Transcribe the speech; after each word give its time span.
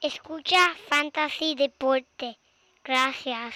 Escucha 0.00 0.58
Fantasy 0.88 1.56
Deporte. 1.56 2.38
Gracias. 2.84 3.52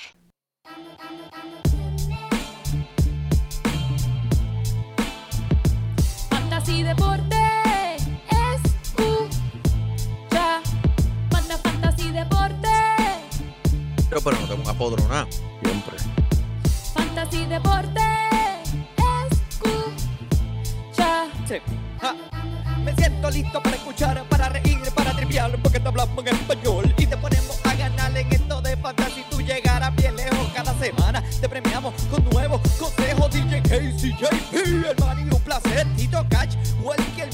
Fantasy 6.30 6.82
Deporte. 6.82 7.36
Escucha. 8.56 10.60
Manda 11.30 11.58
Fantasy 11.58 12.10
Deporte. 12.10 12.68
Pero, 14.08 14.20
pero 14.20 14.40
no 14.40 14.48
tengo 14.48 14.62
un 14.64 14.68
apodronado. 14.68 15.28
Siempre. 15.62 15.96
Fantasy 16.92 17.46
Deporte. 17.46 18.00
Escucha. 20.90 21.28
Sí. 21.46 21.60
Ja. 22.00 22.41
Me 22.84 22.94
siento 22.94 23.30
listo 23.30 23.62
para 23.62 23.76
escuchar, 23.76 24.24
para 24.28 24.48
reír, 24.48 24.78
para 24.94 25.12
triviar, 25.12 25.56
porque 25.62 25.78
te 25.78 25.88
hablamos 25.88 26.26
en 26.26 26.34
español 26.34 26.94
y 26.98 27.06
te 27.06 27.16
ponemos 27.16 27.60
a 27.64 27.74
ganar 27.74 28.16
en 28.16 28.32
esto 28.32 28.60
de 28.60 28.76
fantasy. 28.76 29.24
Tú 29.30 29.40
llegarás 29.40 29.94
bien 29.94 30.16
lejos 30.16 30.48
cada 30.54 30.74
semana. 30.78 31.22
Te 31.40 31.48
premiamos 31.48 31.94
con 32.10 32.24
nuevos 32.30 32.60
consejos. 32.78 33.30
DJ 33.30 33.62
Casey, 33.62 34.12
JP, 34.12 34.86
hermano, 34.90 35.20
y 35.20 35.34
un 35.34 35.40
placer. 35.42 35.86
Tito 35.96 36.26
Catch, 36.28 36.56
Walker 36.82 37.31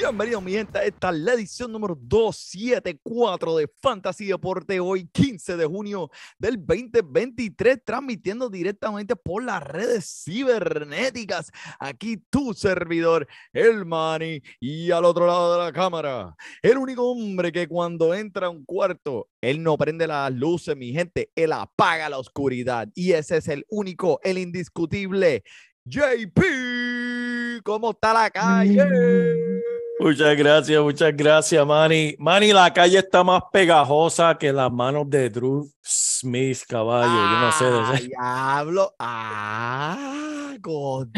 bienvenidos 0.00 0.42
mi 0.42 0.52
gente 0.52 0.78
esta 0.82 1.12
la 1.12 1.34
edición 1.34 1.70
número 1.70 1.94
274 1.94 3.56
de 3.58 3.68
Fantasy 3.82 4.24
Deporte 4.24 4.80
hoy 4.80 5.06
15 5.12 5.58
de 5.58 5.66
junio 5.66 6.10
del 6.38 6.56
2023 6.56 7.84
transmitiendo 7.84 8.48
directamente 8.48 9.14
por 9.14 9.44
las 9.44 9.62
redes 9.62 10.22
cibernéticas 10.24 11.50
aquí 11.78 12.16
tu 12.30 12.54
servidor 12.54 13.28
el 13.52 13.84
Manny 13.84 14.42
y 14.58 14.90
al 14.90 15.04
otro 15.04 15.26
lado 15.26 15.52
de 15.52 15.64
la 15.66 15.72
cámara 15.72 16.34
el 16.62 16.78
único 16.78 17.10
hombre 17.10 17.52
que 17.52 17.68
cuando 17.68 18.14
entra 18.14 18.46
a 18.46 18.50
un 18.50 18.64
cuarto 18.64 19.28
él 19.42 19.62
no 19.62 19.76
prende 19.76 20.06
las 20.06 20.32
luces 20.32 20.78
mi 20.78 20.92
gente 20.92 21.30
él 21.34 21.52
apaga 21.52 22.08
la 22.08 22.18
oscuridad 22.18 22.88
y 22.94 23.12
ese 23.12 23.36
es 23.36 23.48
el 23.48 23.66
único 23.68 24.18
el 24.22 24.38
indiscutible 24.38 25.44
JP, 25.84 27.62
¿cómo 27.64 27.90
está 27.90 28.14
la 28.14 28.30
calle? 28.30 29.59
Muchas 30.00 30.34
gracias, 30.36 30.82
muchas 30.82 31.14
gracias, 31.14 31.66
Manny. 31.66 32.16
Manny, 32.18 32.52
la 32.54 32.72
calle 32.72 32.98
está 32.98 33.22
más 33.22 33.42
pegajosa 33.52 34.36
que 34.38 34.50
las 34.50 34.72
manos 34.72 35.08
de 35.10 35.28
Drew 35.28 35.70
Smith, 35.84 36.60
caballo. 36.66 37.06
Yo 37.06 37.40
no 37.40 37.52
sé. 37.52 37.64
Ah, 37.66 37.90
de 37.92 37.96
ese- 37.98 38.08
Diablo. 38.08 38.94
Ah, 38.98 40.54
God. 40.60 41.08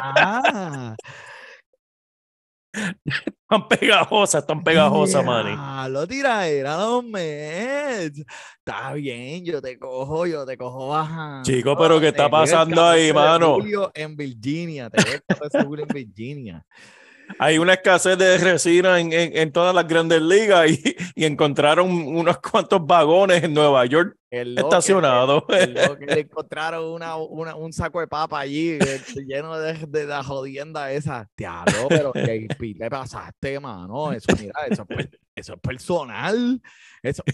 Ah, 0.00 0.94
Están 2.72 3.68
pegajosas, 3.68 4.42
están 4.42 4.62
pegajosas, 4.62 5.24
Manny. 5.24 5.90
Lo 5.90 6.06
tira 6.06 6.46
era 6.46 6.76
los 6.76 7.02
Mets. 7.04 8.22
Está 8.58 8.92
bien, 8.92 9.44
yo 9.44 9.60
te 9.60 9.76
cojo, 9.78 10.26
yo 10.26 10.44
te 10.46 10.56
cojo 10.56 10.88
bajando. 10.88 11.42
Chico, 11.42 11.76
pero 11.76 11.98
¿qué 11.98 12.08
está 12.08 12.28
pasando 12.28 12.76
14 12.76 13.06
ahí, 13.06 13.12
mano? 13.12 13.58
en 13.94 14.16
Virginia. 14.16 14.88
Te 14.90 15.02
veo 15.02 15.14
el 15.14 15.22
14 15.26 15.58
de 15.58 15.64
julio 15.64 15.86
en 15.88 15.94
Virginia. 15.94 16.66
Hay 17.38 17.58
una 17.58 17.74
escasez 17.74 18.16
de 18.16 18.38
resina 18.38 19.00
en, 19.00 19.12
en- 19.12 19.36
en 19.36 19.52
todas 19.52 19.74
las 19.74 19.86
grandes 19.86 20.22
ligas 20.22 20.70
y, 20.70 20.96
y 21.14 21.24
encontraron 21.24 21.90
unos 21.90 22.38
cuantos 22.38 22.84
vagones 22.86 23.42
en 23.44 23.52
Nueva 23.54 23.84
York 23.86 24.16
estacionados. 24.30 25.44
le 25.48 26.20
encontraron 26.20 26.84
una, 26.92 27.16
una- 27.16 27.54
un 27.56 27.72
saco 27.72 28.00
de 28.00 28.06
papa 28.06 28.40
allí 28.40 28.70
eh, 28.80 29.00
lleno 29.26 29.58
de, 29.58 29.74
de 29.86 30.06
la 30.06 30.22
jodienda 30.22 30.92
esa. 30.92 31.28
Diablo, 31.36 31.86
pero 31.88 32.12
JP, 32.14 32.60
le 32.78 32.90
pasaste, 32.90 33.58
mano. 33.60 34.12
Eso, 34.12 34.28
mira, 34.40 34.52
eso 34.70 34.86
eso 35.34 35.54
es 35.54 35.60
personal. 35.60 36.60
Eso. 37.02 37.22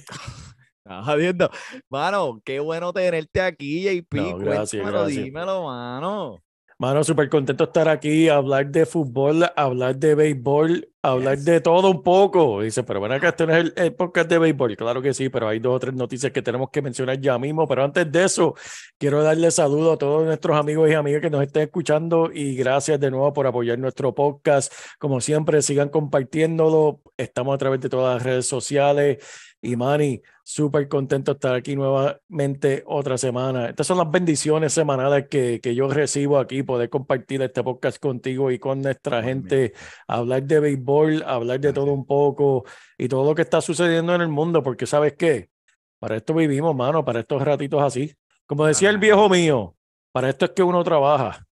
Estás 0.84 1.04
jodiendo. 1.06 1.48
Mano, 1.90 2.40
qué 2.44 2.58
bueno 2.58 2.92
tenerte 2.92 3.40
aquí, 3.40 3.84
JP. 3.84 4.14
No, 4.16 4.38
gracias, 4.38 4.70
Cuéntamelo, 4.82 4.98
gracias. 5.04 5.24
dímelo, 5.24 5.64
mano. 5.66 6.42
Mano, 6.82 7.04
súper 7.04 7.28
contento 7.28 7.62
estar 7.62 7.88
aquí, 7.88 8.28
hablar 8.28 8.66
de 8.72 8.86
fútbol, 8.86 9.44
hablar 9.54 9.94
de 9.94 10.16
béisbol, 10.16 10.91
hablar 11.02 11.38
Yes. 11.38 11.44
de 11.44 11.60
todo 11.60 11.90
un 11.90 12.02
poco. 12.02 12.62
Dice, 12.62 12.82
pero 12.84 13.00
bueno, 13.00 13.14
acá 13.16 13.30
este 13.30 13.46
no 13.46 13.52
es 13.54 13.64
el, 13.64 13.72
el 13.76 13.94
podcast 13.94 14.28
de 14.30 14.38
béisbol. 14.38 14.76
Claro 14.76 15.02
que 15.02 15.12
sí, 15.14 15.28
pero 15.28 15.48
hay 15.48 15.58
dos 15.58 15.76
o 15.76 15.78
tres 15.80 15.94
noticias 15.94 16.32
que 16.32 16.42
tenemos 16.42 16.70
que 16.70 16.80
mencionar 16.82 17.20
ya 17.20 17.38
mismo. 17.38 17.66
Pero 17.66 17.84
antes 17.84 18.10
de 18.10 18.24
eso, 18.24 18.54
quiero 18.98 19.22
darle 19.22 19.50
saludo 19.50 19.92
a 19.92 19.98
todos 19.98 20.24
nuestros 20.24 20.56
amigos 20.56 20.88
y 20.90 20.94
amigas 20.94 21.20
que 21.20 21.30
nos 21.30 21.42
estén 21.42 21.62
escuchando 21.64 22.30
y 22.32 22.54
gracias 22.56 23.00
de 23.00 23.10
nuevo 23.10 23.32
por 23.32 23.46
apoyar 23.46 23.78
nuestro 23.78 24.14
podcast. 24.14 24.72
Como 24.98 25.20
siempre, 25.20 25.60
sigan 25.62 25.88
compartiéndolo. 25.88 27.00
Estamos 27.16 27.54
a 27.54 27.58
través 27.58 27.80
de 27.80 27.88
todas 27.88 28.14
las 28.14 28.22
redes 28.22 28.46
sociales. 28.46 29.18
Y 29.64 29.76
Manny, 29.76 30.20
súper 30.42 30.88
contento 30.88 31.32
de 31.32 31.36
estar 31.36 31.54
aquí 31.54 31.76
nuevamente 31.76 32.82
otra 32.84 33.16
semana. 33.16 33.68
Estas 33.68 33.86
son 33.86 33.98
las 33.98 34.10
bendiciones 34.10 34.72
semanales 34.72 35.28
que, 35.28 35.60
que 35.62 35.74
yo 35.76 35.88
recibo 35.88 36.38
aquí, 36.38 36.64
poder 36.64 36.90
compartir 36.90 37.40
este 37.42 37.62
podcast 37.62 37.98
contigo 38.00 38.50
y 38.50 38.58
con 38.58 38.82
nuestra 38.82 39.22
gente, 39.22 39.72
hablar 40.08 40.42
de 40.42 40.58
béisbol, 40.58 40.91
hablar 41.26 41.60
de 41.60 41.72
todo 41.72 41.92
un 41.92 42.06
poco 42.06 42.64
y 42.98 43.08
todo 43.08 43.24
lo 43.24 43.34
que 43.34 43.42
está 43.42 43.60
sucediendo 43.60 44.14
en 44.14 44.20
el 44.20 44.28
mundo, 44.28 44.62
porque 44.62 44.86
¿sabes 44.86 45.14
qué? 45.14 45.50
Para 45.98 46.16
esto 46.16 46.34
vivimos, 46.34 46.74
mano, 46.74 47.04
para 47.04 47.20
estos 47.20 47.42
ratitos 47.42 47.82
así. 47.82 48.14
Como 48.46 48.66
decía 48.66 48.90
el 48.90 48.98
viejo 48.98 49.28
mío, 49.28 49.76
para 50.12 50.28
esto 50.28 50.46
es 50.46 50.50
que 50.50 50.62
uno 50.62 50.82
trabaja. 50.82 51.46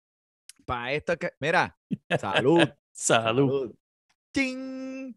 Para 0.65 0.91
esto 0.93 1.13
es 1.13 1.19
que. 1.19 1.31
Mira, 1.39 1.77
salud. 2.19 2.67
Salud. 2.91 3.73
¡Ching! 4.33 5.15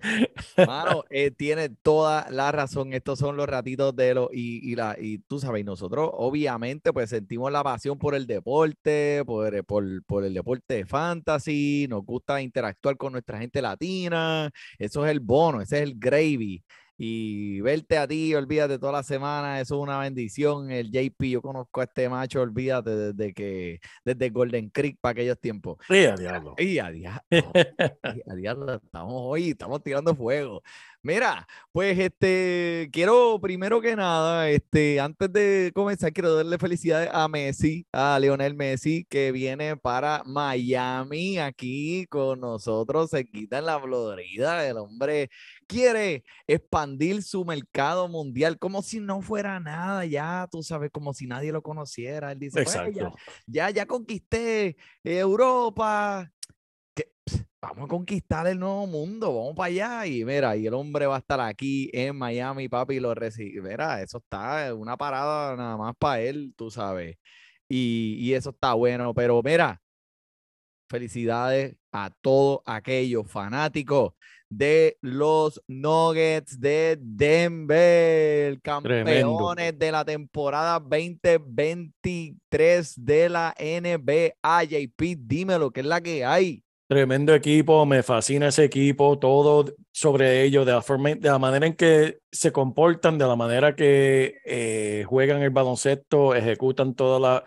Mano, 0.67 1.05
eh, 1.11 1.31
tiene 1.31 1.69
toda 1.69 2.31
la 2.31 2.51
razón. 2.51 2.95
Estos 2.95 3.19
son 3.19 3.37
los 3.37 3.47
ratitos 3.47 3.95
de 3.95 4.15
los. 4.15 4.29
Y, 4.33 4.71
y, 4.73 4.75
la, 4.75 4.97
y 4.99 5.19
tú 5.19 5.39
sabes, 5.39 5.65
nosotros 5.67 6.11
obviamente 6.15 6.93
pues 6.93 7.11
sentimos 7.11 7.53
la 7.53 7.63
pasión 7.63 7.99
por 7.99 8.15
el 8.15 8.27
deporte, 8.27 9.23
por, 9.27 9.55
eh, 9.55 9.63
por, 9.63 9.85
por 10.05 10.25
el 10.25 10.33
deporte 10.35 10.75
de 10.75 10.87
fantasy. 10.87 11.87
Nos 11.91 12.05
gusta 12.07 12.41
interactuar 12.41 12.97
con 12.97 13.13
nuestra 13.13 13.39
gente 13.39 13.61
latina. 13.61 14.51
Eso 14.79 15.05
es 15.05 15.11
el 15.11 15.21
bono, 15.21 15.61
ese 15.61 15.77
es 15.79 15.83
el 15.83 15.95
gravy. 15.99 16.63
Y 16.97 17.61
verte 17.61 17.99
a 17.99 18.07
ti, 18.07 18.35
olvídate 18.35 18.79
toda 18.79 18.93
la 18.93 19.03
semana, 19.03 19.61
eso 19.61 19.77
es 19.77 19.81
una 19.83 19.99
bendición. 19.99 20.71
El 20.71 20.91
JP, 20.91 21.23
yo 21.31 21.43
conozco 21.43 21.81
a 21.81 21.85
este 21.85 22.09
macho, 22.09 22.41
olvídate 22.41 23.13
desde 23.13 23.35
que, 23.35 23.81
desde 24.05 24.31
Golden 24.31 24.71
Creek 24.71 24.99
para 25.01 25.13
aquellos 25.13 25.41
tiempos. 25.41 25.79
Sí, 25.89 26.05
a 26.05 26.15
diablo. 26.15 26.55
Y 26.59 26.79
a 26.79 26.91
diablo, 26.91 27.23
a 28.31 28.35
diablo, 28.35 28.75
estamos 28.75 29.15
hoy, 29.17 29.51
estamos 29.51 29.83
tirando 29.83 30.15
fuego. 30.15 30.63
Mira, 31.05 31.49
pues 31.73 31.99
este, 31.99 32.89
quiero 32.93 33.41
primero 33.41 33.81
que 33.81 33.97
nada, 33.97 34.49
este, 34.49 35.01
antes 35.01 35.33
de 35.33 35.73
comenzar, 35.75 36.13
quiero 36.13 36.37
darle 36.37 36.59
felicidades 36.59 37.11
a 37.13 37.27
Messi, 37.27 37.85
a 37.91 38.21
Lionel 38.21 38.55
Messi, 38.55 39.05
que 39.11 39.33
viene 39.33 39.77
para 39.77 40.23
Miami 40.25 41.39
aquí 41.39 42.07
con 42.07 42.39
nosotros, 42.39 43.11
se 43.11 43.25
quita 43.25 43.59
en 43.59 43.67
la 43.67 43.81
Florida. 43.81 44.65
El 44.65 44.77
hombre 44.77 45.29
quiere 45.67 46.25
expandir 46.47 47.23
su 47.23 47.45
mercado 47.45 48.09
mundial 48.09 48.59
como 48.59 48.83
si 48.83 49.01
no 49.01 49.21
fuera 49.23 49.59
nada, 49.61 50.05
ya 50.07 50.49
tú 50.51 50.63
sabes, 50.63 50.91
como 50.93 51.13
si 51.15 51.27
nadie 51.27 51.53
lo 51.53 51.63
conociera. 51.63 52.33
Él 52.33 52.39
dice, 52.39 52.63
"Pues, 52.65 52.75
ya- 52.77 52.81
Exacto. 52.91 53.17
ya, 53.47 53.71
ya 53.71 53.87
conquisté 53.87 54.77
Europa. 55.05 56.31
que, 56.95 57.11
pss, 57.25 57.47
vamos 57.61 57.85
a 57.87 57.89
conquistar 57.89 58.47
el 58.47 58.59
nuevo 58.59 58.87
mundo, 58.87 59.35
vamos 59.35 59.55
para 59.57 59.69
allá. 59.69 60.07
Y 60.07 60.25
mira, 60.25 60.57
y 60.57 60.67
el 60.67 60.75
hombre 60.75 61.07
va 61.07 61.17
a 61.17 61.19
estar 61.21 61.41
aquí 61.41 61.89
en 61.93 62.17
Miami, 62.17 62.69
papi, 62.69 62.97
y 62.97 63.01
lo 63.01 63.15
recibe. 63.15 63.63
Mira, 63.71 64.03
eso 64.03 64.19
está, 64.19 64.67
eh, 64.69 64.73
una 64.73 64.97
parada 64.97 65.57
nada 65.57 65.77
más 65.79 65.95
para 65.99 66.21
él, 66.21 66.53
tú 66.57 66.71
sabes. 66.71 67.17
Y, 67.69 68.17
y 68.21 68.35
eso 68.35 68.51
está 68.51 68.75
bueno, 68.75 69.15
pero 69.15 69.41
mira, 69.43 69.81
felicidades 70.89 71.77
a 71.93 72.11
todos 72.21 72.61
aquellos 72.67 73.31
fanáticos 73.31 74.13
de 74.57 74.97
los 75.01 75.61
Nuggets 75.67 76.61
de 76.61 76.99
Denver, 77.01 78.61
campeones 78.61 79.79
de 79.79 79.93
la 79.93 80.05
temporada 80.05 80.79
2023 80.79 82.95
de 82.97 83.29
la 83.29 83.55
NBA. 83.59 84.65
JP, 84.65 85.03
dímelo, 85.19 85.71
¿qué 85.71 85.81
es 85.81 85.87
la 85.87 86.01
que 86.01 86.25
hay? 86.25 86.63
Tremendo 86.87 87.35
equipo, 87.35 87.87
me 87.87 88.03
fascina 88.03 88.49
ese 88.49 88.65
equipo, 88.65 89.19
todo 89.19 89.65
sobre 89.93 90.43
ellos, 90.43 90.67
de 90.67 90.73
la 90.73 90.83
forma, 90.83 91.15
de 91.15 91.29
la 91.29 91.39
manera 91.39 91.67
en 91.67 91.75
que 91.75 92.19
se 92.31 92.53
comportan, 92.53 93.17
de 93.17 93.27
la 93.27 93.37
manera 93.37 93.75
que 93.75 94.35
eh, 94.45 95.05
juegan 95.09 95.43
el 95.43 95.51
baloncesto, 95.51 96.35
ejecutan 96.35 96.95
toda 96.95 97.19
la, 97.19 97.45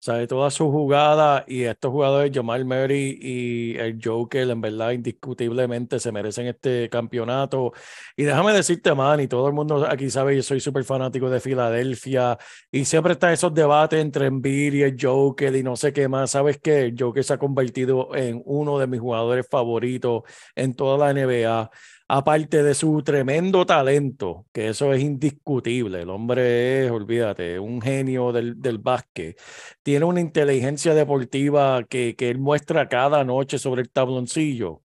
sabe 0.00 0.26
todas 0.26 0.54
sus 0.54 0.68
jugadas 0.68 1.44
y 1.46 1.64
estos 1.64 1.90
jugadores, 1.90 2.30
Jamal 2.32 2.64
Murray 2.64 3.18
y 3.20 3.76
el 3.76 3.98
Joker, 4.02 4.48
en 4.50 4.60
verdad, 4.60 4.92
indiscutiblemente 4.92 5.98
se 5.98 6.12
merecen 6.12 6.46
este 6.46 6.88
campeonato. 6.88 7.72
Y 8.16 8.24
déjame 8.24 8.52
decirte, 8.52 8.94
man, 8.94 9.20
y 9.20 9.28
todo 9.28 9.48
el 9.48 9.54
mundo 9.54 9.86
aquí 9.88 10.10
sabe, 10.10 10.36
yo 10.36 10.42
soy 10.42 10.60
súper 10.60 10.84
fanático 10.84 11.28
de 11.30 11.40
Filadelfia 11.40 12.38
y 12.70 12.84
siempre 12.84 13.14
están 13.14 13.32
esos 13.32 13.52
debates 13.54 14.00
entre 14.00 14.26
Embiid 14.26 14.74
y 14.74 14.82
el 14.82 14.96
Joker 15.00 15.54
y 15.54 15.62
no 15.62 15.76
sé 15.76 15.92
qué 15.92 16.08
más. 16.08 16.30
¿Sabes 16.30 16.58
qué? 16.62 16.86
El 16.86 16.94
Joker 16.98 17.24
se 17.24 17.34
ha 17.34 17.38
convertido 17.38 18.14
en 18.14 18.42
uno 18.44 18.78
de 18.78 18.86
mis 18.86 19.00
jugadores 19.00 19.46
favoritos 19.48 20.22
en 20.54 20.74
toda 20.74 20.98
la 20.98 21.12
NBA 21.12 21.70
aparte 22.08 22.62
de 22.62 22.74
su 22.74 23.02
tremendo 23.02 23.66
talento, 23.66 24.46
que 24.52 24.68
eso 24.68 24.92
es 24.92 25.02
indiscutible, 25.02 26.02
el 26.02 26.10
hombre 26.10 26.86
es, 26.86 26.90
olvídate, 26.90 27.58
un 27.58 27.80
genio 27.82 28.32
del, 28.32 28.60
del 28.60 28.78
básquet, 28.78 29.38
tiene 29.82 30.06
una 30.06 30.20
inteligencia 30.20 30.94
deportiva 30.94 31.84
que, 31.84 32.16
que 32.16 32.30
él 32.30 32.38
muestra 32.38 32.88
cada 32.88 33.24
noche 33.24 33.58
sobre 33.58 33.82
el 33.82 33.90
tabloncillo. 33.90 34.82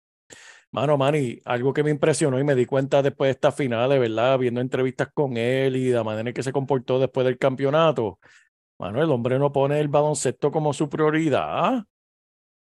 Mano, 0.72 0.98
Manny, 0.98 1.40
algo 1.46 1.72
que 1.72 1.84
me 1.84 1.92
impresionó 1.92 2.40
y 2.40 2.44
me 2.44 2.56
di 2.56 2.66
cuenta 2.66 3.02
después 3.04 3.28
de 3.28 3.32
estas 3.34 3.56
finales, 3.56 4.00
¿verdad? 4.00 4.40
Viendo 4.40 4.60
entrevistas 4.60 5.10
con 5.14 5.38
él 5.38 5.76
y 5.76 5.92
la 5.92 6.04
manera 6.04 6.30
en 6.30 6.34
que 6.34 6.42
se 6.44 6.52
comportó 6.52 7.00
después 7.00 7.26
del 7.26 7.38
campeonato. 7.38 8.20
Mano, 8.80 9.02
el 9.04 9.12
hombre 9.12 9.38
no 9.38 9.52
pone 9.52 9.80
el 9.80 9.88
baloncesto 9.88 10.52
como 10.52 10.74
su 10.74 10.90
prioridad. 10.90 11.84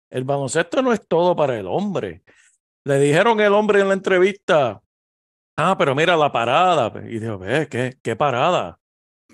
El 0.09 0.25
baloncesto 0.25 0.81
no 0.81 0.91
es 0.91 1.07
todo 1.07 1.35
para 1.37 1.57
el 1.57 1.67
hombre. 1.67 2.23
Le 2.83 2.99
dijeron 2.99 3.39
el 3.39 3.53
hombre 3.53 3.81
en 3.81 3.87
la 3.89 3.93
entrevista, 3.93 4.81
ah, 5.57 5.75
pero 5.77 5.93
mira 5.95 6.15
la 6.17 6.31
parada. 6.31 6.91
Y 7.07 7.19
dijo, 7.19 7.37
ve, 7.37 7.67
¿qué, 7.69 7.97
qué 8.01 8.15
parada? 8.15 8.79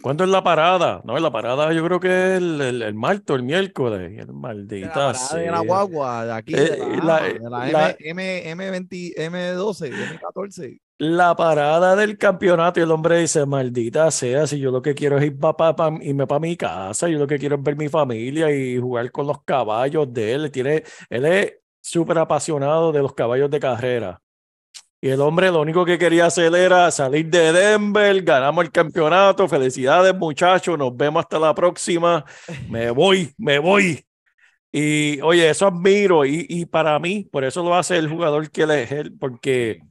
¿Cuándo 0.01 0.23
es 0.23 0.29
la 0.29 0.43
parada? 0.43 1.01
No, 1.05 1.17
la 1.17 1.31
parada 1.31 1.73
yo 1.73 1.83
creo 1.83 1.99
que 1.99 2.07
es 2.07 2.37
el, 2.37 2.61
el, 2.61 2.81
el 2.83 2.93
martes, 2.93 3.35
el 3.35 3.43
miércoles. 3.43 4.19
El 4.19 4.31
maldita 4.33 4.87
La 4.87 4.93
parada 5.13 5.35
de 5.37 5.45
la 5.47 5.57
sea. 5.57 5.61
guagua 5.65 6.25
de 6.25 6.31
aquí, 6.33 6.53
Eh, 6.55 6.59
de 6.59 6.97
la, 6.97 7.03
la- 7.03 7.17
AMA, 7.17 7.65
de 7.65 7.71
la, 7.71 7.71
la- 7.71 7.95
M, 7.99 8.49
M, 8.51 8.69
M20, 8.71 9.15
M12, 9.17 9.91
M14. 9.91 10.79
La 10.99 11.35
parada 11.35 11.95
del 11.95 12.17
campeonato 12.17 12.79
y 12.79 12.83
el 12.83 12.91
hombre 12.91 13.19
dice, 13.19 13.45
maldita 13.45 14.09
sea, 14.11 14.45
si 14.47 14.59
yo 14.59 14.71
lo 14.71 14.81
que 14.81 14.93
quiero 14.95 15.17
es 15.17 15.25
ir 15.25 15.39
para 15.39 15.75
irme 16.01 16.25
para 16.27 16.39
mi 16.39 16.57
casa, 16.57 17.07
yo 17.07 17.17
lo 17.19 17.27
que 17.27 17.37
quiero 17.39 17.55
es 17.55 17.63
ver 17.63 17.75
mi 17.77 17.87
familia 17.87 18.51
y 18.51 18.77
jugar 18.79 19.11
con 19.11 19.25
los 19.27 19.43
caballos 19.43 20.11
de 20.13 20.33
él. 20.33 20.51
Tiene, 20.51 20.83
él 21.09 21.25
es 21.25 21.53
súper 21.87 22.17
apasionado 22.17 22.91
de 22.91 23.01
los 23.01 23.13
caballos 23.13 23.49
de 23.49 23.59
carrera. 23.59 24.21
Y 24.99 25.09
el 25.09 25.21
hombre 25.21 25.51
lo 25.51 25.61
único 25.61 25.85
que 25.85 25.97
quería 25.97 26.25
hacer 26.25 26.53
era 26.55 26.89
salir 26.91 27.27
de 27.27 27.53
Denver, 27.53 28.21
ganamos 28.23 28.65
el 28.65 28.71
campeonato, 28.71 29.47
felicidades 29.47 30.15
muchachos, 30.15 30.77
nos 30.77 30.95
vemos 30.97 31.21
hasta 31.21 31.39
la 31.39 31.53
próxima, 31.53 32.25
me 32.67 32.89
voy, 32.91 33.31
me 33.37 33.59
voy. 33.59 34.03
Y 34.71 35.21
oye, 35.21 35.49
eso 35.49 35.67
admiro 35.67 36.25
y, 36.25 36.45
y 36.49 36.65
para 36.65 36.97
mí, 36.99 37.27
por 37.31 37.43
eso 37.43 37.63
lo 37.63 37.75
hace 37.75 37.97
el 37.97 38.09
jugador 38.09 38.49
que 38.51 38.63
él 38.63 38.71
es 38.71 38.91
él, 38.91 39.13
porque 39.17 39.81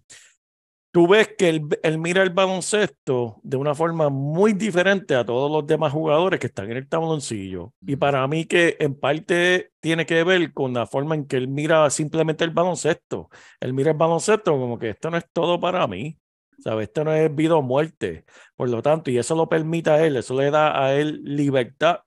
tú 0.97 1.07
ves 1.07 1.29
que 1.37 1.51
él, 1.51 1.69
él 1.83 1.99
mira 1.99 2.23
el 2.23 2.31
baloncesto 2.31 3.39
de 3.43 3.59
una 3.59 3.75
forma 3.75 4.09
muy 4.09 4.55
diferente 4.55 5.15
a 5.15 5.27
todos 5.27 5.51
los 5.51 5.67
demás 5.67 5.93
jugadores 5.93 6.41
que 6.41 6.47
están 6.47 6.71
en 6.71 6.79
el 6.79 6.89
tabloncillo. 6.89 7.75
Y 7.87 7.97
para 7.97 8.27
mí 8.27 8.47
que 8.47 8.79
en 8.81 8.99
parte 8.99 9.73
tiene 9.81 10.07
que 10.07 10.25
ver 10.25 10.55
con 10.55 10.73
la 10.73 10.87
forma 10.87 11.15
en 11.15 11.27
que 11.27 11.37
él 11.37 11.49
mira 11.49 11.91
simplemente 11.91 12.45
el 12.45 12.51
baloncesto. 12.51 13.29
Él 13.61 13.75
mira 13.75 13.91
el 13.91 13.99
baloncesto 13.99 14.53
como 14.53 14.79
que 14.79 14.89
esto 14.89 15.11
no 15.11 15.19
es 15.19 15.27
todo 15.35 15.61
para 15.61 15.87
mí. 15.87 16.19
¿Sabes? 16.61 16.89
Esto 16.89 17.05
no 17.05 17.13
es 17.13 17.35
vida 17.35 17.57
o 17.57 17.61
muerte. 17.61 18.25
Por 18.57 18.71
lo 18.71 18.81
tanto, 18.81 19.11
y 19.11 19.19
eso 19.19 19.35
lo 19.35 19.51
permite 19.51 19.91
a 19.91 20.03
él, 20.03 20.17
eso 20.17 20.35
le 20.41 20.51
da 20.51 20.83
a 20.83 20.95
él 20.95 21.21
libertad 21.25 21.99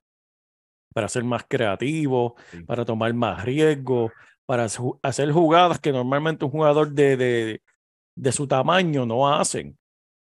para 0.92 1.06
ser 1.06 1.22
más 1.22 1.44
creativo, 1.48 2.34
Sí. 2.50 2.64
para 2.64 2.84
tomar 2.84 3.14
más 3.14 3.44
riesgo, 3.44 4.10
para 4.46 4.64
hacer 4.64 5.30
jugadas 5.30 5.78
que 5.78 5.92
normalmente 5.92 6.44
un 6.44 6.50
jugador 6.50 6.90
de, 6.90 7.16
de, 7.16 7.62
de 8.16 8.32
su 8.32 8.46
tamaño 8.46 9.06
no 9.06 9.32
hacen. 9.32 9.76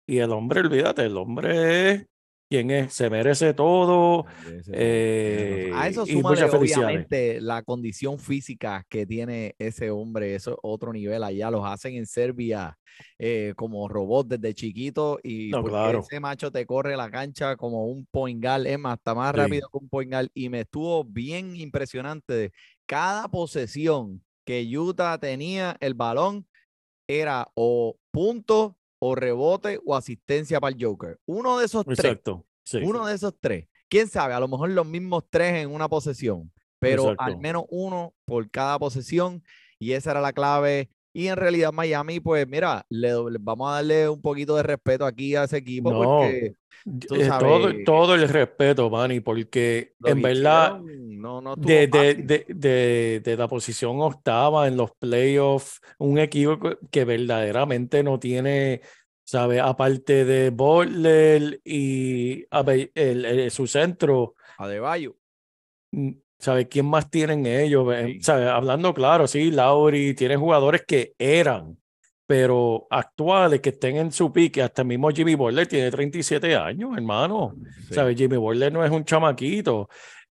Y 0.06 0.18
el 0.18 0.32
hombre, 0.32 0.60
olvídate, 0.60 1.02
el 1.04 1.16
hombre 1.16 1.90
es 1.92 2.06
quien 2.50 2.70
es, 2.70 2.94
se 2.94 3.10
merece 3.10 3.52
todo. 3.52 4.24
eh, 4.72 5.70
a 5.74 5.88
eso 5.88 6.06
felicidades. 6.06 6.86
obviamente 6.86 7.40
la 7.42 7.62
condición 7.62 8.18
física 8.18 8.84
que 8.88 9.04
tiene 9.04 9.54
ese 9.58 9.90
hombre, 9.90 10.34
eso 10.34 10.52
es 10.52 10.56
otro 10.62 10.92
nivel 10.94 11.22
allá, 11.24 11.50
los 11.50 11.66
hacen 11.66 11.94
en 11.96 12.06
Serbia 12.06 12.74
eh, 13.18 13.52
como 13.54 13.86
robot 13.86 14.28
desde 14.28 14.54
chiquito 14.54 15.18
y 15.22 15.50
No, 15.50 15.62
claro. 15.62 16.00
ese 16.00 16.20
macho 16.20 16.50
te 16.50 16.64
corre 16.64 16.96
la 16.96 17.10
cancha 17.10 17.54
como 17.56 17.84
un 17.86 18.06
point 18.10 18.42
guard, 18.42 18.66
es 18.66 18.78
más, 18.78 18.96
está 18.96 19.14
más 19.14 19.32
Sí. 19.32 19.40
rápido 19.40 19.68
que 19.70 19.78
un 19.78 19.88
point 19.90 20.10
guard 20.10 20.28
y 20.32 20.48
me 20.48 20.60
estuvo 20.60 21.04
bien 21.04 21.54
impresionante 21.54 22.52
cada 22.86 23.28
posesión 23.28 24.22
que 24.46 24.66
Utah 24.78 25.18
tenía 25.18 25.76
el 25.80 25.92
balón 25.92 26.46
era 27.08 27.50
o 27.54 27.96
punto 28.12 28.76
o 29.00 29.14
rebote 29.14 29.80
o 29.84 29.96
asistencia 29.96 30.60
para 30.60 30.76
el 30.76 30.84
Joker. 30.84 31.18
Uno 31.26 31.58
de 31.58 31.64
esos 31.64 31.84
tres 31.84 32.18
sí. 32.64 32.78
uno 32.84 33.06
de 33.06 33.14
esos 33.14 33.34
tres. 33.40 33.66
Quién 33.88 34.08
sabe, 34.08 34.34
a 34.34 34.40
lo 34.40 34.48
mejor 34.48 34.70
los 34.70 34.86
mismos 34.86 35.24
tres 35.30 35.62
en 35.62 35.72
una 35.72 35.88
posesión, 35.88 36.52
pero 36.78 37.14
al 37.18 37.38
menos 37.38 37.64
uno 37.70 38.14
por 38.26 38.50
cada 38.50 38.78
posesión 38.78 39.42
y 39.78 39.92
esa 39.92 40.10
era 40.10 40.20
la 40.20 40.32
clave. 40.32 40.90
Y 41.12 41.28
en 41.28 41.36
realidad 41.36 41.72
Miami, 41.72 42.20
pues 42.20 42.46
mira, 42.46 42.84
le, 42.90 43.12
vamos 43.40 43.70
a 43.70 43.74
darle 43.76 44.08
un 44.08 44.20
poquito 44.20 44.56
de 44.56 44.62
respeto 44.62 45.04
aquí 45.04 45.34
a 45.34 45.44
ese 45.44 45.58
equipo 45.58 45.90
No, 45.90 45.98
porque 45.98 46.54
tú 46.84 47.16
todo, 47.16 47.24
sabes, 47.24 47.84
todo 47.84 48.14
el 48.14 48.28
respeto, 48.28 48.90
Manny, 48.90 49.20
porque 49.20 49.94
en 50.04 50.22
verdad 50.22 50.80
no, 50.80 51.56
de, 51.56 51.86
de, 51.88 53.20
de, 53.24 53.36
la 53.36 53.48
posición 53.48 54.00
octava 54.00 54.68
en 54.68 54.76
los 54.76 54.92
playoffs, 54.92 55.80
un 55.98 56.18
equipo 56.18 56.58
que- 56.90 57.04
verdaderamente 57.04 58.02
no 58.02 58.18
tiene, 58.18 58.82
¿sabe? 59.24 59.60
Aparte 59.60 60.24
de 60.24 60.50
Butler 60.50 61.60
y 61.64 62.44
ver, 62.64 62.90
el, 62.94 63.24
el- 63.24 63.50
su 63.50 63.66
centro, 63.66 64.34
Adebayo. 64.58 65.16
Mm, 66.38 66.42
¿sabe? 66.42 66.68
¿Quién 66.68 66.86
más 66.86 67.10
tienen 67.10 67.46
ellos? 67.46 67.86
Eh, 67.94 68.14
Sí. 68.14 68.22
¿sabe? 68.22 68.48
Hablando 68.48 68.94
claro, 68.94 69.26
sí, 69.26 69.50
Lauri 69.50 70.14
tiene 70.14 70.36
jugadores 70.36 70.82
que 70.86 71.14
eran, 71.18 71.78
pero 72.26 72.86
actuales 72.90 73.60
que 73.60 73.70
estén 73.70 73.96
en 73.96 74.12
su 74.12 74.32
pique, 74.32 74.62
hasta 74.62 74.82
el 74.82 74.88
mismo 74.88 75.10
Jimmy 75.10 75.34
Butler 75.34 75.66
tiene 75.66 75.90
37 75.90 76.54
años, 76.56 76.90
hermano. 76.96 77.54
Sí. 77.88 77.94
¿Sabes? 77.94 78.16
Jimmy 78.16 78.36
Butler 78.36 78.72
no 78.72 78.84
es 78.84 78.90
un 78.90 79.04
chamaquito. 79.04 79.88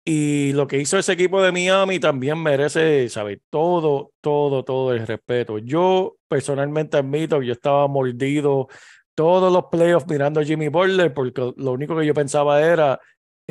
Y 0.04 0.52
lo 0.54 0.66
que 0.66 0.78
hizo 0.78 0.98
ese 0.98 1.12
equipo 1.12 1.40
de 1.40 1.52
Miami 1.52 2.00
también 2.00 2.42
merece, 2.42 3.08
¿sabes? 3.08 3.38
Todo, 3.50 4.10
todo, 4.20 4.64
todo 4.64 4.92
el 4.92 5.06
respeto. 5.06 5.58
Yo 5.58 6.16
personalmente 6.26 6.96
admito 6.96 7.38
que 7.38 7.46
yo 7.46 7.52
estaba 7.52 7.86
mordido 7.86 8.68
todos 9.14 9.52
los 9.52 9.66
playoffs 9.66 10.08
mirando 10.08 10.40
a 10.40 10.44
Jimmy 10.44 10.68
Butler 10.68 11.14
porque 11.14 11.52
lo 11.56 11.72
único 11.72 11.96
que 11.96 12.06
yo 12.06 12.14
pensaba 12.14 12.60
era, 12.62 12.98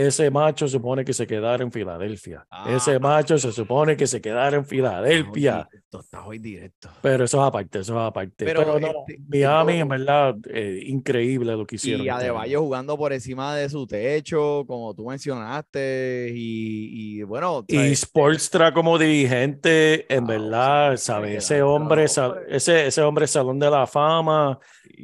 ese 0.08 0.29
macho 0.31 0.67
se 0.67 0.74
supone 0.74 1.03
que 1.05 1.13
se 1.13 1.25
quedara 1.27 1.63
en 1.63 1.72
Filadelfia. 1.72 2.46
Ese 2.67 2.96
Ah. 2.96 3.00
macho 3.00 3.38
se 3.38 3.51
supone 3.51 3.96
que 3.98 4.08
se 4.08 4.22
quedara 4.22 4.55
en 4.58 4.65
Filadelfia. 4.65 5.67
Está 5.91 6.25
hoy 6.25 6.39
directo. 6.39 6.89
Pero 7.01 7.25
eso 7.25 7.41
es 7.41 7.48
aparte, 7.48 7.79
eso 7.79 7.93
es 8.00 8.08
aparte. 8.08 8.46
Pero, 8.46 8.62
Pero, 8.62 8.79
no, 8.79 8.88
este, 8.88 9.17
Miami, 9.27 9.74
en 9.79 9.88
verdad, 9.88 10.36
eh, 10.53 10.84
increíble 10.86 11.53
lo 11.55 11.65
que 11.65 11.75
hicieron. 11.75 12.05
Y 12.05 12.10
este 12.10 12.12
año. 12.12 12.22
Adebayo 12.34 12.62
jugando 12.62 12.98
por 12.98 13.12
encima 13.13 13.55
de 13.55 13.70
su 13.70 13.86
techo, 13.88 14.63
como 14.67 14.93
tú 14.93 15.05
mencionaste, 15.08 16.31
y, 16.34 17.20
y 17.20 17.24
bueno, 17.24 17.63
Y 17.67 17.75
¿sabes? 17.75 18.00
Sportstra 18.01 18.74
como 18.74 18.98
dirigente, 18.98 20.05
en 20.13 20.25
Wow, 20.25 20.27
verdad, 20.27 20.98
¿sabe? 20.98 21.31
que 21.31 21.38
Ese 21.38 21.62
hombre, 21.62 22.08
sa- 22.08 22.29
hombre. 22.29 22.43
ese, 22.55 22.88
ese 22.88 23.01
hombre 23.01 23.27
Salón 23.27 23.60
de 23.60 23.70
la 23.70 23.88
Fama, 23.88 24.60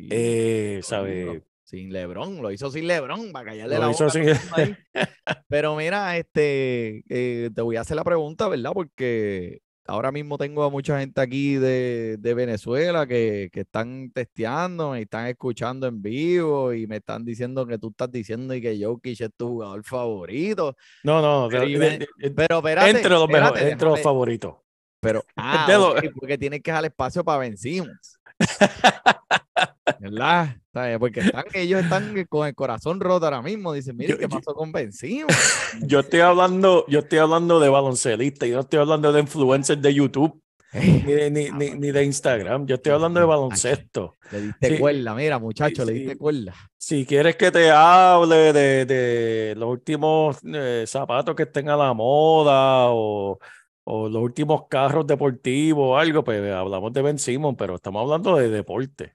eh, 0.10 0.80
¿sabe? 0.84 1.22
hizo 1.34 1.47
Sin 1.68 1.92
Lebron, 1.92 2.42
lo 2.42 2.50
hizo 2.50 2.72
sin 2.72 2.88
Lebron, 2.88 3.34
para 3.34 3.48
callarle 3.50 3.76
Lo 3.76 3.82
la 3.88 3.92
hizo 3.92 4.06
boca 4.06 4.36
sin-. 4.56 4.78
Pero 5.50 5.76
mira, 5.76 6.16
este, 6.16 7.04
eh, 7.10 7.50
te 7.54 7.62
voy 7.62 7.76
a 7.76 7.82
hacer 7.82 7.98
la 7.98 8.06
pregunta, 8.06 8.48
¿verdad? 8.48 8.72
Porque 8.74 9.60
ahora 9.86 10.14
mismo 10.14 10.38
tengo 10.38 10.64
a 10.64 10.70
mucha 10.70 10.98
gente 11.02 11.20
aquí 11.20 11.56
de, 11.56 12.16
de 12.20 12.34
Venezuela 12.34 13.06
que, 13.06 13.50
que 13.52 13.62
están 13.62 14.12
testeando, 14.12 14.92
me 14.92 15.02
están 15.02 15.28
escuchando 15.28 15.88
en 15.88 16.02
vivo 16.02 16.74
y 16.74 16.88
me 16.88 16.98
están 16.98 17.26
diciendo 17.26 17.68
que 17.68 17.78
tú 17.78 17.90
estás 17.90 18.10
diciendo 18.14 18.54
y 18.54 18.62
que 18.62 18.82
Jokic 18.82 19.20
es 19.20 19.30
tu 19.36 19.50
jugador 19.50 19.84
favorito. 19.84 20.74
No, 21.04 21.22
no, 21.22 21.50
Pero 21.50 21.66
de- 21.66 22.08
de- 22.18 22.32
Pero 22.32 22.58
espérate, 22.60 22.90
entre 22.92 23.10
los 23.10 23.24
espérate, 23.24 23.54
mejores, 23.56 23.72
entre 23.74 23.88
los 23.90 23.98
déjame- 24.00 24.04
favoritos. 24.04 24.56
Pero, 25.02 25.22
ah, 25.36 25.68
porque 26.16 26.38
tienes 26.38 26.62
que 26.62 26.72
dejar 26.72 26.86
espacio 26.86 27.26
para 27.26 27.40
Ben 27.40 27.58
Simmons. 27.58 28.20
¿Verdad? 30.00 30.56
Porque 31.00 31.22
están, 31.22 31.46
ellos 31.54 31.84
están 31.84 32.26
con 32.30 32.48
el 32.48 32.54
corazón 32.56 33.00
roto 33.00 33.26
ahora 33.26 33.42
mismo. 33.42 33.74
Dicen, 33.74 33.96
mire, 33.98 34.12
Yo- 34.14 34.18
¿qué 34.18 34.24
yo- 34.24 34.30
pasó 34.30 34.54
con 34.54 34.72
Ben 34.72 34.92
Simmons? 34.94 35.28
Yo 35.88 36.00
estoy 36.02 36.20
hablando, 36.22 36.86
yo 36.88 37.00
estoy 37.00 37.20
hablando 37.20 37.60
de 37.60 37.68
baloncelista, 37.70 38.46
yo 38.46 38.56
no 38.56 38.62
estoy 38.62 38.80
hablando 38.80 39.12
de 39.12 39.20
influencers 39.22 39.82
de 39.82 39.94
YouTube. 39.94 40.42
ni, 40.74 41.00
de- 41.02 41.32
ni, 41.32 41.50
ni- 41.50 41.72
ni 41.80 41.92
de 41.92 42.04
Instagram. 42.04 42.66
Yo 42.68 42.76
estoy 42.76 42.92
hablando 42.92 43.20
de 43.20 43.26
baloncesto. 43.26 44.14
Le 44.32 44.42
diste 44.42 44.70
Sí. 44.76 44.78
cuerda, 44.80 45.16
mira, 45.16 45.40
muchacho, 45.40 45.86
le 45.86 45.94
Sí. 45.94 46.00
diste 46.00 46.18
cuerda. 46.18 46.54
Si 46.78 47.06
quieres 47.06 47.36
que 47.38 47.52
te 47.52 47.72
hable 47.72 48.52
de, 48.54 48.86
de 48.86 49.56
los 49.58 49.70
últimos 49.70 50.38
eh, 50.46 50.84
zapatos 50.86 51.36
que 51.36 51.44
estén 51.44 51.70
a 51.70 51.78
la 51.78 51.94
moda 51.94 52.88
o, 52.92 53.40
o 53.86 54.10
los 54.10 54.22
últimos 54.22 54.64
carros 54.70 55.08
deportivos 55.08 55.84
o 55.92 55.98
algo, 55.98 56.24
pues 56.24 56.40
hablamos 56.54 56.92
de 56.94 57.02
Ben 57.02 57.18
Simon, 57.18 57.56
pero 57.56 57.76
estamos 57.76 58.02
hablando 58.04 58.36
de 58.36 58.50
deporte. 58.50 59.14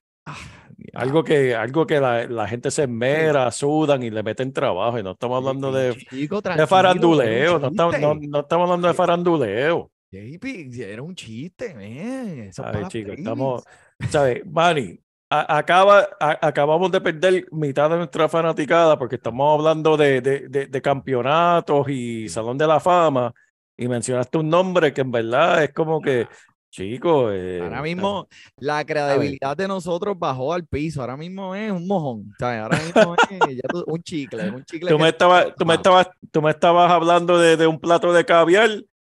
Algo 0.94 1.24
que, 1.24 1.54
algo 1.54 1.86
que 1.86 2.00
la, 2.00 2.26
la 2.26 2.46
gente 2.46 2.70
se 2.70 2.82
esmera, 2.82 3.50
sudan 3.50 4.02
y 4.02 4.10
le 4.10 4.22
meten 4.22 4.52
trabajo. 4.52 4.98
Y 4.98 5.02
no 5.02 5.12
estamos 5.12 5.38
hablando 5.38 5.72
de, 5.72 5.96
Chico, 5.96 6.40
de 6.42 6.66
faranduleo, 6.66 7.58
no 7.58 7.68
estamos, 7.68 7.94
no, 8.00 8.14
no 8.28 8.40
estamos 8.40 8.64
hablando 8.66 8.88
de 8.88 8.94
faranduleo. 8.94 9.90
JP, 10.10 10.70
era 10.82 11.02
un 11.02 11.14
chiste, 11.14 11.74
man. 11.74 12.50
Estamos, 13.14 13.62
¿sabes? 14.10 14.44
Manny, 14.44 15.00
a- 15.30 15.56
acaba, 15.56 16.06
a- 16.20 16.46
acabamos 16.46 16.92
de 16.92 17.00
perder 17.00 17.46
mitad 17.50 17.88
de 17.88 17.96
nuestra 17.96 18.28
fanaticada 18.28 18.98
porque 18.98 19.16
estamos 19.16 19.58
hablando 19.58 19.96
de, 19.96 20.20
de, 20.20 20.48
de, 20.48 20.66
de 20.66 20.82
campeonatos 20.82 21.88
y 21.88 22.28
Salón 22.28 22.58
de 22.58 22.66
la 22.66 22.78
Fama 22.78 23.32
y 23.74 23.88
mencionaste 23.88 24.36
un 24.36 24.50
nombre 24.50 24.92
que 24.92 25.00
en 25.00 25.10
verdad 25.10 25.64
es 25.64 25.72
como 25.72 26.02
que, 26.02 26.26
chico, 26.72 27.30
eh, 27.30 27.60
Ahora 27.62 27.82
mismo 27.82 28.26
la 28.56 28.84
credibilidad 28.84 29.56
de 29.56 29.68
nosotros 29.68 30.18
bajó 30.18 30.52
al 30.54 30.66
piso. 30.66 31.02
Ahora 31.02 31.16
mismo 31.16 31.54
es 31.54 31.70
un 31.70 31.86
mojón. 31.86 32.32
¿sabes? 32.38 32.60
Ahora 32.62 32.78
mismo 32.78 33.14
es 33.30 33.56
ya 33.56 33.68
tú- 33.68 33.84
un 33.86 34.02
chicle, 34.02 34.50
un 34.50 34.64
chicle. 34.64 34.90
tú 34.90 34.98
me 34.98 35.10
estabas, 35.10 35.54
tú 35.56 35.64
me 35.66 35.74
estabas, 35.74 36.08
tú 36.32 36.40
me 36.42 36.50
estabas 36.50 36.90
hablando 36.90 37.38
de, 37.38 37.56
de 37.58 37.66
un 37.66 37.78
plato 37.78 38.12
de 38.12 38.24
caviar 38.24 38.70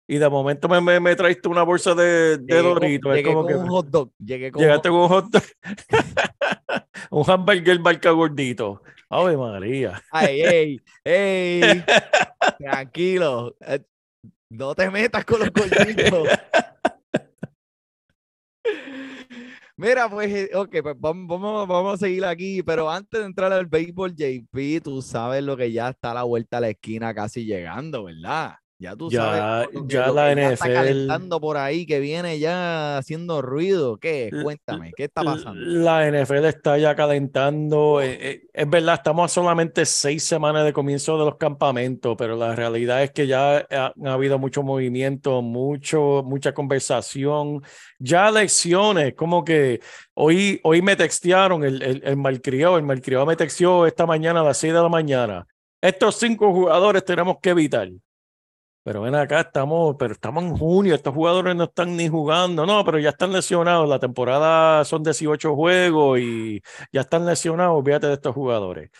y 0.06 0.18
de 0.18 0.28
momento 0.28 0.68
me, 0.68 0.80
me, 0.82 0.98
me 1.00 1.16
traiste 1.16 1.48
una 1.48 1.62
bolsa 1.62 1.94
de, 1.94 2.36
de 2.38 2.60
Doritos. 2.60 3.14
Llegué 3.14 3.28
como 3.28 3.42
con 3.42 3.48
que 3.48 3.54
un 3.54 3.68
hot 3.68 3.86
dog. 3.86 4.10
Llegué 4.18 4.50
con 4.52 4.60
llegaste 4.60 4.90
un 4.90 4.94
con 4.96 5.02
un 5.04 5.08
hot 5.08 5.30
dog, 5.30 5.42
un 7.10 7.24
hamburger 7.30 7.80
marca 7.80 8.10
gordito. 8.10 8.82
Ave 9.08 9.36
María. 9.36 10.02
Ay, 10.10 10.40
ey, 10.42 10.80
ey, 11.04 11.84
tranquilo. 12.58 13.54
eh, 13.60 13.80
No 14.50 14.74
te 14.74 14.90
metas 14.90 15.24
con 15.24 15.38
los 15.40 15.50
gorditos. 15.52 16.28
Mira, 19.76 20.08
pues, 20.08 20.32
eh, 20.32 20.50
ok, 20.54 20.76
pues 20.82 20.94
vamos, 20.98 21.66
vamos, 21.68 21.94
a 21.94 21.96
seguir 21.96 22.24
aquí, 22.24 22.62
pero 22.62 22.90
antes 22.90 23.20
de 23.20 23.26
entrar 23.26 23.52
al 23.52 23.66
béisbol, 23.66 24.14
JP, 24.14 24.80
tú 24.82 25.02
sabes 25.02 25.42
lo 25.42 25.56
que 25.56 25.72
ya 25.72 25.90
está 25.90 26.12
a 26.12 26.14
la 26.14 26.22
vuelta 26.22 26.58
a 26.58 26.60
la 26.60 26.70
esquina 26.70 27.12
casi 27.12 27.44
llegando, 27.44 28.04
¿verdad? 28.04 28.54
Ya 28.76 28.96
tú 28.96 29.08
Ya- 29.08 29.20
sabes 29.22 29.68
lo 29.72 29.86
que- 29.86 29.94
ya 29.94 30.06
lo 30.08 30.14
la 30.14 30.34
que 30.34 30.52
está 30.52 30.66
NFL 30.66 30.74
calentando 30.74 31.40
por 31.40 31.56
ahí, 31.56 31.86
que 31.86 32.00
viene 32.00 32.38
ya 32.40 32.98
haciendo 32.98 33.40
ruido. 33.40 33.98
¿Qué? 33.98 34.30
Cuéntame, 34.42 34.92
¿qué 34.96 35.04
está 35.04 35.22
pasando? 35.22 35.60
La 35.64 36.06
NFL 36.08 36.44
está 36.48 36.76
ya 36.76 36.94
calentando. 36.96 38.00
eh, 38.02 38.18
eh, 38.20 38.40
es 38.52 38.68
verdad, 38.68 38.94
estamos 38.94 39.30
a 39.30 39.32
solamente 39.34 39.86
seis 39.86 40.24
semanas 40.24 40.64
de 40.64 40.72
comienzo 40.72 41.16
de 41.18 41.24
los 41.24 41.36
campamentos, 41.36 42.16
pero 42.18 42.36
la 42.36 42.54
realidad 42.56 43.02
es 43.04 43.12
que 43.12 43.26
ya 43.28 43.58
ha, 43.70 43.92
ha 44.04 44.12
habido 44.12 44.38
mucho 44.40 44.62
movimiento, 44.64 45.40
mucho, 45.40 46.22
mucha 46.24 46.52
conversación, 46.52 47.62
ya 47.98 48.30
lecciones, 48.30 49.14
como 49.14 49.44
que 49.44 49.80
hoy, 50.14 50.60
hoy 50.64 50.82
me 50.82 50.96
textearon 50.96 51.62
el, 51.64 51.80
el, 51.80 52.02
el 52.04 52.16
malcriado, 52.16 52.76
el 52.76 52.82
malcriado 52.82 53.24
me 53.24 53.36
texteó 53.36 53.86
esta 53.86 54.04
mañana 54.04 54.40
a 54.40 54.44
las 54.44 54.58
seis 54.58 54.72
de 54.74 54.80
la 54.82 54.88
mañana. 54.88 55.46
Estos 55.80 56.16
cinco 56.16 56.52
jugadores 56.52 57.04
tenemos 57.04 57.36
que 57.40 57.50
evitar. 57.50 57.88
Pero 58.84 59.00
ven 59.00 59.14
acá, 59.14 59.40
estamos, 59.40 59.96
pero 59.98 60.12
estamos 60.12 60.44
en 60.44 60.56
junio, 60.56 60.94
estos 60.94 61.14
jugadores 61.14 61.56
no 61.56 61.64
están 61.64 61.96
ni 61.96 62.08
jugando, 62.08 62.66
no, 62.66 62.84
pero 62.84 62.98
ya 62.98 63.08
están 63.10 63.32
lesionados, 63.32 63.88
la 63.88 63.98
temporada 63.98 64.84
son 64.84 65.02
18 65.02 65.54
juegos 65.56 66.18
y 66.20 66.60
ya 66.92 67.00
están 67.00 67.24
lesionados, 67.24 67.78
olvídate 67.78 68.08
de 68.08 68.12
estos 68.14 68.34
jugadores. 68.34 68.90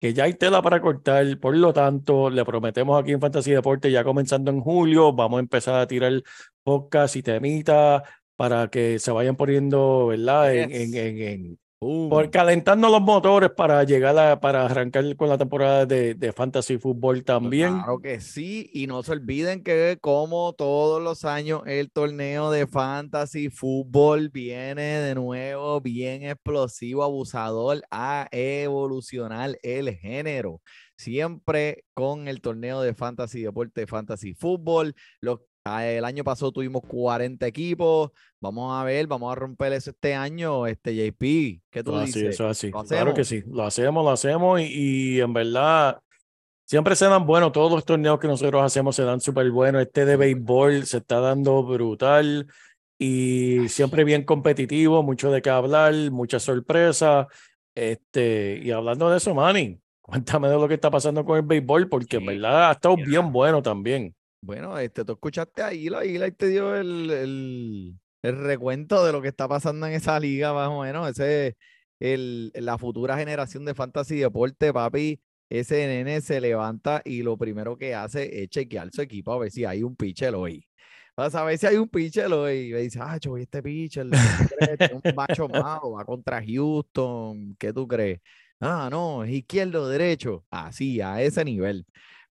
Que 0.00 0.12
ya 0.12 0.24
hay 0.24 0.34
tela 0.34 0.60
para 0.62 0.80
cortar, 0.80 1.38
por 1.40 1.56
lo 1.56 1.72
tanto, 1.72 2.30
le 2.30 2.44
prometemos 2.44 3.00
aquí 3.00 3.12
en 3.12 3.20
Fantasy 3.20 3.52
Deporte, 3.52 3.90
ya 3.92 4.02
comenzando 4.04 4.50
en 4.50 4.60
julio, 4.60 5.12
vamos 5.12 5.38
a 5.38 5.40
empezar 5.40 5.76
a 5.80 5.86
tirar 5.86 6.20
podcast 6.64 7.16
y 7.16 7.22
temitas 7.22 8.02
para 8.36 8.68
que 8.68 8.98
se 8.98 9.10
vayan 9.12 9.36
poniendo, 9.36 10.08
¿verdad? 10.08 10.54
En, 10.54 10.70
Yes. 10.70 10.94
en, 10.94 11.18
en- 11.22 11.58
Uh, 11.80 12.08
por 12.08 12.28
calentando 12.30 12.88
los 12.88 13.00
motores 13.00 13.50
para 13.50 13.84
llegar 13.84 14.18
a, 14.18 14.40
para 14.40 14.64
arrancar 14.64 15.14
con 15.14 15.28
la 15.28 15.38
temporada 15.38 15.86
de, 15.86 16.14
de 16.14 16.32
Fantasy 16.32 16.76
Fútbol 16.76 17.22
también. 17.22 17.74
Claro 17.74 18.00
que 18.00 18.20
sí, 18.20 18.68
y 18.72 18.88
no 18.88 19.04
se 19.04 19.12
olviden 19.12 19.62
que 19.62 19.96
como 20.00 20.54
todos 20.54 21.00
los 21.00 21.24
años 21.24 21.62
el 21.66 21.92
torneo 21.92 22.50
de 22.50 22.66
fantasy 22.66 23.48
fútbol 23.48 24.28
viene 24.30 24.82
de 24.82 25.14
nuevo 25.14 25.80
bien 25.80 26.24
explosivo, 26.24 27.04
abusador 27.04 27.82
a 27.92 28.26
evolucionar 28.32 29.56
el 29.62 29.94
género. 29.94 30.60
Siempre 30.96 31.84
con 31.94 32.26
el 32.26 32.40
torneo 32.40 32.80
de 32.82 32.92
fantasy 32.92 33.42
deporte, 33.42 33.86
fantasy 33.86 34.34
fútbol. 34.34 34.96
Los, 35.20 35.38
el 35.84 36.04
año 36.04 36.24
pasado 36.24 36.52
tuvimos 36.52 36.82
40 36.86 37.46
equipos. 37.46 38.10
Vamos 38.40 38.72
a 38.80 38.84
ver, 38.84 39.06
vamos 39.06 39.32
a 39.32 39.34
romper 39.36 39.72
eso 39.72 39.90
este 39.90 40.14
año, 40.14 40.66
este 40.66 40.94
JP. 40.94 41.62
¿Qué 41.70 41.82
tú 41.84 41.92
Eso 41.92 41.98
es 41.98 42.10
así, 42.10 42.20
dices? 42.20 42.28
eso 42.28 42.44
es 42.46 42.50
así. 42.52 42.72
¿Lo 42.72 42.84
Claro 42.84 43.14
que 43.14 43.24
sí, 43.24 43.42
lo 43.46 43.64
hacemos, 43.64 44.04
lo 44.04 44.10
hacemos 44.10 44.60
y, 44.60 45.16
y 45.16 45.20
en 45.20 45.32
verdad 45.32 46.00
siempre 46.66 46.96
se 46.96 47.06
dan 47.06 47.26
buenos, 47.26 47.52
todos 47.52 47.72
los 47.72 47.84
torneos 47.84 48.18
que 48.20 48.28
nosotros 48.28 48.62
hacemos 48.62 48.96
se 48.96 49.04
dan 49.04 49.20
súper 49.20 49.50
buenos. 49.50 49.82
Este 49.82 50.04
de 50.04 50.16
béisbol 50.16 50.86
se 50.86 50.98
está 50.98 51.20
dando 51.20 51.62
brutal 51.64 52.46
y 52.98 53.68
siempre 53.68 54.04
bien 54.04 54.24
competitivo, 54.24 55.02
mucho 55.02 55.30
de 55.30 55.42
qué 55.42 55.50
hablar, 55.50 55.94
mucha 56.10 56.40
sorpresa. 56.40 57.28
Este, 57.74 58.60
y 58.62 58.70
hablando 58.72 59.10
de 59.10 59.18
eso, 59.18 59.34
Manny, 59.34 59.80
cuéntame 60.00 60.48
de 60.48 60.56
lo 60.56 60.68
que 60.68 60.74
está 60.74 60.90
pasando 60.90 61.24
con 61.24 61.36
el 61.38 61.44
béisbol, 61.44 61.88
porque 61.88 62.16
en 62.18 62.24
Sí, 62.24 62.26
verdad 62.26 62.68
ha 62.70 62.72
estado 62.72 62.96
mira. 62.96 63.08
bien 63.08 63.32
bueno 63.32 63.62
también. 63.62 64.14
Bueno, 64.40 64.78
este, 64.78 65.04
tú 65.04 65.12
escuchaste 65.12 65.62
ahí, 65.62 65.88
la 65.88 66.04
Hila 66.04 66.28
y 66.28 66.32
te 66.32 66.46
dio 66.48 66.76
el, 66.76 67.10
el, 67.10 67.98
el 68.22 68.36
recuento 68.44 69.04
de 69.04 69.12
lo 69.12 69.20
que 69.20 69.28
está 69.28 69.48
pasando 69.48 69.86
en 69.86 69.94
esa 69.94 70.18
liga, 70.20 70.52
más 70.52 70.68
o 70.68 70.82
menos. 70.82 71.08
Ese, 71.10 71.56
el, 72.00 72.52
la 72.54 72.78
futura 72.78 73.16
generación 73.18 73.64
de 73.64 73.74
fantasy 73.74 74.16
deporte, 74.18 74.72
papi. 74.72 75.20
Ese 75.50 75.86
nene 75.86 76.20
se 76.20 76.40
levanta 76.40 77.00
y 77.04 77.22
lo 77.22 77.36
primero 77.38 77.76
que 77.78 77.94
hace 77.94 78.42
es 78.42 78.50
chequear 78.50 78.90
su 78.92 79.00
equipo 79.02 79.32
a 79.32 79.38
ver 79.38 79.50
si 79.50 79.64
hay 79.64 79.82
un 79.82 79.96
pitcher 79.96 80.34
hoy. 80.34 80.64
Vas 81.16 81.34
a 81.34 81.42
ver 81.44 81.58
si 81.58 81.66
hay 81.66 81.76
un 81.76 81.88
pitcher 81.88 82.32
hoy. 82.32 82.68
Y 82.68 82.72
me 82.72 82.80
dice, 82.80 83.00
ah, 83.02 83.18
choy, 83.18 83.42
este 83.42 83.62
pitcher. 83.62 84.06
Tiene 84.78 84.94
un 84.94 85.14
macho 85.16 85.48
malo, 85.48 85.92
va 85.92 86.04
contra 86.04 86.40
Houston. 86.44 87.56
¿Qué 87.58 87.72
tú 87.72 87.88
crees? 87.88 88.20
Ah, 88.60 88.88
no, 88.90 89.24
es 89.24 89.30
izquierdo 89.32 89.88
derecho. 89.88 90.44
Así, 90.50 91.00
a 91.00 91.20
ese 91.22 91.44
nivel. 91.44 91.86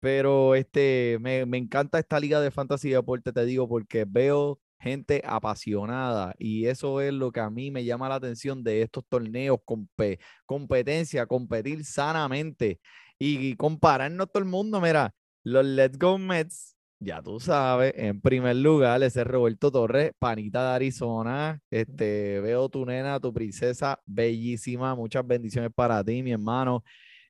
Pero 0.03 0.57
este, 0.57 1.19
me, 1.21 1.47
me 1.47 1.59
encanta 1.59 2.01
esta 2.01 2.21
liga 2.21 2.41
de 2.41 2.51
fantasy 2.51 2.91
deporte, 2.91 3.33
te 3.33 3.45
digo, 3.47 3.69
porque 3.69 4.05
veo 4.09 4.61
gente 4.81 5.23
apasionada 5.25 6.35
y 6.39 6.67
eso 6.67 7.01
es 7.01 7.13
lo 7.15 7.31
que 7.33 7.39
a 7.41 7.51
mí 7.51 7.71
me 7.71 7.85
llama 7.85 8.09
la 8.09 8.17
atención 8.17 8.65
de 8.65 8.83
estos 8.83 9.05
torneos, 9.09 9.59
compe- 9.65 10.19
competencia, 10.47 11.27
competir 11.27 11.85
sanamente 11.85 12.81
y 13.19 13.55
compararnos 13.57 14.31
todo 14.33 14.43
el 14.43 14.49
mundo. 14.49 14.81
Mira, 14.81 15.15
los 15.45 15.65
Let's 15.65 15.99
Go 15.99 16.19
Mets, 16.19 16.77
ya 16.99 17.23
tú 17.23 17.41
sabes, 17.41 17.93
en 17.97 18.21
primer 18.21 18.57
lugar, 18.57 19.03
ese 19.05 19.21
es 19.23 19.27
Roberto 19.27 19.71
Torres, 19.73 20.13
panita 20.19 20.63
de 20.69 20.75
Arizona. 20.77 21.61
Este, 21.71 22.41
veo 22.41 22.69
tu 22.69 22.85
nena, 22.87 23.21
tu 23.21 23.33
princesa, 23.33 24.01
bellísima. 24.07 24.95
Muchas 24.97 25.27
bendiciones 25.27 25.71
para 25.75 26.03
ti, 26.05 26.23
mi 26.23 26.33
hermano. 26.33 26.83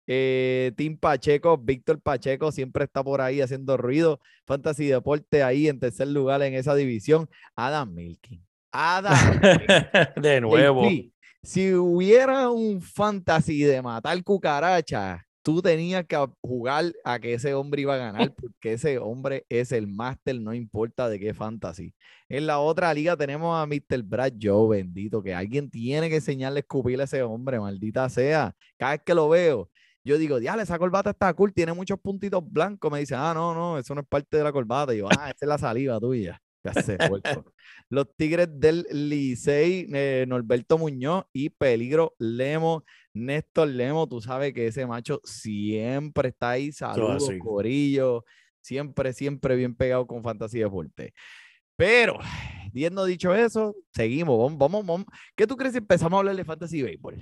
Eh, 0.07 0.73
Tim 0.77 0.97
Pacheco, 0.97 1.57
Víctor 1.59 2.01
Pacheco 2.01 2.51
siempre 2.51 2.85
está 2.85 3.03
por 3.05 3.21
ahí 3.21 3.41
haciendo 3.41 3.77
ruido. 3.77 4.21
Fantasy 4.47 4.87
Deporte 4.87 5.43
ahí 5.43 5.69
en 5.69 5.79
tercer 5.79 6.09
lugar 6.09 6.43
en 6.43 6.55
esa 6.55 6.75
división. 6.75 7.29
Adam 7.55 7.93
Milking. 7.93 8.45
Adam 8.73 9.41
Milking. 9.41 9.77
De 10.23 10.41
nuevo. 10.41 10.89
JP, 10.89 11.13
si 11.43 11.75
hubiera 11.75 12.51
un 12.51 12.81
fantasy 12.81 13.63
de 13.63 13.83
matar 13.83 14.23
cucarachas, 14.23 15.23
tú 15.43 15.61
tenías 15.61 16.07
que 16.07 16.17
jugar 16.41 16.93
a 17.05 17.19
que 17.19 17.35
ese 17.35 17.55
hombre 17.55 17.83
iba 17.83 17.95
a 17.95 17.99
ganar, 17.99 18.33
porque 18.41 18.75
ese 18.75 18.99
hombre 18.99 19.45
es 19.49 19.73
el 19.73 19.89
máster, 19.89 20.41
no 20.41 20.55
importa 20.55 21.09
de 21.09 21.19
qué 21.19 21.35
fantasy. 21.35 21.95
En 22.29 22.47
la 22.47 22.61
otra 22.61 22.95
liga 22.95 23.17
tenemos 23.17 23.57
a 23.57 23.67
Mr. 23.67 24.03
Brad 24.05 24.33
Joe, 24.41 24.79
bendito, 24.79 25.23
que 25.23 25.35
alguien 25.35 25.69
tiene 25.69 26.09
que 26.09 26.17
enseñarle 26.17 26.59
a 26.59 26.61
escupir 26.61 27.01
a 27.01 27.05
ese 27.05 27.23
hombre, 27.23 27.59
maldita 27.59 28.09
sea. 28.09 28.55
Cada 28.79 28.93
vez 28.93 29.03
que 29.05 29.15
lo 29.15 29.29
veo, 29.29 29.69
yo 30.05 30.19
digo, 30.19 30.41
diale, 30.41 30.63
esa 30.63 30.79
corbata 30.79 31.11
está 31.11 31.33
cool, 31.35 31.53
tiene 31.53 31.73
muchos 31.73 31.99
puntitos 32.01 32.43
blancos. 32.45 32.91
Me 32.91 33.01
dice, 33.01 33.15
ah, 33.15 33.33
no, 33.35 33.55
no, 33.55 33.79
eso 33.79 33.95
no 33.95 34.01
es 34.01 34.07
parte 34.07 34.37
de 34.37 34.45
la 34.45 34.53
corbata. 34.53 34.95
Y 34.95 34.99
yo, 34.99 35.09
ah, 35.09 35.31
esa 35.31 35.37
es 35.41 35.49
la 35.49 35.59
saliva 35.59 35.99
tuya. 36.01 36.41
Ya. 36.65 36.73
Los 37.89 38.15
Tigres 38.17 38.49
del 38.53 38.87
Licey, 38.91 39.89
eh, 39.93 40.25
Norberto 40.29 40.79
Muñoz 40.79 41.25
y 41.33 41.51
Peligro 41.51 42.15
Lemo, 42.19 42.85
Néstor 43.13 43.69
Lemo. 43.69 44.09
Tú 44.09 44.21
sabes 44.21 44.53
que 44.53 44.69
ese 44.69 44.87
macho 44.87 45.21
siempre 45.25 46.29
está 46.29 46.51
ahí. 46.51 46.73
Saludos, 46.73 47.29
así. 47.29 47.39
Corillo. 47.39 48.25
Siempre, 48.61 49.13
siempre 49.13 49.57
bien 49.57 49.75
pegado 49.75 50.07
con 50.07 50.23
Fantasía 50.23 50.65
Deporte. 50.65 51.13
Pero 51.77 52.19
Habiendo 52.73 53.05
dicho 53.05 53.35
eso, 53.35 53.77
seguimos. 53.95 54.39
Vamos, 54.39 54.59
vamos, 54.59 54.87
vamos. 54.87 55.07
¿Qué 55.37 55.47
tú 55.47 55.57
crees 55.57 55.73
si 55.73 55.79
empezamos 55.79 56.17
a 56.17 56.19
hablar 56.21 56.35
de 56.35 56.45
fantasy 56.45 56.83
baseball? 56.83 57.19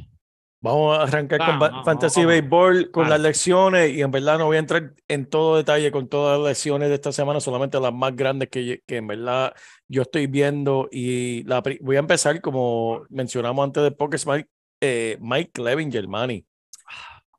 Vamos 0.63 0.99
a 0.99 1.03
arrancar 1.05 1.39
con 1.39 1.47
Vamos, 1.47 1.61
ba- 1.61 1.69
vamos, 1.71 1.85
Fantasy 1.87 2.21
vamos. 2.21 2.35
Baseball, 2.35 2.91
con 2.91 3.09
las 3.09 3.21
lecciones, 3.21 3.93
y 3.95 4.03
en 4.03 4.11
verdad 4.11 4.39
no 4.39 4.45
voy 4.47 4.57
a 4.57 4.61
entrar 4.61 4.93
en 5.09 5.25
todo 5.25 5.57
detalle 5.57 5.91
con 5.91 6.07
todas 6.09 6.39
las 6.39 6.49
lecciones 6.49 6.91
de 6.91 6.97
esta 6.97 7.13
semana, 7.13 7.41
solamente 7.41 7.81
las 7.81 7.95
más 7.95 8.15
grandes 8.15 8.51
que, 8.51 8.83
que 8.87 8.97
en 8.99 9.07
verdad 9.07 9.55
yo 9.89 10.03
estoy 10.03 10.27
viendo. 10.27 10.89
Y 10.93 11.45
la, 11.45 11.63
voy 11.81 11.97
a 11.97 12.01
empezar, 12.01 12.41
como 12.43 13.05
mencionamos 13.09 13.65
antes 13.65 13.83
de 13.83 13.91
Poker 13.91 14.21
Mike, 14.27 14.49
eh, 14.83 15.17
Mike 15.21 15.51
Clevinger, 15.53 16.07
Manny. 16.07 16.45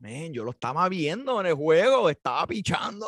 Men, 0.00 0.32
yo 0.32 0.42
lo 0.42 0.50
estaba 0.50 0.88
viendo 0.88 1.40
en 1.40 1.46
el 1.46 1.54
juego, 1.54 2.10
estaba 2.10 2.44
pichando. 2.48 3.06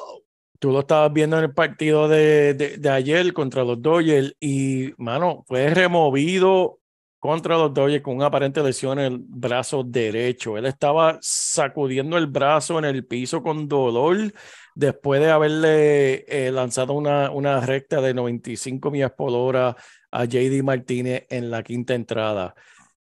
Tú 0.61 0.71
lo 0.71 0.79
estabas 0.81 1.13
viendo 1.13 1.37
en 1.39 1.45
el 1.47 1.53
partido 1.53 2.07
de, 2.07 2.55
de, 2.55 2.77
de 2.79 2.89
ayer 2.89 3.33
contra 3.33 3.65
los 3.65 3.83
Dodgers 3.83 4.33
y, 4.39 4.93
mano, 4.97 5.45
fue 5.49 5.69
removido 5.75 6.79
contra 7.25 7.57
los 7.57 7.73
Dodgers 7.73 8.03
con 8.03 8.17
una 8.17 8.27
aparente 8.27 8.63
lesión 8.63 8.99
en 8.99 9.13
el 9.15 9.19
brazo 9.19 9.83
derecho. 9.83 10.59
Él 10.59 10.67
estaba 10.67 11.17
sacudiendo 11.23 12.19
el 12.19 12.27
brazo 12.27 12.79
en 12.79 12.85
el 12.85 13.07
piso 13.07 13.43
con 13.43 13.67
dolor 13.67 14.31
después 14.75 15.23
de 15.23 15.31
haberle 15.31 16.27
eh, 16.29 16.53
lanzado 16.53 16.93
una, 16.93 17.31
una 17.31 17.61
recta 17.61 18.03
de 18.03 18.13
95 18.13 18.91
millas 18.91 19.13
por 19.13 19.33
hora 19.33 19.75
a 20.11 20.25
JD 20.27 20.63
Martínez 20.63 21.25
en 21.31 21.51
la 21.51 21.63
quinta 21.63 21.95
entrada. 21.95 22.55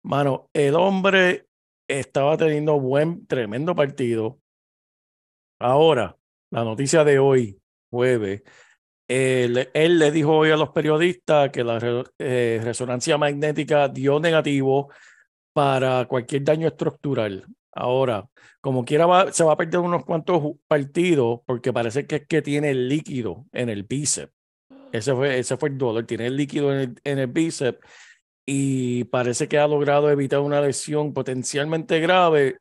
Mano, 0.02 0.50
el 0.52 0.74
hombre 0.74 1.46
estaba 1.88 2.38
teniendo 2.38 2.80
buen, 2.80 3.28
tremendo 3.28 3.76
partido. 3.76 4.40
Ahora, 5.60 6.18
la 6.50 6.64
noticia 6.64 7.04
de 7.04 7.20
hoy, 7.20 7.62
jueves, 7.92 8.42
él, 9.08 9.70
él 9.74 10.00
le 10.00 10.12
dijo 10.12 10.36
hoy 10.36 10.52
a 10.52 10.58
los 10.58 10.70
periodistas 10.70 11.50
que 11.52 11.64
la 11.64 11.80
eh, 12.20 12.62
resonancia 12.64 13.18
magnética 13.18 13.88
dio 13.88 14.20
negativo 14.20 14.90
para 15.54 16.06
cualquier 16.06 16.44
daño 16.44 16.68
estructural. 16.68 17.46
Ahora, 17.74 18.28
como 18.62 18.84
quiera, 18.84 19.06
va- 19.06 19.32
se 19.32 19.44
va 19.44 19.54
a 19.54 19.58
perder 19.58 19.80
unos 19.80 20.04
cuantos 20.06 20.42
partidos 20.68 21.40
porque 21.46 21.72
parece 21.72 22.06
que 22.06 22.16
es 22.18 22.28
que 22.28 22.42
tiene 22.42 22.74
líquido 22.74 23.46
en 23.54 23.70
el 23.70 23.84
bíceps. 23.84 24.34
Ese 24.92 25.14
fue, 25.14 25.40
ese 25.40 25.58
fue 25.58 25.70
el 25.70 25.78
dolor, 25.78 26.06
tiene 26.06 26.28
el 26.28 26.36
líquido 26.36 26.74
en 26.74 26.80
el, 26.80 26.96
en 27.04 27.20
el 27.20 27.28
bíceps 27.28 27.80
y 28.46 29.04
parece 29.06 29.48
que 29.48 29.58
ha 29.60 29.68
logrado 29.68 30.10
evitar 30.10 30.40
una 30.40 30.62
lesión 30.62 31.14
potencialmente 31.14 32.00
grave 32.00 32.58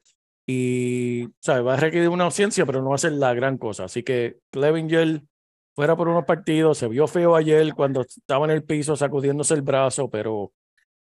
y 0.46 1.28
¿sabes? 1.40 1.64
va 1.66 1.74
a 1.74 1.76
requerir 1.76 2.08
una 2.08 2.24
ausencia, 2.24 2.66
pero 2.66 2.82
no 2.82 2.90
va 2.90 2.96
a 2.96 2.98
ser 2.98 3.12
la 3.12 3.34
gran 3.34 3.58
cosa. 3.58 3.84
Así 3.84 4.02
que 4.02 4.38
Clevinger 4.50 5.22
fuera 5.76 5.95
por 5.95 6.09
unos 6.09 6.25
partidos, 6.25 6.78
se 6.78 6.88
vio 6.88 7.06
feo 7.06 7.37
ayer 7.37 7.75
cuando 7.75 8.00
estaba 8.00 8.47
en 8.47 8.52
el 8.52 8.64
piso 8.64 8.97
sacudiéndose 8.97 9.54
el 9.54 9.62
brazo, 9.62 10.11
pero 10.11 10.52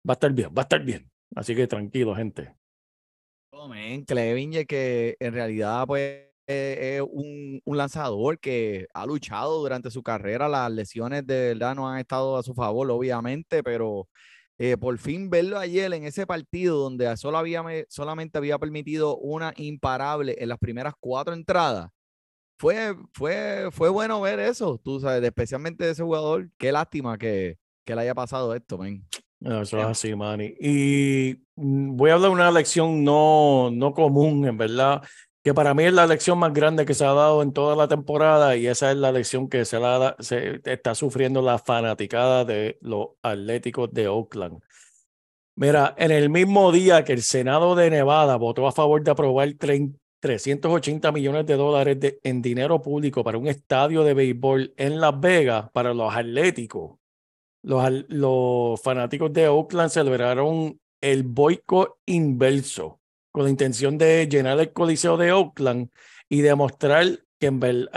va 0.06 0.12
a 0.12 0.14
estar 0.14 0.32
bien, 0.32 0.48
va 0.48 0.62
a 0.62 0.64
estar 0.64 0.82
bien. 0.84 1.10
Así 1.34 1.54
que 1.54 1.66
tranquilo, 1.68 2.14
gente. 2.14 2.54
Oh, 3.52 3.70
Clevinger 4.06 4.66
que 4.66 5.16
en 5.20 5.32
realidad 5.32 5.86
pues 5.86 6.26
es 6.46 7.02
un, 7.02 7.60
un 7.64 7.76
lanzador 7.76 8.38
que 8.38 8.86
ha 8.94 9.06
luchado 9.06 9.58
durante 9.60 9.90
su 9.90 10.02
carrera. 10.02 10.48
Las 10.48 10.70
lesiones 10.72 11.26
de 11.26 11.48
verdad 11.54 11.74
no 11.74 11.88
han 11.88 11.98
estado 11.98 12.36
a 12.36 12.42
su 12.42 12.54
favor, 12.54 12.90
obviamente, 12.90 13.62
pero 13.62 14.08
eh, 14.58 14.76
por 14.76 14.98
fin 14.98 15.30
verlo 15.30 15.58
ayer 15.58 15.92
en 15.92 16.04
ese 16.04 16.26
partido 16.26 16.78
donde 16.78 17.16
solo 17.16 17.38
había, 17.38 17.62
me- 17.62 17.84
solamente 17.88 18.38
había 18.38 18.58
permitido 18.58 19.16
una 19.18 19.52
imparable 19.56 20.36
en 20.38 20.48
las 20.48 20.58
primeras 20.58 20.94
cuatro 20.98 21.34
entradas. 21.34 21.90
Fue, 22.58 22.94
fue, 23.12 23.68
fue 23.70 23.88
bueno 23.88 24.20
ver 24.20 24.40
eso, 24.40 24.78
tú 24.82 24.98
sabes, 25.00 25.22
especialmente 25.22 25.84
de 25.84 25.92
ese 25.92 26.02
jugador. 26.02 26.50
Qué 26.58 26.72
lástima 26.72 27.16
que, 27.16 27.56
que 27.84 27.94
le 27.94 28.02
haya 28.02 28.14
pasado 28.14 28.54
esto, 28.54 28.76
men. 28.78 29.04
No, 29.40 29.62
Eso 29.62 29.76
es 29.78 29.84
Ya. 29.84 29.90
así, 29.90 30.14
Manny. 30.16 30.54
Y 30.60 31.36
mm, 31.54 31.96
voy 31.96 32.10
a 32.10 32.14
hablar 32.14 32.30
de 32.30 32.34
una 32.34 32.50
lección 32.50 33.04
no, 33.04 33.70
no 33.70 33.92
común, 33.94 34.44
en 34.46 34.56
verdad, 34.58 35.02
que 35.44 35.54
para 35.54 35.72
mí 35.72 35.84
es 35.84 35.92
la 35.92 36.08
lección 36.08 36.36
más 36.38 36.52
grande 36.52 36.84
que 36.84 36.94
se 36.94 37.04
ha 37.04 37.12
dado 37.12 37.42
en 37.42 37.52
toda 37.52 37.76
la 37.76 37.86
temporada 37.86 38.56
y 38.56 38.66
esa 38.66 38.90
es 38.90 38.96
la 38.96 39.12
lección 39.12 39.48
que 39.48 39.64
se, 39.64 39.78
la, 39.78 40.16
se 40.18 40.60
está 40.64 40.96
sufriendo 40.96 41.40
la 41.40 41.58
fanaticada 41.58 42.44
de 42.44 42.78
los 42.80 43.10
Atléticos 43.22 43.92
de 43.92 44.08
Oakland. 44.08 44.58
Mira, 45.54 45.94
en 45.98 46.10
el 46.12 46.30
mismo 46.30 46.70
día 46.70 47.04
que 47.04 47.12
el 47.12 47.22
Senado 47.22 47.74
de 47.74 47.90
Nevada 47.90 48.36
votó 48.36 48.66
a 48.68 48.72
favor 48.72 49.02
de 49.02 49.10
aprobar 49.10 49.48
trein- 49.50 49.97
380 50.20 51.12
millones 51.12 51.46
de 51.46 51.54
dólares 51.56 52.00
de- 52.00 52.18
en 52.22 52.42
dinero 52.42 52.80
público 52.82 53.22
para 53.24 53.38
un 53.38 53.46
estadio 53.46 54.02
de 54.04 54.14
béisbol 54.14 54.74
en 54.76 55.00
Las 55.00 55.18
Vegas 55.20 55.70
para 55.72 55.94
los 55.94 56.14
Atléticos, 56.14 56.98
los, 57.62 57.82
los 58.08 58.80
fanáticos 58.82 59.32
de 59.32 59.48
Oakland 59.48 59.90
celebraron 59.90 60.80
el 61.00 61.22
boicot 61.22 61.98
inverso 62.06 63.00
con 63.32 63.44
la 63.44 63.50
intención 63.50 63.98
de 63.98 64.26
llenar 64.28 64.58
el 64.58 64.72
coliseo 64.72 65.16
de 65.16 65.32
Oakland 65.32 65.90
y 66.28 66.40
demostrar 66.40 67.06
que 67.38 67.46
en 67.46 67.60
ver- 67.60 67.88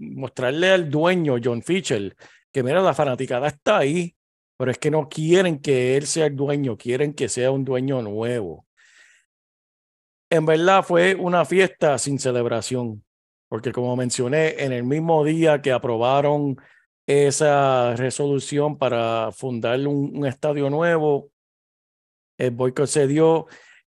mostrarle 0.00 0.70
al 0.70 0.90
dueño 0.90 1.36
John 1.42 1.62
Fisher 1.62 2.16
que 2.52 2.62
mira 2.62 2.80
la 2.80 2.94
fanaticada 2.94 3.46
está 3.48 3.78
ahí, 3.78 4.16
pero 4.56 4.70
es 4.70 4.78
que 4.78 4.90
no 4.90 5.08
quieren 5.08 5.58
que 5.60 5.96
él 5.96 6.06
sea 6.06 6.26
el 6.26 6.34
dueño, 6.34 6.76
quieren 6.76 7.12
que 7.14 7.28
sea 7.28 7.50
un 7.52 7.64
dueño 7.64 8.02
nuevo. 8.02 8.66
En 10.30 10.44
verdad 10.44 10.82
fue 10.82 11.14
una 11.14 11.44
fiesta 11.44 11.98
sin 11.98 12.18
celebración, 12.18 13.04
porque 13.48 13.72
como 13.72 13.96
mencioné, 13.96 14.62
en 14.62 14.72
el 14.72 14.84
mismo 14.84 15.24
día 15.24 15.62
que 15.62 15.72
aprobaron 15.72 16.56
esa 17.06 17.96
resolución 17.96 18.76
para 18.76 19.30
fundar 19.32 19.78
un, 19.86 20.18
un 20.18 20.26
estadio 20.26 20.68
nuevo. 20.68 21.30
El 22.36 22.50
boicot 22.50 22.86
se 22.86 23.06
dio 23.06 23.46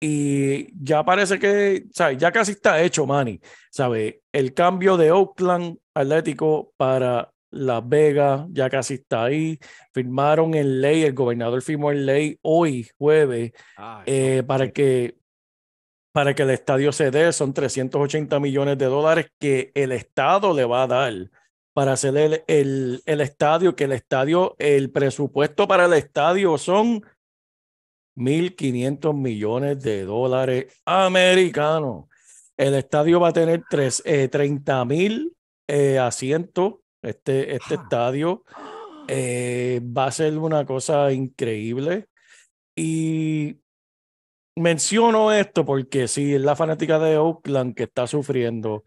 y 0.01 0.67
ya 0.83 1.05
parece 1.05 1.39
que, 1.39 1.85
¿sabes? 1.93 2.19
Ya 2.19 2.33
casi 2.33 2.53
está 2.53 2.83
hecho, 2.83 3.07
Manny. 3.07 3.41
¿Sabe? 3.71 4.23
El 4.33 4.53
cambio 4.53 4.97
de 4.97 5.13
Oakland 5.13 5.79
Atlético 5.95 6.73
para 6.77 7.31
Las 7.51 7.89
Vegas 7.89 8.47
ya 8.51 8.69
casi 8.69 8.95
está 8.95 9.25
ahí. 9.25 9.61
Firmaron 9.93 10.55
en 10.55 10.81
ley, 10.81 11.05
el 11.05 11.13
gobernador 11.13 11.63
firmó 11.63 11.93
en 11.93 12.05
ley 12.05 12.39
hoy, 12.43 12.89
jueves, 12.99 13.53
eh, 14.07 14.43
para 14.45 14.73
que 14.73 15.22
para 16.13 16.35
que 16.35 16.43
el 16.43 16.51
estadio 16.51 16.93
se 16.93 17.11
dé, 17.11 17.33
son 17.33 17.55
380 17.55 18.39
millones 18.39 18.79
de 18.79 18.87
dólares 18.87 19.27
que 19.39 19.73
el 19.75 19.93
Estado 19.93 20.55
le 20.55 20.65
va 20.65 20.83
a 20.85 20.87
dar 20.87 21.31
para 21.73 21.93
hacer 21.95 22.17
el, 22.17 22.45
el, 22.47 23.03
el 23.07 23.21
estadio, 23.23 23.75
que 23.75 23.85
el 23.85 23.93
estadio, 23.93 24.55
el 24.59 24.91
presupuesto 24.91 25.67
para 25.67 25.87
el 25.87 25.95
estadio 25.95 26.59
son 26.59 27.03
1.500 28.15 29.15
millones 29.15 29.81
de 29.83 30.05
dólares 30.05 30.67
americanos. 30.85 32.07
El 32.59 32.75
estadio 32.75 33.19
va 33.21 33.29
a 33.29 33.33
tener 33.33 33.65
tres, 33.69 34.03
eh, 34.05 34.29
30 34.29 34.85
mil 34.85 35.35
eh, 35.67 35.99
asientos, 35.99 36.75
este, 37.03 37.57
este 37.57 37.75
estadio. 37.77 38.45
eh, 39.09 39.81
va 39.83 40.07
a 40.07 40.13
ser 40.13 40.37
una 40.37 40.67
cosa 40.67 41.11
increíble. 41.13 42.07
Y 42.77 43.57
menciono 44.57 45.33
esto 45.33 45.65
porque 45.65 46.09
sí, 46.09 46.35
es 46.35 46.41
la 46.41 46.57
fanática 46.57 46.99
de 46.99 47.17
Oakland 47.19 47.75
que 47.75 47.85
está 47.85 48.07
sufriendo. 48.07 48.85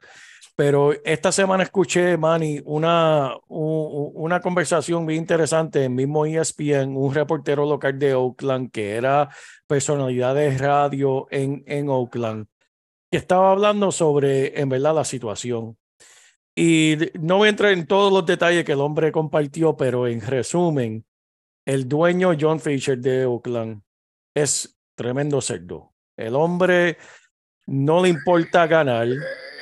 Pero 0.56 0.94
esta 1.04 1.34
semana 1.34 1.64
escuché, 1.64 2.16
Manny, 2.18 2.62
una, 2.64 3.36
una 3.50 4.40
conversación 4.40 5.06
bien 5.06 5.20
interesante 5.22 5.84
en 5.84 5.96
mismo 5.96 6.26
ESPN, 6.26 6.96
un 6.96 7.14
reportero 7.14 7.66
local 7.66 8.00
de 8.00 8.14
Oakland 8.14 8.72
que 8.72 8.96
era 8.96 9.30
personalidad 9.68 10.34
de 10.34 10.58
radio 10.58 11.28
en, 11.30 11.64
en 11.68 11.90
Oakland, 11.90 12.48
que 13.12 13.18
estaba 13.18 13.52
hablando 13.52 13.92
sobre, 13.92 14.60
en 14.60 14.70
verdad, 14.70 14.96
la 14.96 15.04
situación. 15.04 15.78
Y 16.56 16.96
no 17.20 17.38
voy 17.38 17.48
a 17.48 17.50
entrar 17.50 17.74
en 17.74 17.86
todos 17.86 18.14
los 18.14 18.26
detalles 18.26 18.64
que 18.64 18.72
el 18.72 18.80
hombre 18.80 19.12
compartió, 19.12 19.76
pero 19.76 20.08
en 20.08 20.22
resumen, 20.22 21.06
el 21.66 21.90
dueño 21.90 22.32
John 22.40 22.62
Fisher 22.62 22.98
de 22.98 23.26
Oakland 23.26 23.82
es 24.34 24.75
tremendo 24.96 25.42
cerdo. 25.42 25.94
El 26.18 26.36
hombre 26.36 26.98
no 27.68 28.02
le 28.02 28.10
importa 28.10 28.68
ganar. 28.68 29.08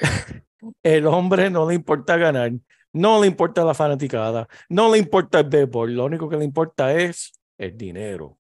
El 0.83 1.07
hombre 1.07 1.49
no 1.49 1.67
le 1.67 1.75
importa 1.75 2.17
ganar. 2.17 2.51
No 2.93 3.19
le 3.21 3.27
importa 3.27 3.65
la 3.65 3.73
fanaticada. 3.73 4.47
No 4.69 4.91
le 4.91 4.99
importa 4.99 5.39
el 5.39 5.49
béisbol. 5.49 5.95
Lo 5.95 6.05
único 6.05 6.29
que 6.29 6.37
le 6.37 6.45
importa 6.45 6.93
es 6.93 7.33
el 7.57 7.75
dinero. 7.75 8.37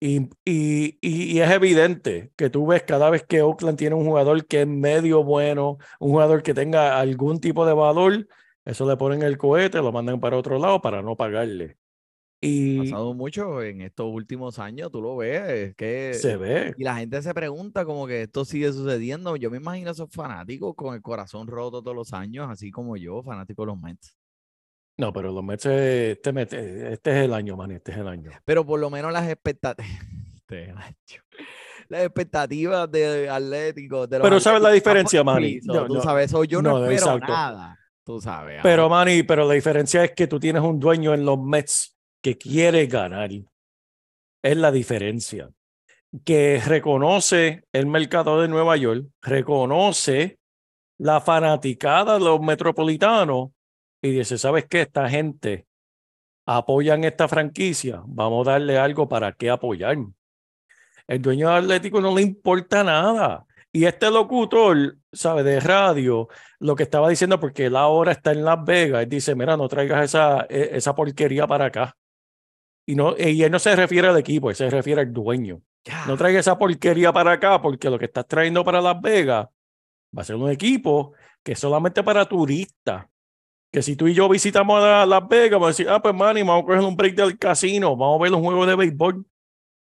Y, 0.00 0.30
y, 0.44 0.98
y, 1.02 1.40
es 1.40 1.50
evidente 1.50 2.32
que 2.34 2.48
tú 2.48 2.66
ves 2.66 2.84
cada 2.84 3.10
vez 3.10 3.22
que 3.22 3.42
Oakland 3.42 3.76
tiene 3.76 3.94
un 3.96 4.06
jugador 4.06 4.46
que 4.46 4.62
es 4.62 4.66
medio 4.66 5.22
bueno, 5.22 5.76
un 5.98 6.10
jugador 6.12 6.42
que 6.42 6.54
tenga 6.54 6.98
algún 6.98 7.38
tipo 7.38 7.66
de 7.66 7.74
valor, 7.74 8.26
eso 8.64 8.88
le 8.88 8.96
ponen 8.96 9.22
el 9.22 9.36
cohete, 9.36 9.78
lo 9.78 9.92
mandan 9.92 10.18
para 10.18 10.38
otro 10.38 10.58
lado 10.58 10.80
para 10.80 11.02
no 11.02 11.16
pagarle. 11.16 11.76
Y 12.42 12.78
pasado 12.78 13.12
mucho 13.12 13.62
en 13.62 13.82
estos 13.82 14.06
últimos 14.10 14.58
años, 14.58 14.90
tú 14.90 15.02
lo 15.02 15.16
ves, 15.16 15.42
es 15.50 15.76
que 15.76 16.14
se 16.14 16.38
ve. 16.38 16.74
y 16.78 16.84
la 16.84 16.96
gente 16.96 17.20
se 17.20 17.34
pregunta 17.34 17.84
como 17.84 18.06
que 18.06 18.22
esto 18.22 18.46
sigue 18.46 18.72
sucediendo. 18.72 19.36
Yo 19.36 19.50
me 19.50 19.58
imagino 19.58 19.90
a 19.90 19.92
esos 19.92 20.10
fanáticos 20.10 20.74
con 20.74 20.94
el 20.94 21.02
corazón 21.02 21.46
roto 21.46 21.82
todos 21.82 21.94
los 21.94 22.14
años, 22.14 22.48
así 22.48 22.70
como 22.70 22.96
yo, 22.96 23.22
fanático 23.22 23.62
de 23.62 23.66
los 23.66 23.78
Mets. 23.78 24.16
No, 24.96 25.12
pero 25.12 25.32
los 25.32 25.44
Mets, 25.44 25.66
este, 25.66 26.92
este 26.92 27.10
es 27.10 27.24
el 27.24 27.34
año, 27.34 27.56
man, 27.56 27.72
este 27.72 27.92
es 27.92 27.98
el 27.98 28.08
año. 28.08 28.30
Pero 28.46 28.64
por 28.64 28.80
lo 28.80 28.88
menos 28.88 29.12
las 29.12 29.28
expectativas. 29.28 29.88
Las 31.88 32.04
expectativas 32.04 32.90
de 32.90 33.28
Atlético. 33.28 34.06
De 34.06 34.18
los 34.18 34.24
Pero 34.24 34.38
¿sabes 34.38 34.62
la 34.62 34.70
diferencia, 34.70 35.24
Manny? 35.24 35.58
No, 35.64 35.86
tú 35.86 35.94
no. 35.94 36.02
sabes, 36.02 36.26
eso 36.26 36.44
yo 36.44 36.62
no, 36.62 36.70
No, 36.70 36.84
espero 36.84 37.14
exacto. 37.16 37.32
nada. 37.32 37.78
Tú 38.04 38.20
sabes. 38.20 38.60
Pero. 38.62 38.88
Manny, 38.88 39.24
pero 39.24 39.46
la 39.46 39.54
diferencia 39.54 40.04
es 40.04 40.12
que 40.12 40.28
tú 40.28 40.38
tienes 40.38 40.62
un 40.62 40.78
dueño 40.78 41.14
en 41.14 41.24
los 41.24 41.40
Mets 41.40 41.99
que 42.22 42.36
quiere 42.36 42.86
ganar. 42.86 43.30
Es 44.42 44.56
la 44.56 44.72
diferencia. 44.72 45.50
Que 46.24 46.60
reconoce 46.64 47.64
el 47.72 47.86
mercado 47.86 48.40
de 48.40 48.48
Nueva 48.48 48.76
York, 48.76 49.06
reconoce 49.22 50.38
la 50.98 51.20
fanaticada 51.20 52.14
de 52.14 52.24
los 52.24 52.40
metropolitanos 52.40 53.50
y 54.02 54.10
dice, 54.10 54.38
¿sabes 54.38 54.66
qué? 54.66 54.82
Esta 54.82 55.08
gente 55.08 55.66
apoyan 56.46 57.04
esta 57.04 57.28
franquicia, 57.28 58.02
vamos 58.06 58.46
a 58.48 58.52
darle 58.52 58.76
algo 58.76 59.08
para 59.08 59.32
qué 59.32 59.50
apoyar. 59.50 59.96
El 61.06 61.22
dueño 61.22 61.48
de 61.48 61.56
Atlético 61.56 62.00
no 62.00 62.14
le 62.14 62.22
importa 62.22 62.82
nada. 62.82 63.46
Y 63.72 63.84
este 63.84 64.10
locutor, 64.10 64.96
¿sabe? 65.12 65.44
De 65.44 65.60
radio, 65.60 66.28
lo 66.58 66.74
que 66.74 66.82
estaba 66.82 67.08
diciendo, 67.08 67.38
porque 67.38 67.66
él 67.66 67.76
ahora 67.76 68.12
está 68.12 68.32
en 68.32 68.44
Las 68.44 68.64
Vegas, 68.64 69.04
él 69.04 69.08
dice, 69.08 69.36
mira, 69.36 69.56
no 69.56 69.68
traigas 69.68 70.04
esa, 70.04 70.44
e- 70.48 70.70
esa 70.72 70.94
porquería 70.94 71.46
para 71.46 71.66
acá. 71.66 71.96
Y, 72.90 72.96
no, 72.96 73.14
y 73.16 73.44
él 73.44 73.52
no 73.52 73.60
se 73.60 73.76
refiere 73.76 74.08
al 74.08 74.18
equipo, 74.18 74.50
él 74.50 74.56
se 74.56 74.68
refiere 74.68 75.02
al 75.02 75.12
dueño. 75.12 75.62
No 76.08 76.16
traigas 76.16 76.40
esa 76.40 76.58
porquería 76.58 77.12
para 77.12 77.32
acá, 77.32 77.62
porque 77.62 77.88
lo 77.88 78.00
que 78.00 78.06
estás 78.06 78.26
trayendo 78.26 78.64
para 78.64 78.80
Las 78.80 79.00
Vegas 79.00 79.46
va 80.16 80.22
a 80.22 80.24
ser 80.24 80.34
un 80.34 80.50
equipo 80.50 81.12
que 81.44 81.52
es 81.52 81.58
solamente 81.60 82.02
para 82.02 82.24
turistas. 82.24 83.06
Que 83.70 83.80
si 83.80 83.94
tú 83.94 84.08
y 84.08 84.14
yo 84.14 84.28
visitamos 84.28 84.82
a 84.82 85.06
Las 85.06 85.28
Vegas, 85.28 85.52
vamos 85.52 85.66
a 85.66 85.70
decir, 85.70 85.88
ah, 85.88 86.02
pues 86.02 86.12
Manny, 86.16 86.42
vamos 86.42 86.64
a 86.64 86.66
coger 86.66 86.80
un 86.80 86.96
break 86.96 87.14
del 87.14 87.38
casino, 87.38 87.96
vamos 87.96 88.18
a 88.18 88.22
ver 88.24 88.32
un 88.32 88.42
juego 88.42 88.66
de 88.66 88.74
béisbol. 88.74 89.24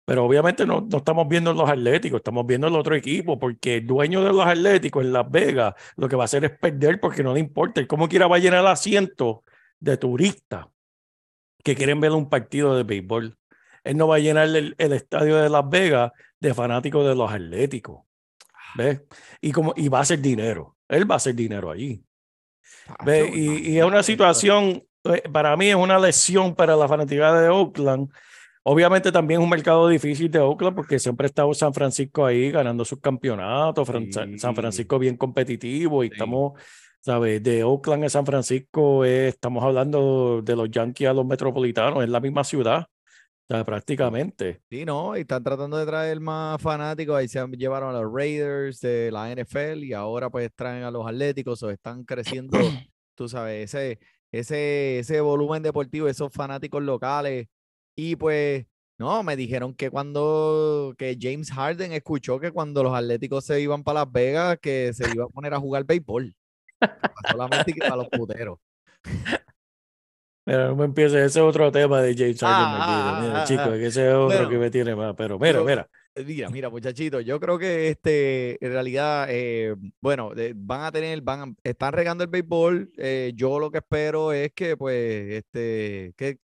Pero 0.05 0.27
obviamente 0.27 0.67
no, 0.67 0.83
no 0.83 0.99
estamos 0.99 1.27
viendo 1.27 1.55
los 1.55 1.71
Atléticos, 1.71 2.19
estamos 2.19 2.45
viendo 2.45 2.67
el 2.67 2.77
otro 2.77 2.95
equipo, 2.95 3.39
porque 3.39 3.77
el 3.77 3.87
dueño 3.87 4.23
de 4.23 4.35
los 4.35 4.45
Atléticos 4.45 5.03
en 5.03 5.15
Las 5.15 5.31
Vegas 5.31 5.75
lo 5.97 6.11
que 6.11 6.17
va 6.17 6.25
a 6.25 6.27
hacer 6.27 6.45
es 6.45 6.51
perder 6.59 7.01
porque 7.01 7.23
no 7.23 7.33
le 7.33 7.41
importa. 7.41 7.81
Él 7.81 7.87
como 7.87 8.07
quiera 8.07 8.27
va 8.27 8.37
a 8.37 8.41
llenar 8.41 8.67
asientos 8.67 9.39
de 9.81 9.97
turistas 9.97 10.67
que 11.63 11.75
quieren 11.75 12.01
ver 12.01 12.13
un 12.13 12.29
partido 12.29 12.77
de 12.77 12.83
béisbol. 12.85 13.37
Él 13.85 13.97
no 13.97 14.07
va 14.09 14.17
a 14.17 14.21
llenar 14.21 14.49
el, 14.49 14.75
el 14.79 14.93
estadio 14.93 15.37
de 15.39 15.49
Las 15.49 15.69
Vegas 15.69 16.13
de 16.41 16.55
fanáticos 16.55 17.07
de 17.07 17.15
los 17.15 17.31
Atléticos. 17.31 18.03
¿Ves? 18.77 19.03
Y, 19.41 19.53
como, 19.53 19.75
y 19.77 19.89
va 19.89 19.99
a 19.99 20.03
hacer 20.03 20.21
dinero. 20.21 20.77
Él 20.89 21.11
va 21.11 21.15
a 21.15 21.17
hacer 21.17 21.35
dinero 21.35 21.71
allí. 21.71 22.03
¿Ves? 23.05 23.35
Y, 23.35 23.71
y 23.73 23.79
es 23.79 23.85
una 23.85 24.03
situación, 24.03 24.83
eh, 25.05 25.23
para 25.33 25.57
mí 25.57 25.69
es 25.69 25.75
una 25.77 25.99
lesión 25.99 26.55
para 26.55 26.75
la 26.77 26.89
fanaticada 26.89 27.43
de 27.43 27.49
Oakland. 27.49 28.09
Obviamente 28.65 29.11
también 29.11 29.41
es 29.41 29.45
un 29.45 29.51
mercado 29.51 29.89
difícil 29.89 30.31
de 30.31 30.39
Oakland 30.39 30.77
porque 30.77 30.99
siempre 30.99 31.25
ha 31.27 31.29
estado 31.29 31.53
San 31.53 31.75
Francisco 31.75 32.25
ahí 32.25 32.51
ganando 32.53 32.85
sus 32.85 33.01
campeonatos, 33.01 33.89
Fran- 33.89 34.13
San- 34.13 34.39
Sí. 34.39 34.55
Francisco 34.55 34.99
bien 35.01 35.17
competitivo 35.17 36.05
y 36.05 36.09
Sí. 36.09 36.13
estamos, 36.15 36.53
¿sabes? 37.03 37.43
De 37.43 37.65
Oakland 37.65 38.05
a 38.05 38.09
San 38.09 38.25
Francisco 38.27 39.05
eh, 39.05 39.29
estamos 39.29 39.63
hablando 39.65 40.41
de 40.43 40.57
los 40.57 40.71
Yankees 40.71 41.09
a 41.09 41.13
los 41.13 41.27
Metropolitanos, 41.27 42.03
es 42.03 42.09
la 42.11 42.21
misma 42.21 42.45
ciudad, 42.45 42.87
¿sabes? 43.49 43.65
Prácticamente. 43.65 44.63
Sí, 44.71 44.85
no, 44.85 45.17
y 45.17 45.21
están 45.23 45.43
tratando 45.45 45.77
de 45.77 45.87
traer 45.87 46.21
más 46.21 46.61
fanáticos. 46.63 47.17
Ahí 47.17 47.29
se 47.29 47.39
han- 47.41 47.53
llevaron 47.53 47.95
a 47.95 48.01
los 48.01 48.13
Raiders 48.13 48.81
de 48.81 49.11
la 49.13 49.31
NFL 49.33 49.85
y 49.85 49.93
ahora 49.93 50.31
pues 50.31 50.51
traen 50.55 50.85
a 50.85 50.91
los 50.91 51.07
Atléticos 51.07 51.63
o 51.63 51.71
están 51.71 52.05
creciendo, 52.05 52.53
tú 53.17 53.29
sabes, 53.29 53.75
ese, 53.75 53.99
ese, 54.33 55.01
ese 55.01 55.21
volumen 55.21 55.63
deportivo, 55.63 56.09
esos 56.09 56.33
fanáticos 56.33 56.83
locales. 56.83 57.49
Y 57.97 58.17
pues, 58.17 58.65
no, 58.99 59.23
me 59.23 59.37
dijeron 59.37 59.75
que 59.75 59.91
cuando, 59.91 60.95
que 60.97 61.19
James 61.21 61.51
Harden 61.51 61.93
escuchó 61.93 62.39
que 62.41 62.53
cuando 62.53 62.83
los 62.83 62.95
Atléticos 62.95 63.45
se 63.45 63.61
iban 63.61 63.83
para 63.85 64.01
Las 64.05 64.13
Vegas, 64.13 64.59
que 64.63 64.93
se 64.95 65.11
iba 65.13 65.25
a 65.25 65.29
poner 65.29 65.53
a 65.55 65.61
jugar 65.61 65.85
béisbol. 65.85 66.35
Solamente 67.31 67.73
que 67.73 67.81
para 67.81 67.97
los 67.97 68.09
puteros. 68.09 68.59
Mira, 70.45 70.67
no 70.69 70.77
me 70.77 70.87
empieces, 70.87 71.15
ese 71.15 71.39
es 71.39 71.45
otro 71.45 71.71
tema 71.71 72.03
de 72.03 72.17
James 72.17 72.43
Ah, 72.43 72.69
maldito. 72.73 72.93
ah, 72.93 73.21
Mira, 73.23 73.43
ah, 73.43 73.45
chico, 73.47 73.63
ah. 73.63 73.79
que 73.79 73.87
ese 73.87 74.09
es 74.09 74.15
otro 74.15 74.27
Bueno, 74.27 74.49
que 74.49 74.59
me 74.59 74.71
tiene 74.71 74.97
más. 74.97 75.15
Pero 75.17 75.39
mira, 75.39 75.53
yo- 75.61 75.65
mira. 75.65 75.89
Eh, 76.15 76.25
Mira, 76.27 76.51
mira, 76.51 76.69
muchachito, 76.69 77.21
yo 77.21 77.41
creo 77.41 77.59
que 77.59 77.89
este, 77.89 78.63
en 78.63 78.73
realidad, 78.73 79.29
eh, 79.31 79.75
bueno, 80.01 80.35
de- 80.35 80.53
van 80.55 80.83
a 80.83 80.93
tener, 80.93 81.23
van, 81.23 81.57
están 81.65 81.93
regando 81.95 82.23
el 82.25 82.29
béisbol. 82.29 82.93
eh, 82.99 83.33
yo 83.35 83.59
lo 83.59 83.71
que 83.71 83.79
espero 83.79 84.31
es 84.33 84.53
que, 84.53 84.77
pues, 84.77 85.31
este, 85.33 86.13
que, 86.19 86.39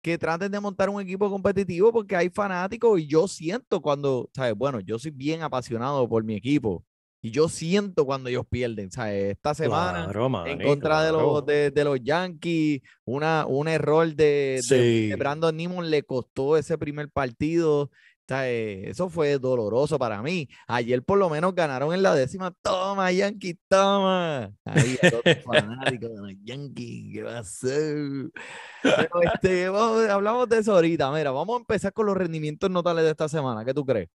que 0.00 0.18
traten 0.18 0.50
de 0.50 0.58
montar 0.58 0.88
un 0.88 1.00
equipo 1.00 1.30
competitivo 1.30 1.92
porque 1.92 2.16
hay 2.16 2.30
fanáticos 2.30 2.98
y 2.98 3.06
yo 3.06 3.28
siento 3.28 3.80
cuando, 3.80 4.28
¿sabes? 4.34 4.54
Bueno, 4.56 4.80
yo 4.80 4.98
soy 4.98 5.12
bien 5.12 5.42
apasionado 5.42 6.08
por 6.08 6.24
mi 6.24 6.34
equipo 6.34 6.84
y 7.22 7.30
yo 7.30 7.48
siento 7.48 8.04
cuando 8.04 8.28
ellos 8.28 8.44
pierden, 8.50 8.90
¿sabes? 8.90 9.30
Esta 9.36 9.54
semana 9.54 10.08
Claro, 10.12 10.46
en 10.46 10.60
contra 10.60 11.02
de 11.04 11.12
los, 11.12 11.46
de, 11.46 11.70
de 11.70 11.84
los 11.84 12.00
Yankees, 12.02 12.80
una, 13.04 13.46
un 13.46 13.68
error 13.68 14.08
de, 14.14 14.60
de- 14.68 14.76
de 14.76 15.10
Sí. 15.10 15.14
Brandon 15.16 15.56
Nimon 15.56 15.88
le 15.88 16.02
costó 16.02 16.56
ese 16.56 16.76
primer 16.76 17.08
partido. 17.10 17.90
Eh, 18.34 18.84
eso 18.88 19.10
fue 19.10 19.38
doloroso 19.38 19.98
para 19.98 20.22
mí. 20.22 20.48
Ayer 20.66 21.02
por 21.02 21.18
lo 21.18 21.28
menos 21.28 21.54
ganaron 21.54 21.92
en 21.92 22.02
la 22.02 22.14
décima. 22.14 22.50
Toma, 22.62 23.12
Yankee, 23.12 23.58
toma. 23.68 24.50
Ahí 24.64 24.96
el 25.02 25.14
otro 25.14 25.32
fanático 25.44 26.08
de 26.08 26.16
los 26.16 26.32
Yankees, 26.42 27.12
¿qué 27.12 27.22
pasó? 27.24 27.68
Pero 28.82 29.22
este, 29.34 29.68
vamos- 29.68 30.08
hablamos 30.08 30.48
de 30.48 30.58
eso 30.58 30.72
ahorita. 30.74 31.12
Mira, 31.12 31.30
vamos 31.30 31.56
a 31.56 31.60
empezar 31.60 31.92
con 31.92 32.06
los 32.06 32.16
rendimientos 32.16 32.70
notales 32.70 33.04
de 33.04 33.10
esta 33.10 33.28
semana. 33.28 33.64
¿Qué 33.66 33.74
tú 33.74 33.84
crees? 33.84 34.08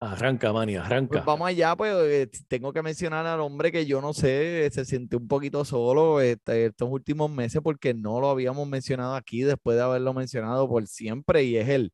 Arranca, 0.00 0.52
Manny, 0.52 0.74
Pues 0.74 0.84
arranca. 0.86 1.20
vamos 1.22 1.48
allá, 1.48 1.74
pues 1.76 1.94
eh, 1.94 2.28
tengo 2.48 2.72
que 2.72 2.82
mencionar 2.82 3.26
al 3.26 3.40
hombre 3.40 3.72
que 3.72 3.86
yo 3.86 4.02
no 4.02 4.12
sé, 4.12 4.68
se 4.70 4.84
siente 4.84 5.16
un 5.16 5.26
poquito 5.26 5.64
solo 5.64 6.20
este, 6.20 6.66
estos 6.66 6.90
últimos 6.90 7.30
meses 7.30 7.62
porque 7.62 7.94
no 7.94 8.20
lo 8.20 8.28
habíamos 8.28 8.68
mencionado 8.68 9.14
aquí 9.14 9.42
después 9.42 9.76
de 9.78 9.82
haberlo 9.82 10.12
mencionado 10.12 10.68
por 10.68 10.86
siempre 10.86 11.44
y 11.44 11.56
es 11.56 11.68
el 11.68 11.92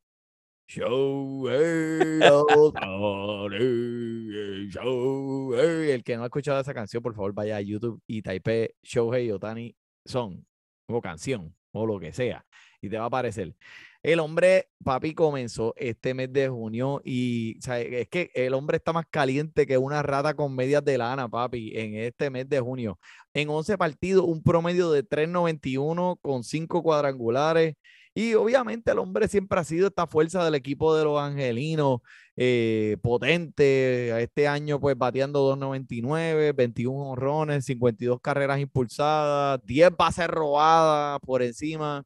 Ohtani, 2.31 3.59
Shohei. 4.69 5.91
El 5.91 6.03
que 6.03 6.15
no 6.17 6.23
ha 6.23 6.25
escuchado 6.27 6.59
esa 6.59 6.73
canción, 6.73 7.01
por 7.03 7.13
favor 7.15 7.33
vaya 7.33 7.57
a 7.57 7.61
YouTube 7.61 8.01
y 8.07 8.21
type 8.21 8.75
Shohei 8.83 9.31
Otani 9.31 9.75
Song 10.05 10.43
o 10.87 11.01
canción 11.01 11.55
o 11.71 11.85
lo 11.85 11.99
que 11.99 12.11
sea 12.13 12.45
y 12.81 12.89
te 12.89 12.97
va 12.97 13.03
a 13.03 13.07
aparecer. 13.07 13.55
El 14.03 14.19
hombre, 14.19 14.67
papi, 14.83 15.13
comenzó 15.13 15.75
este 15.77 16.15
mes 16.15 16.33
de 16.33 16.49
junio 16.49 17.01
y 17.03 17.59
es 17.59 18.07
que 18.09 18.31
el 18.33 18.55
hombre 18.55 18.77
está 18.77 18.93
más 18.93 19.05
caliente 19.07 19.67
que 19.67 19.77
una 19.77 20.01
rata 20.01 20.33
con 20.33 20.55
medias 20.55 20.83
de 20.83 20.97
lana, 20.97 21.29
papi, 21.29 21.71
en 21.77 21.95
este 21.95 22.31
mes 22.31 22.49
de 22.49 22.59
junio. 22.59 22.99
En 23.33 23.49
11 23.49 23.77
partidos, 23.77 24.25
un 24.25 24.41
promedio 24.41 24.89
de 24.91 25.03
3.91 25.07 26.17
con 26.19 26.43
5 26.43 26.81
cuadrangulares. 26.81 27.75
Y 28.13 28.33
obviamente 28.33 28.91
el 28.91 28.99
hombre 28.99 29.27
siempre 29.27 29.59
ha 29.59 29.63
sido 29.63 29.87
esta 29.87 30.07
fuerza 30.07 30.43
del 30.43 30.55
equipo 30.55 30.95
de 30.95 31.03
los 31.05 31.19
angelinos, 31.19 31.99
eh, 32.35 32.97
potente. 33.03 34.21
Este 34.21 34.47
año, 34.47 34.79
pues 34.79 34.97
bateando 34.97 35.55
2.99, 35.55 36.53
21 36.55 37.11
honrones, 37.11 37.65
52 37.65 38.19
carreras 38.19 38.59
impulsadas, 38.59 39.61
10 39.63 39.95
bases 39.95 40.27
robadas 40.27 41.19
por 41.21 41.41
encima 41.43 42.03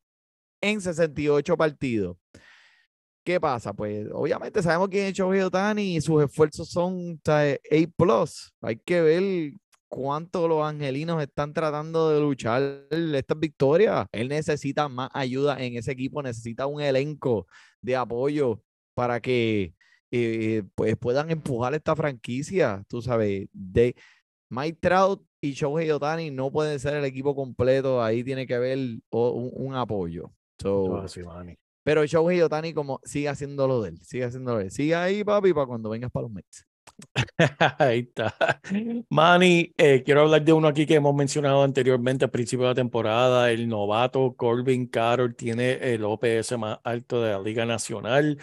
en 0.65 0.81
68 0.81 1.57
partidos. 1.57 2.17
¿Qué 3.23 3.39
pasa? 3.39 3.73
Pues 3.73 4.07
obviamente 4.11 4.61
sabemos 4.61 4.89
quién 4.89 5.07
es 5.07 5.13
Shohei 5.13 5.41
Ohtani 5.41 5.95
y 5.95 6.01
sus 6.01 6.23
esfuerzos 6.23 6.69
son 6.69 7.19
A+. 7.27 7.57
Hay 8.61 8.77
que 8.85 9.01
ver 9.01 9.53
cuánto 9.87 10.47
los 10.47 10.63
angelinos 10.63 11.21
están 11.21 11.53
tratando 11.53 12.11
de 12.11 12.19
luchar 12.19 12.85
estas 12.91 13.39
victorias. 13.39 14.07
Él 14.11 14.29
necesita 14.29 14.87
más 14.89 15.09
ayuda 15.13 15.57
en 15.59 15.75
ese 15.75 15.91
equipo, 15.91 16.21
necesita 16.21 16.67
un 16.67 16.81
elenco 16.81 17.47
de 17.81 17.95
apoyo 17.95 18.61
para 18.93 19.19
que 19.19 19.73
eh, 20.11 20.63
pues 20.75 20.95
puedan 20.97 21.31
empujar 21.31 21.73
esta 21.73 21.95
franquicia. 21.95 22.83
Tú 22.87 23.01
sabes, 23.01 23.47
de 23.53 23.95
Mike 24.49 24.77
Trout 24.81 25.25
y 25.41 25.53
Shohei 25.53 25.89
Ohtani 25.91 26.31
no 26.31 26.51
pueden 26.51 26.79
ser 26.79 26.95
el 26.95 27.05
equipo 27.05 27.35
completo. 27.35 28.03
Ahí 28.03 28.23
tiene 28.23 28.45
que 28.45 28.55
haber 28.55 28.77
un 29.09 29.75
apoyo. 29.75 30.31
So, 30.59 30.97
así, 30.97 31.21
Manny. 31.21 31.55
pero 31.83 32.05
Shohei 32.05 32.41
Ohtani 32.41 32.73
como 32.73 32.99
sigue 33.03 33.29
haciendo 33.29 33.67
lo 33.67 33.81
de 33.81 33.89
él, 33.89 33.99
sigue 34.01 34.23
haciendo 34.23 34.53
lo 34.53 34.59
de 34.59 34.65
él. 34.65 34.71
Sigue 34.71 34.95
ahí, 34.95 35.23
papi, 35.23 35.53
para 35.53 35.67
cuando 35.67 35.89
vengas 35.89 36.11
para 36.11 36.23
los 36.23 36.31
Mets. 36.31 36.65
Ahí 37.79 37.99
está. 37.99 38.35
Manny, 39.09 39.73
eh, 39.77 40.03
quiero 40.03 40.21
hablar 40.21 40.43
de 40.43 40.53
uno 40.53 40.67
aquí 40.67 40.85
que 40.85 40.95
hemos 40.95 41.15
mencionado 41.15 41.63
anteriormente 41.63 42.25
al 42.25 42.31
principio 42.31 42.65
de 42.65 42.71
la 42.71 42.75
temporada. 42.75 43.51
El 43.51 43.67
novato 43.67 44.33
Corbin 44.35 44.87
Carroll 44.87 45.35
tiene 45.35 45.73
el 45.93 46.03
OPS 46.03 46.57
más 46.57 46.79
alto 46.83 47.21
de 47.21 47.31
la 47.31 47.39
Liga 47.39 47.65
Nacional. 47.65 48.37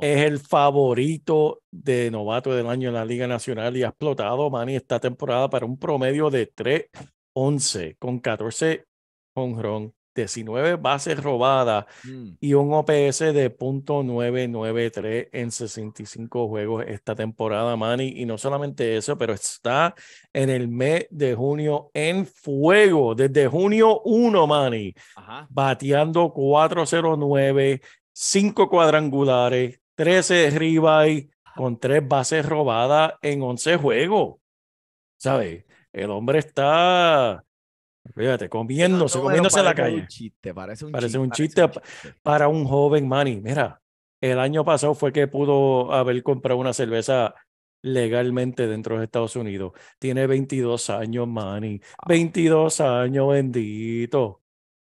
Es 0.00 0.22
el 0.22 0.38
favorito 0.38 1.60
de 1.70 2.10
novato 2.10 2.54
del 2.54 2.66
año 2.66 2.88
en 2.88 2.94
la 2.94 3.04
Liga 3.04 3.26
Nacional 3.26 3.76
y 3.76 3.82
ha 3.82 3.88
explotado, 3.88 4.48
Manny, 4.48 4.76
esta 4.76 4.98
temporada 4.98 5.50
para 5.50 5.66
un 5.66 5.78
promedio 5.78 6.30
de 6.30 6.50
3-11 6.50 7.96
con 7.98 8.18
14 8.18 8.86
honrón, 9.34 9.92
19 10.14 10.76
bases 10.76 11.22
robadas 11.22 11.86
Mm. 12.04 12.30
y 12.40 12.54
un 12.54 12.72
OPS 12.74 13.32
de 13.32 13.48
.993 13.50 15.28
en 15.32 15.50
65 15.50 16.48
juegos 16.48 16.84
esta 16.86 17.14
temporada, 17.14 17.76
Manny. 17.76 18.14
Y 18.16 18.26
no 18.26 18.38
solamente 18.38 18.96
eso, 18.96 19.16
pero 19.16 19.32
está 19.32 19.94
en 20.32 20.50
el 20.50 20.68
mes 20.68 21.06
de 21.10 21.34
junio 21.34 21.90
en 21.94 22.26
fuego, 22.26 23.14
desde 23.14 23.46
junio 23.46 24.00
1, 24.04 24.46
Manny, 24.46 24.94
Ajá. 25.16 25.46
bateando 25.50 26.32
409, 26.32 27.80
5 28.12 28.68
cuadrangulares, 28.68 29.80
13 29.94 30.50
ribeye 30.50 31.28
con 31.56 31.78
3 31.78 32.06
bases 32.06 32.46
robadas 32.46 33.14
en 33.22 33.42
11 33.42 33.76
juegos. 33.76 34.36
¿Sabes? 35.16 35.64
El 35.92 36.10
hombre 36.10 36.38
está, 36.40 37.44
fíjate, 38.14 38.48
comiéndose, 38.48 39.18
No, 39.18 39.24
comiéndose 39.24 39.58
en 39.60 39.64
la 39.64 39.70
un 39.70 39.76
calle 39.76 40.06
chiste, 40.08 40.54
parece 40.54 40.84
un 40.84 40.92
Parece 40.92 41.08
chiste. 41.08 41.18
un 41.18 41.28
parece 41.28 41.42
chiste 41.44 41.68
chiste. 41.68 42.14
para 42.22 42.48
un 42.48 42.64
joven 42.64 43.08
Manny. 43.08 43.40
Mira, 43.40 43.80
el 44.20 44.38
año 44.38 44.64
pasado 44.64 44.94
fue 44.94 45.12
que 45.12 45.26
pudo 45.28 45.92
haber 45.92 46.22
comprado 46.22 46.58
una 46.60 46.72
cerveza 46.72 47.34
legalmente 47.82 48.66
dentro 48.68 48.98
de 48.98 49.04
Estados 49.04 49.34
Unidos. 49.36 49.72
Tiene 49.98 50.26
22 50.26 50.90
años, 50.90 51.26
Manny. 51.26 51.80
22 52.06 52.80
años, 52.80 53.28
bendito. 53.30 54.41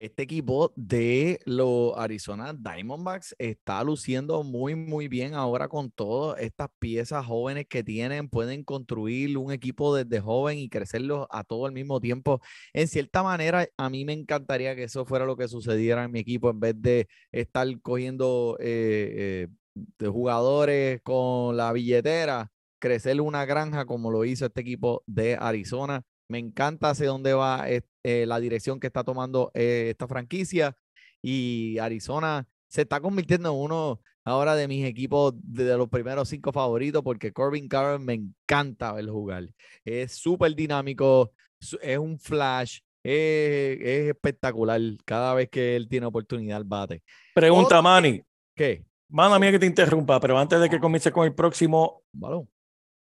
Este 0.03 0.23
equipo 0.23 0.73
de 0.75 1.39
los 1.45 1.93
Arizona 1.95 2.53
Diamondbacks 2.53 3.33
está 3.39 3.81
luciendo 3.85 4.43
muy, 4.43 4.75
muy 4.75 5.07
bien 5.07 5.33
ahora 5.33 5.69
con 5.69 5.91
todas 5.91 6.41
estas 6.41 6.67
piezas 6.77 7.25
jóvenes 7.25 7.67
que 7.69 7.85
tienen. 7.85 8.27
Pueden 8.27 8.65
construir 8.65 9.37
un 9.37 9.53
equipo 9.53 9.95
desde 9.95 10.19
joven 10.19 10.57
y 10.57 10.67
crecerlo 10.67 11.25
a 11.31 11.45
todo 11.45 11.67
al 11.67 11.71
mismo 11.71 12.01
tiempo. 12.01 12.41
En 12.73 12.89
cierta 12.89 13.23
manera, 13.23 13.65
a 13.77 13.89
mí 13.89 14.03
me 14.03 14.11
encantaría 14.11 14.75
que 14.75 14.83
eso 14.83 15.05
fuera 15.05 15.25
lo 15.25 15.37
que 15.37 15.47
sucediera 15.47 16.03
en 16.03 16.11
mi 16.11 16.19
equipo 16.19 16.49
en 16.49 16.59
vez 16.59 16.75
de 16.81 17.07
estar 17.31 17.65
cogiendo 17.81 18.57
eh, 18.59 19.45
eh, 19.45 19.83
de 19.99 20.07
jugadores 20.09 20.99
con 21.03 21.55
la 21.55 21.71
billetera, 21.71 22.51
crecer 22.77 23.21
una 23.21 23.45
granja 23.45 23.85
como 23.85 24.11
lo 24.11 24.25
hizo 24.25 24.47
este 24.47 24.59
equipo 24.59 25.01
de 25.07 25.37
Arizona. 25.39 26.03
Me 26.29 26.39
encanta 26.39 26.89
hacia 26.91 27.07
dónde 27.07 27.33
va 27.33 27.65
eh, 27.69 28.25
la 28.25 28.39
dirección 28.39 28.79
que 28.79 28.87
está 28.87 29.03
tomando 29.03 29.51
eh, 29.53 29.87
esta 29.91 30.07
franquicia 30.07 30.75
y 31.21 31.77
Arizona 31.79 32.47
se 32.67 32.81
está 32.81 32.99
convirtiendo 33.01 33.49
en 33.49 33.55
uno 33.55 34.01
ahora 34.25 34.55
de 34.55 34.67
mis 34.67 34.85
equipos 34.85 35.33
de, 35.37 35.65
de 35.65 35.77
los 35.77 35.89
primeros 35.89 36.29
cinco 36.29 36.51
favoritos 36.51 37.03
porque 37.03 37.31
Corbin 37.33 37.67
Carroll 37.67 37.99
me 37.99 38.13
encanta 38.13 38.93
verlo 38.93 39.13
jugar. 39.13 39.47
Es 39.85 40.13
súper 40.13 40.55
dinámico, 40.55 41.33
es 41.81 41.97
un 41.97 42.17
flash, 42.17 42.79
es, 43.03 43.79
es 43.81 44.09
espectacular 44.09 44.79
cada 45.05 45.33
vez 45.33 45.49
que 45.49 45.75
él 45.75 45.87
tiene 45.87 46.05
oportunidad 46.07 46.63
bate. 46.65 47.03
Pregunta, 47.35 47.65
Otro- 47.79 47.83
Manny. 47.83 48.21
¿Qué? 48.55 48.83
Mala 49.09 49.37
mía 49.37 49.51
que 49.51 49.59
te 49.59 49.65
interrumpa, 49.67 50.19
pero 50.19 50.37
antes 50.39 50.59
de 50.59 50.69
que 50.69 50.79
comience 50.79 51.11
con 51.11 51.25
el 51.25 51.35
próximo, 51.35 52.01
Balón. 52.11 52.49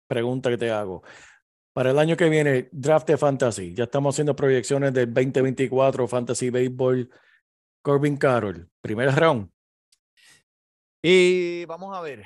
pregunta 0.06 0.50
que 0.50 0.58
te 0.58 0.70
hago. 0.70 1.02
Para 1.72 1.90
el 1.90 1.98
año 1.98 2.16
que 2.16 2.28
viene, 2.28 2.68
draft 2.70 3.08
de 3.08 3.16
fantasy. 3.16 3.74
Ya 3.74 3.84
estamos 3.84 4.14
haciendo 4.14 4.36
proyecciones 4.36 4.92
del 4.92 5.12
2024 5.12 6.06
Fantasy 6.06 6.50
Baseball. 6.50 7.10
Corbin 7.82 8.16
Carroll, 8.16 8.68
primer 8.80 9.14
round. 9.14 9.50
Y 11.02 11.64
vamos 11.64 11.96
a 11.96 12.00
ver, 12.00 12.24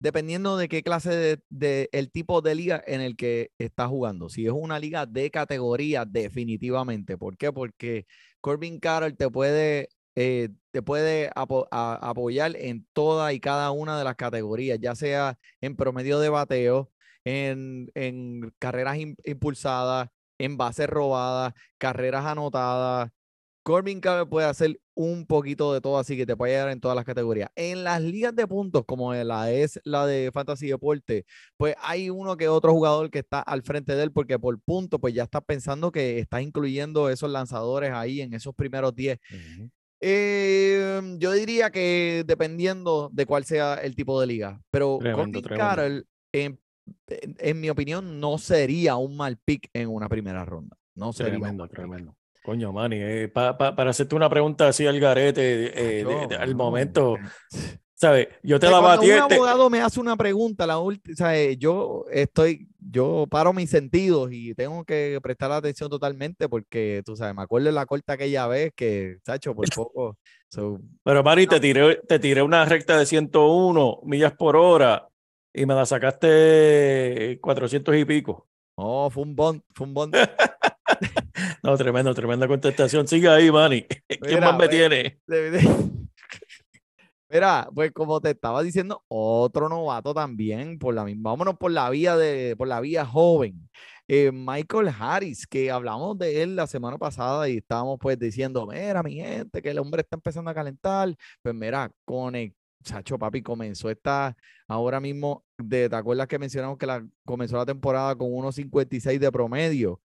dependiendo 0.00 0.56
de 0.56 0.68
qué 0.68 0.82
clase 0.82 1.38
de, 1.48 1.88
el 1.92 2.10
tipo 2.10 2.40
de 2.40 2.54
liga 2.56 2.82
en 2.84 3.00
el 3.00 3.14
que 3.14 3.52
está 3.58 3.86
jugando. 3.86 4.28
Si 4.28 4.46
es 4.46 4.52
una 4.52 4.78
liga 4.80 5.06
de 5.06 5.30
categoría, 5.30 6.04
definitivamente. 6.04 7.16
¿Por 7.16 7.36
qué? 7.36 7.52
Porque 7.52 8.06
Corbin 8.40 8.80
Carroll 8.80 9.16
te 9.16 9.30
puede, 9.30 9.90
eh, 10.16 10.48
te 10.72 10.82
puede 10.82 11.30
apoyar 11.34 12.56
en 12.56 12.86
toda 12.92 13.32
y 13.32 13.38
cada 13.38 13.70
una 13.70 13.98
de 13.98 14.04
las 14.04 14.16
categorías, 14.16 14.80
ya 14.80 14.96
sea 14.96 15.38
en 15.60 15.76
promedio 15.76 16.18
de 16.18 16.28
bateo, 16.30 16.90
en, 17.28 17.90
en 17.94 18.52
carreras 18.58 18.96
im- 18.96 19.16
impulsadas, 19.24 20.08
en 20.38 20.56
bases 20.56 20.88
robadas, 20.88 21.52
carreras 21.78 22.24
anotadas. 22.24 23.10
Corbin 23.64 24.00
Carroll 24.00 24.30
puede 24.30 24.46
hacer 24.46 24.80
un 24.94 25.26
poquito 25.26 25.74
de 25.74 25.82
todo, 25.82 25.98
así 25.98 26.16
que 26.16 26.24
te 26.24 26.34
puede 26.36 26.54
ayudar 26.54 26.70
en 26.72 26.80
todas 26.80 26.96
las 26.96 27.04
categorías. 27.04 27.50
En 27.54 27.84
las 27.84 28.00
ligas 28.00 28.34
de 28.34 28.46
puntos, 28.46 28.84
como 28.86 29.12
la 29.12 29.50
es 29.52 29.78
la 29.84 30.06
de 30.06 30.30
Fantasy 30.32 30.68
Deporte, 30.68 31.26
pues 31.58 31.74
hay 31.82 32.08
uno 32.08 32.38
que 32.38 32.48
otro 32.48 32.72
jugador 32.72 33.10
que 33.10 33.18
está 33.18 33.40
al 33.40 33.62
frente 33.62 33.94
de 33.94 34.04
él, 34.04 34.10
porque 34.12 34.38
por 34.38 34.58
punto, 34.60 34.98
pues 34.98 35.12
ya 35.12 35.24
estás 35.24 35.42
pensando 35.46 35.92
que 35.92 36.18
estás 36.18 36.40
incluyendo 36.40 37.10
esos 37.10 37.30
lanzadores 37.30 37.90
ahí 37.92 38.22
en 38.22 38.32
esos 38.32 38.54
primeros 38.54 38.94
10. 38.94 39.18
Eh, 40.00 41.00
yo 41.18 41.32
diría 41.32 41.70
que 41.70 42.22
dependiendo 42.26 43.10
de 43.12 43.26
cuál 43.26 43.44
sea 43.44 43.74
el 43.74 43.94
tipo 43.96 44.20
de 44.20 44.28
liga, 44.28 44.62
pero 44.70 44.98
Tremendo, 45.00 45.18
Corbin 45.18 45.42
tremendo. 45.42 45.68
Carroll, 45.68 46.06
en, 46.32 46.60
en- 47.08 47.60
mi 47.60 47.70
opinión, 47.70 48.20
no 48.20 48.38
sería 48.38 48.96
un 48.96 49.16
mal 49.16 49.36
pick 49.44 49.68
en 49.72 49.88
una 49.88 50.08
primera 50.08 50.44
ronda. 50.44 50.76
No 50.94 51.12
sería 51.12 51.34
un 51.34 51.40
Tremendo, 51.40 51.64
pick. 51.64 51.76
tremendo. 51.76 52.14
Coño, 52.44 52.72
Manny, 52.72 52.96
eh, 53.00 53.28
pa- 53.28 53.56
pa- 53.58 53.74
para 53.76 53.90
hacerte 53.90 54.14
una 54.14 54.30
pregunta 54.30 54.68
así 54.68 54.86
al 54.86 54.98
garete, 54.98 55.40
eh, 56.00 56.04
de- 56.04 56.26
de- 56.28 56.36
al 56.36 56.48
mano, 56.54 56.64
momento, 56.64 57.16
¿sabes? 57.94 58.28
Yo 58.42 58.58
te 58.58 58.66
sea, 58.68 58.76
la 58.76 58.80
cuando 58.82 59.02
batí. 59.02 59.10
un 59.12 59.18
este- 59.18 59.34
abogado 59.34 59.68
me 59.70 59.80
hace 59.80 60.00
una 60.00 60.16
pregunta, 60.16 60.66
la 60.66 60.78
o 60.78 60.92
sea, 61.14 61.36
eh, 61.38 61.56
yo 61.58 62.04
estoy, 62.10 62.68
yo 62.78 63.26
paro 63.28 63.52
mis 63.52 63.68
sentidos 63.68 64.30
y 64.32 64.54
tengo 64.54 64.84
que 64.84 65.18
prestar 65.22 65.50
atención 65.52 65.90
totalmente 65.90 66.48
porque, 66.48 67.02
tú 67.04 67.16
sabes, 67.16 67.34
me 67.34 67.42
acuerdo 67.42 67.66
de 67.66 67.72
la 67.72 67.84
corta 67.86 68.14
aquella 68.14 68.46
vez 68.46 68.72
que, 68.74 69.18
Sacho, 69.26 69.54
por 69.54 69.64
poco. 69.88 70.16
so, 70.48 70.80
Pero, 71.04 71.22
Manny, 71.22 71.46
te 71.48 71.60
tiré, 71.60 71.96
te 72.08 72.18
tiré 72.18 72.40
una 72.42 72.64
recta 72.64 72.96
de 72.98 73.04
101 73.04 74.00
millas 74.04 74.32
por 74.32 74.56
hora 74.56 75.07
y 75.52 75.66
me 75.66 75.74
la 75.74 75.86
sacaste 75.86 77.38
400 77.40 77.96
y 77.96 78.04
pico. 78.04 78.48
oh, 78.76 79.10
fue 79.10 79.22
un 79.24 79.34
bond, 79.36 79.62
fue 79.74 79.86
un 79.86 79.94
bond. 79.94 80.14
No, 81.62 81.76
tremendo, 81.76 82.14
tremenda 82.14 82.48
contestación. 82.48 83.06
Sigue 83.06 83.28
ahí, 83.28 83.50
Manny. 83.50 83.82
¿Quién 84.22 84.40
Mira, 84.40 84.40
más 84.40 84.58
me 84.58 84.68
pues, 84.68 84.70
tiene? 84.70 85.20
Mira, 87.30 87.68
pues 87.74 87.92
como 87.92 88.20
te 88.20 88.30
estaba 88.30 88.62
diciendo, 88.62 89.04
otro 89.08 89.68
novato 89.68 90.14
también 90.14 90.78
por 90.78 90.94
la 90.94 91.04
misma, 91.04 91.30
vámonos 91.30 91.58
por 91.58 91.70
la 91.70 91.90
vía 91.90 92.16
de, 92.16 92.54
por 92.56 92.66
la 92.68 92.80
vía 92.80 93.04
joven. 93.04 93.68
eh, 94.08 94.30
Michael 94.32 94.88
Harris, 94.98 95.46
que 95.46 95.70
hablamos 95.70 96.16
de 96.18 96.42
él 96.42 96.56
la 96.56 96.66
semana 96.66 96.96
pasada 96.96 97.46
y 97.48 97.58
estábamos 97.58 97.98
pues 98.00 98.18
diciendo, 98.18 98.66
mira, 98.66 99.02
mi 99.02 99.16
gente, 99.16 99.60
que 99.60 99.70
el 99.70 99.78
hombre 99.78 100.00
está 100.02 100.16
empezando 100.16 100.50
a 100.50 100.54
calentar. 100.54 101.14
Pues 101.42 101.54
mira, 101.54 101.90
con 102.06 102.34
el 102.34 102.54
Chacho 102.82 103.18
Papi 103.18 103.42
comenzó 103.42 103.90
esta 103.90 104.36
ahora 104.66 105.00
mismo, 105.00 105.44
de, 105.58 105.88
¿te 105.88 105.96
acuerdas 105.96 106.28
que 106.28 106.38
mencionamos 106.38 106.78
que 106.78 106.86
la, 106.86 107.06
comenzó 107.24 107.56
la 107.56 107.66
temporada 107.66 108.16
con 108.16 108.28
1.56 108.28 109.18
de 109.18 109.32
promedio? 109.32 110.00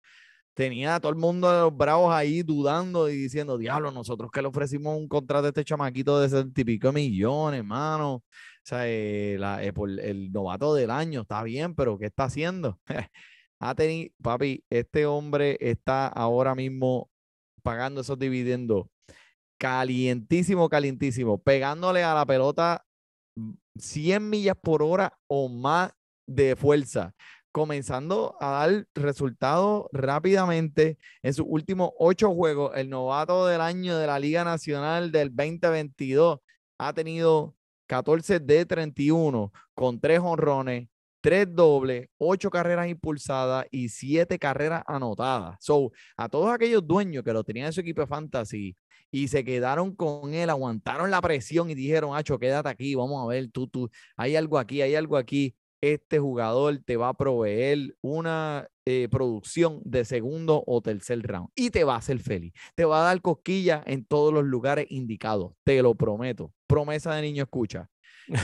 tenía 0.54 1.00
todo 1.00 1.10
el 1.10 1.18
mundo 1.18 1.50
de 1.50 1.60
los 1.62 1.76
bravos 1.76 2.12
ahí 2.14 2.42
dudando 2.42 3.08
y 3.08 3.16
diciendo, 3.16 3.58
diablo, 3.58 3.90
nosotros 3.90 4.30
que 4.30 4.42
le 4.42 4.48
ofrecimos 4.48 4.96
un 4.98 5.08
contrato 5.08 5.46
a 5.46 5.48
este 5.48 5.64
chamaquito 5.64 6.20
de 6.20 6.28
60 6.28 6.60
y 6.60 6.64
pico 6.64 6.92
millones, 6.92 7.64
mano. 7.64 8.14
O 8.16 8.24
sea, 8.62 8.86
eh, 8.88 9.36
eh, 9.36 9.72
el 10.02 10.32
novato 10.32 10.74
del 10.74 10.90
año, 10.90 11.22
está 11.22 11.42
bien, 11.42 11.74
pero 11.74 11.98
¿qué 11.98 12.06
está 12.06 12.24
haciendo? 12.24 12.78
ha 13.60 13.74
tenido, 13.74 14.10
papi, 14.22 14.64
este 14.70 15.06
hombre 15.06 15.56
está 15.60 16.08
ahora 16.08 16.54
mismo 16.54 17.10
pagando 17.62 18.00
esos 18.02 18.18
dividendos 18.18 18.86
calientísimo, 19.62 20.68
calientísimo, 20.68 21.38
pegándole 21.38 22.02
a 22.02 22.14
la 22.14 22.26
pelota 22.26 22.84
mm, 23.36 23.52
100 23.78 24.28
millas 24.28 24.56
por 24.60 24.82
hora 24.82 25.16
o 25.28 25.48
más 25.48 25.92
de 26.26 26.56
fuerza 26.56 27.14
comenzando 27.52 28.34
a 28.40 28.50
dar 28.50 28.86
resultados 28.94 29.84
rápidamente. 29.92 30.98
En 31.22 31.32
sus 31.32 31.46
últimos 31.48 31.90
ocho 31.98 32.34
juegos, 32.34 32.72
el 32.74 32.90
novato 32.90 33.46
del 33.46 33.60
año 33.60 33.96
de 33.98 34.08
la 34.08 34.18
Liga 34.18 34.42
Nacional 34.42 35.12
del 35.12 35.28
2022 35.28 36.40
ha 36.78 36.92
tenido 36.92 37.54
14 37.86 38.40
de 38.40 38.66
31 38.66 39.52
con 39.74 40.00
tres 40.00 40.18
honrones, 40.20 40.88
tres 41.20 41.46
dobles, 41.54 42.08
ocho 42.18 42.50
carreras 42.50 42.88
impulsadas 42.88 43.66
y 43.70 43.90
siete 43.90 44.40
carreras 44.40 44.82
anotadas. 44.88 45.56
So, 45.60 45.92
a 46.16 46.28
todos 46.28 46.52
aquellos 46.52 46.84
dueños 46.84 47.22
que 47.22 47.32
lo 47.32 47.44
tenían 47.44 47.66
en 47.66 47.72
su 47.72 47.80
equipo 47.80 48.04
fantasy 48.08 48.76
y 49.12 49.28
se 49.28 49.44
quedaron 49.44 49.94
con 49.94 50.34
él, 50.34 50.50
aguantaron 50.50 51.12
la 51.12 51.20
presión 51.20 51.70
y 51.70 51.76
dijeron, 51.76 52.16
Acho, 52.16 52.38
quédate 52.38 52.68
aquí, 52.68 52.96
vamos 52.96 53.22
a 53.22 53.28
ver, 53.28 53.48
tú, 53.52 53.68
tú, 53.68 53.88
hay 54.16 54.34
algo 54.34 54.58
aquí, 54.58 54.82
hay 54.82 54.96
algo 54.96 55.16
aquí 55.16 55.54
este 55.82 56.20
jugador 56.20 56.80
te 56.84 56.96
va 56.96 57.08
a 57.08 57.14
proveer 57.14 57.96
una 58.00 58.68
eh, 58.86 59.08
producción 59.10 59.80
de 59.84 60.04
segundo 60.04 60.62
o 60.66 60.80
tercer 60.80 61.20
round 61.22 61.48
y 61.56 61.70
te 61.70 61.84
va 61.84 61.96
a 61.96 61.98
hacer 61.98 62.20
feliz. 62.20 62.52
Te 62.76 62.84
va 62.84 63.02
a 63.02 63.04
dar 63.06 63.20
cosquillas 63.20 63.82
en 63.86 64.04
todos 64.04 64.32
los 64.32 64.44
lugares 64.44 64.86
indicados, 64.90 65.52
te 65.64 65.82
lo 65.82 65.94
prometo. 65.96 66.52
Promesa 66.68 67.14
de 67.16 67.22
niño 67.22 67.42
escucha. 67.42 67.90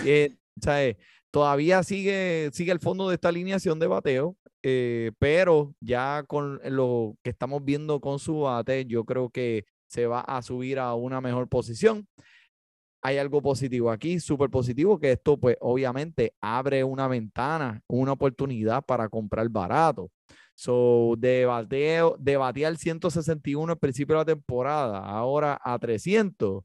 Eh, 0.05 0.37
¿sabes? 0.61 0.97
Todavía 1.31 1.83
sigue, 1.85 2.51
sigue 2.53 2.73
el 2.73 2.81
fondo 2.81 3.09
de 3.09 3.15
esta 3.15 3.29
alineación 3.29 3.79
de 3.79 3.87
bateo, 3.87 4.37
eh, 4.65 5.13
pero 5.19 5.75
ya 5.81 6.25
con 6.27 6.61
lo 6.65 7.17
que 7.23 7.31
estamos 7.31 7.65
viendo 7.65 8.01
con 8.01 8.19
su 8.19 8.41
bate, 8.41 8.85
yo 8.87 9.05
creo 9.05 9.31
que 9.31 9.65
se 9.88 10.07
va 10.07 10.20
a 10.20 10.42
subir 10.42 10.79
a 10.79 10.94
una 10.94 11.20
mejor 11.20 11.48
posición. 11.48 12.07
Hay 13.03 13.16
algo 13.18 13.40
positivo 13.40 13.90
aquí, 13.90 14.18
súper 14.18 14.51
positivo, 14.51 14.98
que 14.98 15.12
esto 15.12 15.37
pues 15.38 15.57
obviamente 15.61 16.35
abre 16.40 16.83
una 16.83 17.07
ventana, 17.07 17.81
una 17.88 18.12
oportunidad 18.12 18.85
para 18.85 19.09
comprar 19.09 19.48
barato. 19.48 20.11
So, 20.55 21.14
de 21.16 21.46
bateo, 21.46 22.16
de 22.18 22.37
batear 22.37 22.77
161 22.77 23.72
al 23.72 23.79
principio 23.79 24.16
de 24.16 24.20
la 24.20 24.24
temporada, 24.24 24.98
ahora 24.98 25.61
a 25.62 25.79
300, 25.79 26.64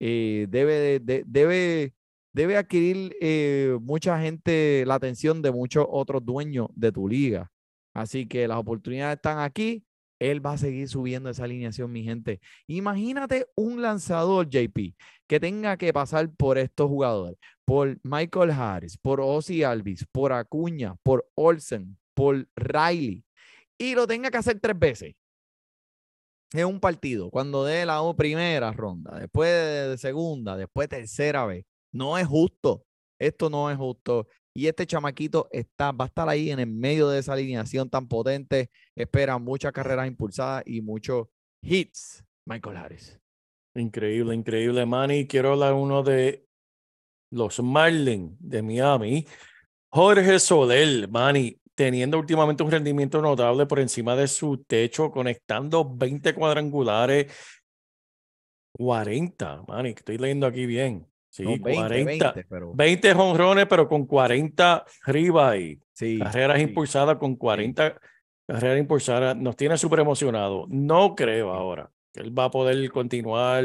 eh, 0.00 0.46
debe, 0.48 0.74
de- 0.74 1.00
de- 1.00 1.24
debe, 1.26 1.94
debe 2.32 2.56
adquirir 2.56 3.16
eh, 3.20 3.76
mucha 3.82 4.20
gente 4.20 4.84
la 4.86 4.94
atención 4.94 5.42
de 5.42 5.50
muchos 5.50 5.84
otros 5.90 6.24
dueños 6.24 6.68
de 6.76 6.92
tu 6.92 7.08
liga. 7.08 7.50
Así 7.92 8.26
que 8.26 8.46
las 8.46 8.58
oportunidades 8.58 9.16
están 9.16 9.40
aquí. 9.40 9.84
Él 10.30 10.44
va 10.44 10.52
a 10.52 10.58
seguir 10.58 10.88
subiendo 10.88 11.30
esa 11.30 11.44
alineación, 11.44 11.92
mi 11.92 12.02
gente. 12.02 12.40
Imagínate 12.66 13.46
un 13.54 13.82
lanzador, 13.82 14.48
JP, 14.48 14.94
que 15.26 15.40
tenga 15.40 15.76
que 15.76 15.92
pasar 15.92 16.30
por 16.34 16.58
estos 16.58 16.88
jugadores, 16.88 17.38
por 17.64 17.98
Michael 18.02 18.50
Harris, 18.50 18.96
por 18.98 19.20
Ozzy 19.20 19.62
Alvis, 19.62 20.06
por 20.10 20.32
Acuña, 20.32 20.96
por 21.02 21.28
Olsen, 21.34 21.98
por 22.14 22.48
Riley, 22.56 23.24
y 23.78 23.94
lo 23.94 24.06
tenga 24.06 24.30
que 24.30 24.38
hacer 24.38 24.60
tres 24.60 24.78
veces 24.78 25.14
en 26.54 26.66
un 26.66 26.80
partido, 26.80 27.30
cuando 27.30 27.64
dé 27.64 27.84
la 27.84 28.00
primera 28.16 28.72
ronda, 28.72 29.18
después 29.18 29.50
de 29.50 29.98
segunda, 29.98 30.56
después 30.56 30.88
tercera 30.88 31.44
vez. 31.46 31.64
No 31.92 32.16
es 32.16 32.26
justo. 32.26 32.84
Esto 33.18 33.50
no 33.50 33.70
es 33.70 33.76
justo. 33.76 34.28
Y 34.56 34.68
este 34.68 34.86
chamaquito 34.86 35.48
está, 35.50 35.90
va 35.90 36.04
a 36.04 36.08
estar 36.08 36.28
ahí 36.28 36.50
en 36.50 36.60
el 36.60 36.68
medio 36.68 37.08
de 37.08 37.18
esa 37.18 37.32
alineación 37.32 37.90
tan 37.90 38.06
potente. 38.06 38.70
Espera 38.94 39.36
muchas 39.38 39.72
carreras 39.72 40.06
impulsadas 40.06 40.62
y 40.64 40.80
muchos 40.80 41.26
hits. 41.60 42.24
Michael 42.46 42.76
Harris. 42.76 43.18
Increíble, 43.74 44.34
increíble, 44.34 44.86
Manny. 44.86 45.26
Quiero 45.26 45.52
hablar 45.52 45.74
uno 45.74 46.04
de 46.04 46.46
los 47.32 47.60
Marlins 47.60 48.36
de 48.38 48.62
Miami. 48.62 49.26
Jorge 49.90 50.38
Soler, 50.38 51.08
Manny, 51.08 51.58
teniendo 51.74 52.18
últimamente 52.18 52.62
un 52.62 52.70
rendimiento 52.70 53.20
notable 53.20 53.66
por 53.66 53.80
encima 53.80 54.14
de 54.14 54.28
su 54.28 54.58
techo, 54.64 55.10
conectando 55.10 55.84
20 55.96 56.32
cuadrangulares, 56.34 57.32
40, 58.72 59.64
Manny, 59.66 59.90
estoy 59.90 60.18
leyendo 60.18 60.46
aquí 60.46 60.66
bien. 60.66 61.06
Sí, 61.34 61.42
No, 61.42 61.50
20, 61.50 61.74
40, 61.74 62.32
20, 62.32 62.44
pero 62.48 62.72
20 62.74 63.12
jonrones, 63.12 63.66
pero 63.66 63.88
con 63.88 64.06
40 64.06 64.84
ribeye. 65.04 65.80
sí, 65.92 66.20
Carreras 66.20 66.58
sí. 66.58 66.62
impulsadas 66.62 67.16
con 67.16 67.34
40 67.34 67.98
carreras 68.46 68.78
impulsadas. 68.78 69.36
Nos 69.36 69.56
tiene 69.56 69.76
súper 69.76 69.98
emocionado. 69.98 70.66
No 70.68 71.16
creo 71.16 71.50
ahora 71.52 71.90
que 72.12 72.20
él 72.20 72.38
va 72.38 72.44
a 72.44 72.50
poder 72.52 72.88
continuar 72.92 73.64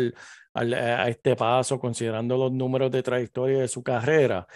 al- 0.56 0.74
a 0.74 1.10
este 1.10 1.36
paso 1.36 1.80
considerando 1.80 2.38
los 2.38 2.52
números 2.52 2.90
de 2.90 3.04
trayectoria 3.04 3.60
de 3.60 3.68
su 3.68 3.84
carrera, 3.84 4.48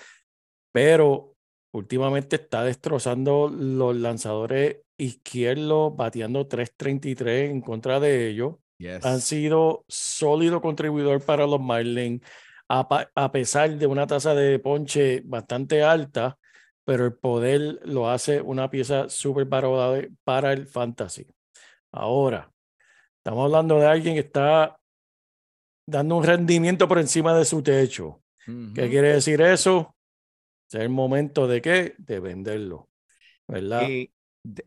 pero 0.71 1.35
últimamente 1.71 2.37
está 2.37 2.63
destrozando 2.63 3.47
los 3.47 3.95
lanzadores 3.95 4.77
izquierdos, 4.97 5.95
bateando 5.95 6.47
3.33 6.47 7.51
en 7.51 7.61
contra 7.61 7.99
de 7.99 8.27
ellos. 8.29 8.55
Han 9.03 9.17
Yes. 9.17 9.23
sido 9.23 9.85
sólido 9.87 10.61
contribuidor 10.61 11.21
para 11.23 11.45
los 11.45 11.61
Marlins, 11.61 12.21
a, 12.79 13.31
pesar 13.31 13.77
de 13.77 13.85
una 13.87 14.07
tasa 14.07 14.33
de 14.33 14.57
ponche 14.59 15.21
bastante 15.25 15.83
alta, 15.83 16.37
pero 16.83 17.05
el 17.05 17.13
poder 17.13 17.79
lo 17.83 18.09
hace 18.09 18.41
una 18.41 18.69
pieza 18.69 19.09
súper 19.09 19.45
valorable 19.45 20.11
para 20.23 20.53
el 20.53 20.65
fantasy. 20.65 21.27
Ahora, 21.91 22.51
estamos 23.17 23.45
hablando 23.45 23.79
de 23.79 23.85
alguien 23.85 24.15
que 24.15 24.21
está 24.21 24.79
dando 25.87 26.17
un 26.17 26.23
rendimiento 26.23 26.87
por 26.87 26.99
encima 26.99 27.37
de 27.37 27.45
su 27.45 27.61
techo. 27.61 28.21
¿Qué 28.45 28.89
quiere 28.89 29.13
decir 29.13 29.41
eso? 29.41 29.95
Es 30.67 30.75
el 30.75 30.89
momento 30.89 31.47
de 31.47 31.61
qué? 31.61 31.95
De 31.97 32.19
venderlo, 32.19 32.89
¿verdad? 33.47 33.87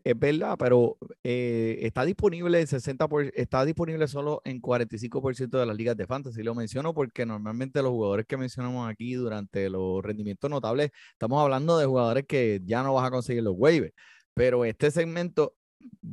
Es 0.03 0.17
verdad, 0.19 0.55
pero 0.57 0.97
eh, 1.23 1.77
está 1.81 2.03
disponible 2.03 2.59
el 2.59 2.67
60 2.67 3.07
por- 3.07 3.31
está 3.35 3.63
disponible 3.63 4.07
solo 4.07 4.41
en 4.45 4.59
45% 4.59 5.59
de 5.59 5.65
las 5.65 5.75
ligas 5.77 5.95
de 5.95 6.07
fantasy. 6.07 6.41
Lo 6.43 6.55
menciono 6.55 6.93
porque 6.93 7.25
normalmente 7.25 7.81
los 7.83 7.91
jugadores 7.91 8.25
que 8.25 8.37
mencionamos 8.37 8.89
aquí 8.89 9.13
durante 9.13 9.69
los 9.69 10.03
rendimientos 10.03 10.49
notables, 10.49 10.91
estamos 11.11 11.41
hablando 11.41 11.77
de 11.77 11.85
jugadores 11.85 12.25
que 12.27 12.61
ya 12.65 12.81
no 12.83 12.93
vas 12.95 13.07
a 13.07 13.11
conseguir 13.11 13.43
los 13.43 13.53
waivers. 13.57 13.93
Pero 14.33 14.65
este 14.65 14.89
segmento 14.91 15.55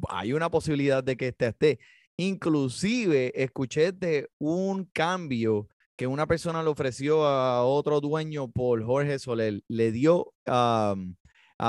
hay 0.09 0.33
una 0.35 0.51
posibilidad 0.51 1.03
de 1.03 1.17
que 1.17 1.29
este 1.29 1.47
esté. 1.49 1.79
Inclusive 2.17 3.33
escuché 3.43 3.93
de 3.93 4.29
un 4.39 4.85
cambio 4.93 5.69
que 5.97 6.07
una 6.07 6.27
persona 6.27 6.63
le 6.63 6.69
ofreció 6.69 7.25
a 7.27 7.65
otro 7.65 8.01
dueño 8.01 8.49
por 8.51 8.85
Jorge 8.85 9.19
Soler. 9.19 9.63
Le 9.69 9.91
dio 9.93 10.33
a 10.47 10.95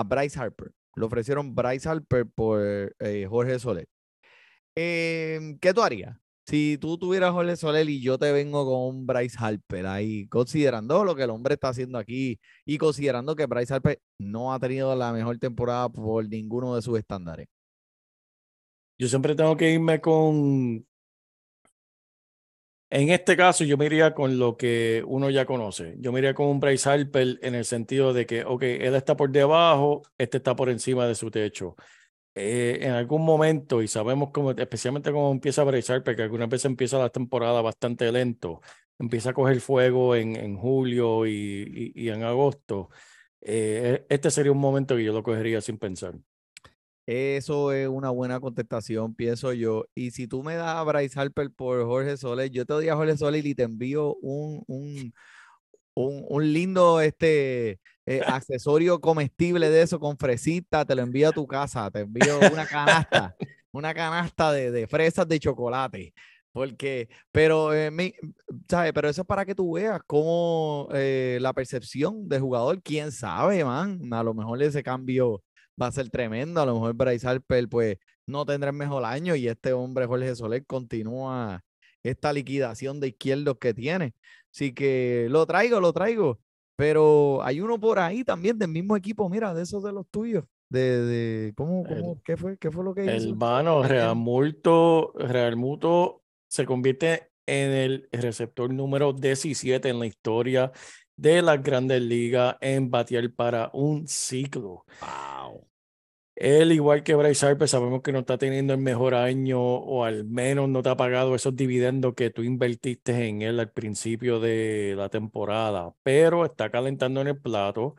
Bryce 0.06 0.40
Harper. 0.40 0.72
Le 0.96 1.06
ofrecieron 1.06 1.54
Bryce 1.56 1.88
Harper 1.90 2.26
por 2.28 2.62
eh, 3.00 3.28
Jorge 3.30 3.60
Soler. 3.60 3.88
Em, 4.76 5.58
¿qué 5.60 5.74
tú 5.74 5.82
harías? 5.82 6.18
Si 6.48 6.78
tú 6.80 6.98
tuvieras 6.98 7.32
Jorge 7.32 7.56
Soler 7.56 7.90
y 7.90 8.02
yo 8.02 8.18
te 8.20 8.32
vengo 8.32 8.66
con 8.66 9.08
Bryce 9.08 9.38
Harper 9.40 9.88
ahí, 9.88 10.28
considerando 10.28 11.04
lo 11.04 11.16
que 11.16 11.24
el 11.24 11.32
hombre 11.32 11.56
está 11.56 11.70
haciendo 11.70 11.98
aquí 11.98 12.40
y 12.66 12.78
considerando 12.78 13.36
que 13.36 13.48
Bryce 13.48 13.74
Harper 13.74 14.00
no 14.20 14.54
ha 14.54 14.60
tenido 14.60 14.96
la 14.96 15.12
mejor 15.12 15.40
temporada 15.40 15.90
por 15.90 16.28
ninguno 16.30 16.76
de 16.76 16.82
sus 16.82 17.00
estándares. 17.00 17.48
Yo 18.98 19.08
siempre 19.08 19.36
tengo 19.36 19.58
que 19.58 19.72
irme 19.72 20.00
con. 20.00 20.86
En 22.96 23.10
este 23.10 23.36
caso, 23.36 23.66
yo 23.66 23.78
me 23.78 24.14
con 24.14 24.40
lo 24.40 24.56
que 24.56 25.04
uno 25.06 25.30
ya 25.30 25.46
conoce. 25.46 25.96
Yo 26.00 26.14
me 26.14 26.34
con 26.34 26.48
un 26.48 26.62
Bryce 26.62 26.90
Harper 26.90 27.40
en 27.42 27.54
el 27.54 27.66
sentido 27.66 28.14
de 28.14 28.26
que, 28.26 28.46
ok, 28.46 28.64
él 28.64 28.96
está 28.96 29.18
por 29.18 29.30
debajo, 29.32 30.04
este 30.18 30.38
está 30.38 30.56
por 30.56 30.70
encima 30.70 31.06
de 31.06 31.16
su 31.16 31.30
techo. 31.30 31.76
Eh, 32.36 32.80
en 32.82 32.92
algún 32.94 33.26
momento, 33.26 33.82
y 33.82 33.90
sabemos 33.90 34.30
cómo, 34.32 34.52
especialmente 34.52 35.12
cómo 35.12 35.32
empieza 35.32 35.66
Bryce 35.66 35.92
Harper, 35.94 36.16
que 36.16 36.24
algunas 36.24 36.50
veces 36.50 36.66
empieza 36.66 36.98
la 36.98 37.10
temporada 37.10 37.62
bastante 37.62 38.10
lento, 38.14 38.62
empieza 38.98 39.32
a 39.32 39.34
coger 39.34 39.60
fuego 39.62 40.16
en, 40.16 40.58
julio 40.58 41.26
y 41.28 42.10
en 42.10 42.24
agosto. 42.24 42.90
eh, 43.42 44.06
este 44.10 44.32
sería 44.32 44.54
un 44.54 44.60
momento 44.60 44.96
que 44.96 45.04
yo 45.04 45.14
lo 45.14 45.24
cogería 45.24 45.62
sin 45.62 45.78
pensar. 45.80 46.16
Eso 47.08 47.72
es 47.72 47.88
una 47.88 48.10
buena 48.10 48.40
contestación, 48.40 49.14
pienso 49.14 49.54
yo. 49.54 49.86
Y 49.94 50.12
si 50.12 50.28
tú 50.28 50.42
me 50.42 50.56
das 50.56 50.76
a 50.76 50.84
Bryce 50.84 51.20
Harper 51.20 51.52
por 51.52 51.86
Jorge 51.86 52.18
Soler, 52.18 52.50
yo 52.50 52.66
te 52.66 52.74
doy 52.74 52.90
a 52.90 52.96
Jorge 52.96 53.16
Soler 53.16 53.46
y 53.46 53.54
te 53.54 53.64
envío 53.64 54.16
un, 54.16 54.64
un, 54.68 55.14
un, 55.94 56.26
un 56.28 56.54
lindo 56.54 57.00
este, 57.02 57.80
eh, 58.08 58.22
accesorio 58.26 59.00
comestible 59.00 59.70
de 59.70 59.84
eso 59.84 60.00
con 60.00 60.18
fresita, 60.18 60.84
te 60.84 60.96
lo 60.96 61.04
envío 61.04 61.30
a 61.30 61.32
tu 61.32 61.46
casa, 61.46 61.92
te 61.92 62.00
envío 62.00 62.40
una 62.52 62.66
canasta, 62.66 63.36
una 63.72 63.94
canasta 63.94 64.52
de, 64.52 64.72
de 64.72 64.88
fresas 64.88 65.28
de 65.28 65.40
chocolate. 65.40 66.14
Porque, 66.52 67.10
pero, 67.32 67.74
eh, 67.74 67.92
mi- 67.92 68.14
¿sabes? 68.70 68.94
Pero 68.94 69.10
eso 69.10 69.22
es 69.22 69.28
para 69.28 69.46
que 69.46 69.54
tú 69.54 69.74
veas 69.74 70.00
cómo 70.08 70.88
eh, 70.94 71.38
la 71.42 71.52
percepción 71.52 72.30
de 72.30 72.40
jugador, 72.40 72.82
quién 72.82 73.12
sabe, 73.12 73.64
man. 73.66 74.00
A 74.14 74.24
lo 74.24 74.34
mejor 74.34 74.64
ese 74.64 74.82
cambio 74.82 75.44
va 75.82 75.88
a 75.88 75.92
ser 75.92 76.10
tremendo. 76.10 76.62
A 76.62 76.66
lo 76.66 76.74
mejor 76.76 76.94
Bryce 76.94 77.28
Harper, 77.28 77.68
pues, 77.70 77.98
no 78.28 78.46
tendrá 78.46 78.70
el 78.72 78.76
mejor 78.76 79.04
año 79.06 79.36
y 79.36 79.48
este 79.48 79.74
hombre, 79.74 80.06
Jorge 80.06 80.36
Soler, 80.36 80.66
continúa 80.66 81.64
esta 82.04 82.34
liquidación 82.34 83.00
de 83.00 83.10
izquierdos 83.10 83.58
que 83.60 83.74
tiene. 83.74 84.14
Así 84.52 84.74
que 84.74 85.28
lo 85.30 85.46
traigo, 85.46 85.80
lo 85.80 85.92
traigo. 85.94 86.40
Pero 86.78 87.42
hay 87.44 87.62
uno 87.62 87.80
por 87.80 88.00
ahí 88.00 88.24
también 88.24 88.60
del 88.60 88.70
mismo 88.70 88.96
equipo, 88.98 89.30
mira, 89.30 89.54
de 89.54 89.64
esos 89.64 89.84
de 89.84 89.92
los 89.94 90.08
tuyos. 90.10 90.44
De, 90.70 91.02
de 91.06 91.54
¿cómo, 91.56 91.86
El- 91.88 92.02
cómo, 92.02 92.22
qué 92.24 92.36
fue, 92.38 92.58
qué 92.58 92.72
fue 92.72 92.84
lo 92.84 92.94
que 92.94 93.04
hizo? 93.06 93.12
El 93.14 93.36
¿Qué 93.84 93.88
Real? 93.88 94.16
Muto, 94.16 95.14
Real 95.16 95.56
Muto 95.56 96.24
se 96.50 96.66
convierte 96.66 97.30
en 97.46 97.72
el 97.72 98.10
receptor 98.12 98.74
número 98.74 99.14
17 99.14 99.90
en 99.90 100.00
la 100.00 100.08
historia 100.08 100.72
de 101.18 101.42
las 101.42 101.62
grandes 101.62 102.02
ligas 102.02 102.56
en 102.62 102.90
batear 102.90 103.32
para 103.32 103.70
un 103.74 104.08
ciclo. 104.08 104.86
Wow. 105.02 105.68
Él, 106.36 106.74
igual 106.74 107.02
que 107.04 107.16
Bryce 107.16 107.46
Harper, 107.46 107.68
sabemos 107.68 108.02
que 108.02 108.12
no 108.12 108.20
está 108.20 108.38
teniendo 108.38 108.74
el 108.74 108.80
mejor 108.80 109.16
año 109.16 109.62
o 109.62 110.04
al 110.04 110.26
menos 110.26 110.68
no 110.68 110.84
te 110.84 110.90
ha 110.90 110.98
pagado 110.98 111.34
esos 111.34 111.56
dividendos 111.56 112.14
que 112.14 112.30
tú 112.30 112.44
invertiste 112.44 113.28
en 113.28 113.42
él 113.42 113.60
al 113.60 113.72
principio 113.72 114.42
de 114.42 114.96
la 114.98 115.08
temporada, 115.10 115.94
pero 116.04 116.44
está 116.44 116.70
calentando 116.70 117.22
en 117.22 117.28
el 117.28 117.40
plato. 117.40 117.96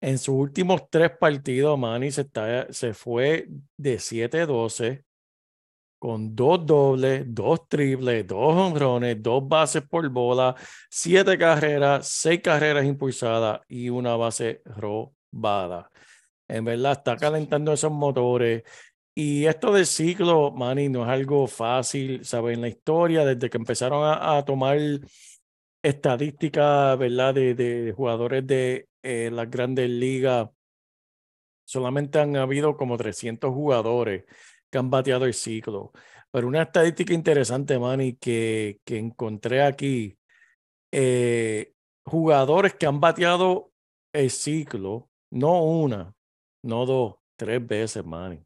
En 0.00 0.18
sus 0.18 0.34
últimos 0.34 0.88
tres 0.90 1.10
partidos, 1.18 1.78
Manny 1.78 2.10
se, 2.10 2.22
está, 2.22 2.72
se 2.72 2.94
fue 2.94 3.48
de 3.76 3.96
7-12 3.96 5.04
con 6.04 6.36
dos 6.36 6.66
dobles, 6.66 7.24
dos 7.26 7.66
triples, 7.66 8.26
dos 8.26 8.54
honrones, 8.54 9.22
dos 9.22 9.48
bases 9.48 9.82
por 9.88 10.06
bola, 10.10 10.54
siete 10.90 11.38
carreras, 11.38 12.06
seis 12.06 12.42
carreras 12.42 12.84
impulsadas 12.84 13.62
y 13.68 13.88
una 13.88 14.14
base 14.14 14.60
robada. 14.66 15.90
En 16.46 16.66
verdad, 16.66 16.92
está 16.92 17.16
calentando 17.16 17.72
esos 17.72 17.90
motores. 17.90 18.64
Y 19.14 19.46
esto 19.46 19.72
del 19.72 19.86
ciclo, 19.86 20.52
Manny, 20.52 20.90
no 20.90 21.04
es 21.04 21.08
algo 21.08 21.46
fácil, 21.46 22.22
¿sabes? 22.22 22.56
En 22.56 22.60
la 22.60 22.68
historia, 22.68 23.24
desde 23.24 23.48
que 23.48 23.56
empezaron 23.56 24.02
a, 24.04 24.44
tomar 24.44 24.76
estadísticas, 25.82 26.98
¿verdad? 26.98 27.32
De, 27.32 27.54
de 27.54 27.92
jugadores 27.96 28.46
de 28.46 28.88
eh, 29.02 29.30
las 29.32 29.50
grandes 29.50 29.88
ligas, 29.88 30.50
solamente 31.64 32.18
han 32.18 32.36
habido 32.36 32.76
como 32.76 32.98
300 32.98 33.50
jugadores 33.54 34.24
que 34.74 34.78
han 34.78 34.90
bateado 34.90 35.24
el 35.24 35.34
ciclo. 35.34 35.92
Pero 36.32 36.48
una 36.48 36.62
estadística 36.62 37.14
interesante, 37.14 37.78
Manny, 37.78 38.16
que, 38.16 38.80
que 38.84 38.98
encontré 38.98 39.62
aquí, 39.62 40.18
eh, 40.90 41.72
jugadores 42.04 42.74
que 42.74 42.86
han 42.86 42.98
bateado 42.98 43.70
el 44.12 44.32
ciclo, 44.32 45.08
no 45.30 45.62
una, 45.62 46.12
no 46.64 46.86
dos, 46.86 47.14
tres 47.36 47.64
veces, 47.64 48.04
Manny. 48.04 48.44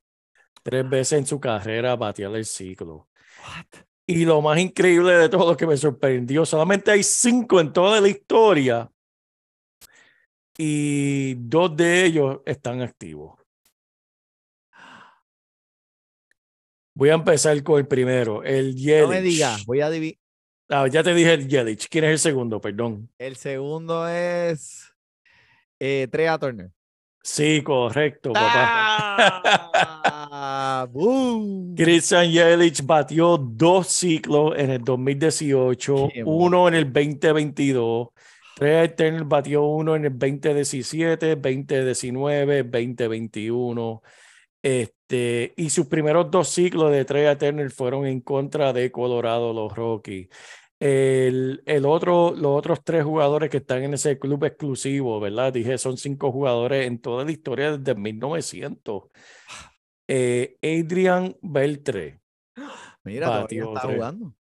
Tres 0.62 0.86
veces 0.86 1.20
en 1.20 1.26
su 1.26 1.40
carrera 1.40 1.96
batear 1.96 2.36
el 2.36 2.44
ciclo. 2.44 3.08
Y 4.06 4.26
lo 4.26 4.42
más 4.42 4.58
increíble 4.58 5.14
de 5.14 5.30
todo 5.30 5.56
que 5.56 5.66
me 5.66 5.78
sorprendió, 5.78 6.44
solamente 6.44 6.90
hay 6.90 7.02
cinco 7.02 7.58
en 7.58 7.72
toda 7.72 8.02
la 8.02 8.08
historia 8.08 8.90
y 10.58 11.36
dos 11.36 11.74
de 11.74 12.04
ellos 12.04 12.40
están 12.44 12.82
activos. 12.82 13.47
Voy 16.98 17.10
a 17.10 17.14
empezar 17.14 17.62
con 17.62 17.78
el 17.78 17.86
primero, 17.86 18.42
el 18.42 18.74
Yelich. 18.74 19.02
No 19.02 19.08
me 19.10 19.22
digas, 19.22 19.64
voy 19.64 19.80
a 19.82 19.86
adivinar. 19.86 20.18
Ah, 20.68 20.88
ya 20.88 21.04
te 21.04 21.14
dije 21.14 21.32
el 21.32 21.46
Yelich. 21.46 21.86
¿Quién 21.88 22.02
es 22.02 22.10
el 22.10 22.18
segundo? 22.18 22.60
Perdón. 22.60 23.08
El 23.18 23.36
segundo 23.36 24.08
es 24.08 24.92
eh, 25.78 26.08
Trea 26.10 26.36
Turner. 26.40 26.72
Sí, 27.22 27.62
correcto, 27.62 28.32
papá. 28.32 29.40
Ah, 30.32 30.88
boom. 30.92 31.76
Christian 31.76 32.32
Yelich 32.32 32.84
batió 32.84 33.38
dos 33.38 33.86
ciclos 33.86 34.54
en 34.56 34.70
el 34.70 34.82
2018, 34.82 36.08
Qué 36.12 36.24
uno 36.24 36.66
en 36.66 36.74
el 36.74 36.92
2022. 36.92 38.08
Trey 38.56 38.88
Turner 38.88 39.22
batió 39.22 39.62
uno 39.62 39.94
en 39.94 40.06
el 40.06 40.18
2017, 40.18 41.36
2019, 41.36 42.64
2021. 42.64 44.02
Este, 44.60 44.97
y 45.10 45.70
sus 45.70 45.86
primeros 45.86 46.30
dos 46.30 46.48
ciclos 46.48 46.92
de 46.92 47.04
Trey 47.04 47.34
Turner 47.36 47.70
fueron 47.70 48.06
en 48.06 48.20
contra 48.20 48.72
de 48.72 48.90
Colorado, 48.92 49.52
los 49.52 49.74
Rockies. 49.74 50.28
El, 50.80 51.62
el 51.66 51.86
otro, 51.86 52.32
los 52.36 52.56
otros 52.56 52.84
tres 52.84 53.04
jugadores 53.04 53.50
que 53.50 53.56
están 53.56 53.82
en 53.82 53.94
ese 53.94 54.18
club 54.18 54.44
exclusivo, 54.44 55.18
¿verdad? 55.18 55.52
Dije, 55.52 55.76
son 55.76 55.96
cinco 55.96 56.30
jugadores 56.30 56.86
en 56.86 57.00
toda 57.00 57.24
la 57.24 57.32
historia 57.32 57.76
desde 57.76 57.98
1900. 57.98 59.04
Eh, 60.06 60.56
Adrian 60.62 61.36
Beltre. 61.42 62.20
Mira, 63.04 63.46
está 63.48 63.80
jugando. 63.80 64.34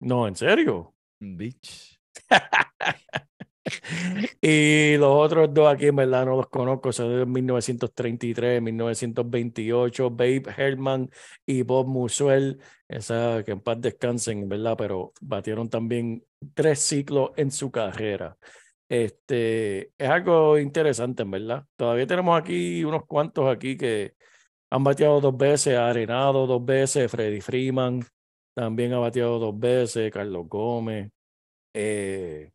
No, 0.00 0.28
en 0.28 0.36
serio. 0.36 0.94
Bitch. 1.18 2.00
Y 4.40 4.96
los 4.96 5.10
otros 5.10 5.52
dos 5.52 5.72
aquí 5.72 5.86
en 5.86 5.96
verdad 5.96 6.26
no 6.26 6.36
los 6.36 6.48
conozco, 6.48 6.92
son 6.92 7.18
de 7.18 7.26
1933, 7.26 8.60
1928, 8.62 10.10
Babe 10.10 10.42
Herman 10.56 11.10
y 11.46 11.62
Bob 11.62 11.86
Musuel, 11.86 12.60
esa 12.88 13.42
que 13.44 13.52
en 13.52 13.60
paz 13.60 13.80
descansen, 13.80 14.48
¿verdad? 14.48 14.76
Pero 14.76 15.12
batieron 15.20 15.68
también 15.68 16.24
tres 16.54 16.80
ciclos 16.80 17.30
en 17.36 17.50
su 17.50 17.70
carrera. 17.70 18.36
Este, 18.88 19.92
es 19.96 20.08
algo 20.08 20.58
interesante, 20.58 21.22
en 21.22 21.30
verdad. 21.30 21.64
Todavía 21.76 22.06
tenemos 22.06 22.38
aquí 22.38 22.84
unos 22.84 23.06
cuantos 23.06 23.48
aquí 23.54 23.76
que 23.76 24.14
han 24.70 24.84
bateado 24.84 25.20
dos 25.20 25.36
veces, 25.36 25.76
Arenado 25.78 26.46
dos 26.46 26.64
veces, 26.64 27.10
Freddy 27.10 27.40
Freeman 27.40 28.02
también 28.54 28.92
ha 28.92 28.98
bateado 28.98 29.38
dos 29.38 29.58
veces, 29.58 30.10
Carlos 30.12 30.46
Gómez. 30.48 31.10
Eh, 31.74 32.50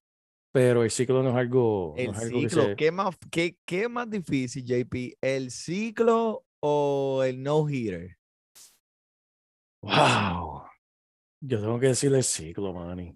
pero 0.57 0.81
el 0.83 0.89
ciclo 0.89 1.21
no 1.21 1.29
es 1.29 1.35
algo, 1.35 1.93
no 1.95 2.01
El 2.01 2.09
es 2.09 2.17
algo 2.17 2.41
que 2.41 2.49
se- 2.49 2.75
¿qué 2.75 2.91
más, 2.91 3.15
qué, 3.29 3.57
qué 3.63 3.83
es 3.83 3.89
más 3.91 4.09
difícil, 4.09 4.65
JP? 4.65 5.15
¿El 5.21 5.51
ciclo 5.51 6.45
o 6.63 7.21
el 7.23 7.43
no-hitter? 7.43 8.17
Wow. 9.83 10.63
Yo 11.41 11.61
tengo 11.61 11.79
que 11.79 11.87
decirle 11.89 12.17
el 12.17 12.23
ciclo, 12.23 12.73
Manny. 12.73 13.15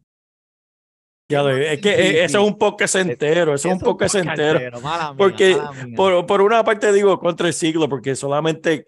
Ya 1.32 1.40
¿Qué 1.40 1.44
lo- 1.44 1.50
más 1.50 1.58
es 1.62 1.82
que 1.82 1.90
eh, 1.90 2.24
eso 2.26 2.42
es 2.44 2.48
un 2.48 2.60
podcast 2.60 2.96
entero, 2.98 3.56
eso 3.56 3.70
es 3.70 3.74
un 3.74 3.80
podcast 3.80 4.14
entero. 4.16 4.80
Mía, 4.80 5.16
Porque. 5.18 5.58
Por, 5.96 6.28
por 6.28 6.42
una 6.42 6.64
parte 6.64 6.94
digo 6.94 7.18
contra 7.20 7.48
el 7.48 7.54
ciclo, 7.56 7.90
porque 7.90 8.16
solamente, 8.16 8.86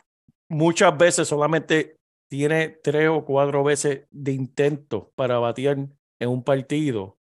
muchas 0.47 0.95
veces 0.95 1.27
solamente 1.27 1.95
tiene 2.29 2.69
tres 2.83 3.09
o 3.09 3.25
cuatro 3.25 3.63
veces 3.63 4.05
de 4.11 4.31
intento 4.33 5.11
para 5.15 5.39
batear 5.39 5.77
en 6.19 6.29
un 6.29 6.43
partido. 6.43 7.17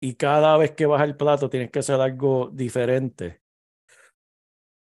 Y 0.00 0.14
cada 0.14 0.56
vez 0.58 0.72
que 0.72 0.86
vas 0.86 1.00
al 1.02 1.16
plato 1.16 1.48
tienes 1.50 1.70
que 1.70 1.80
hacer 1.80 2.00
algo 2.00 2.50
diferente. 2.52 3.40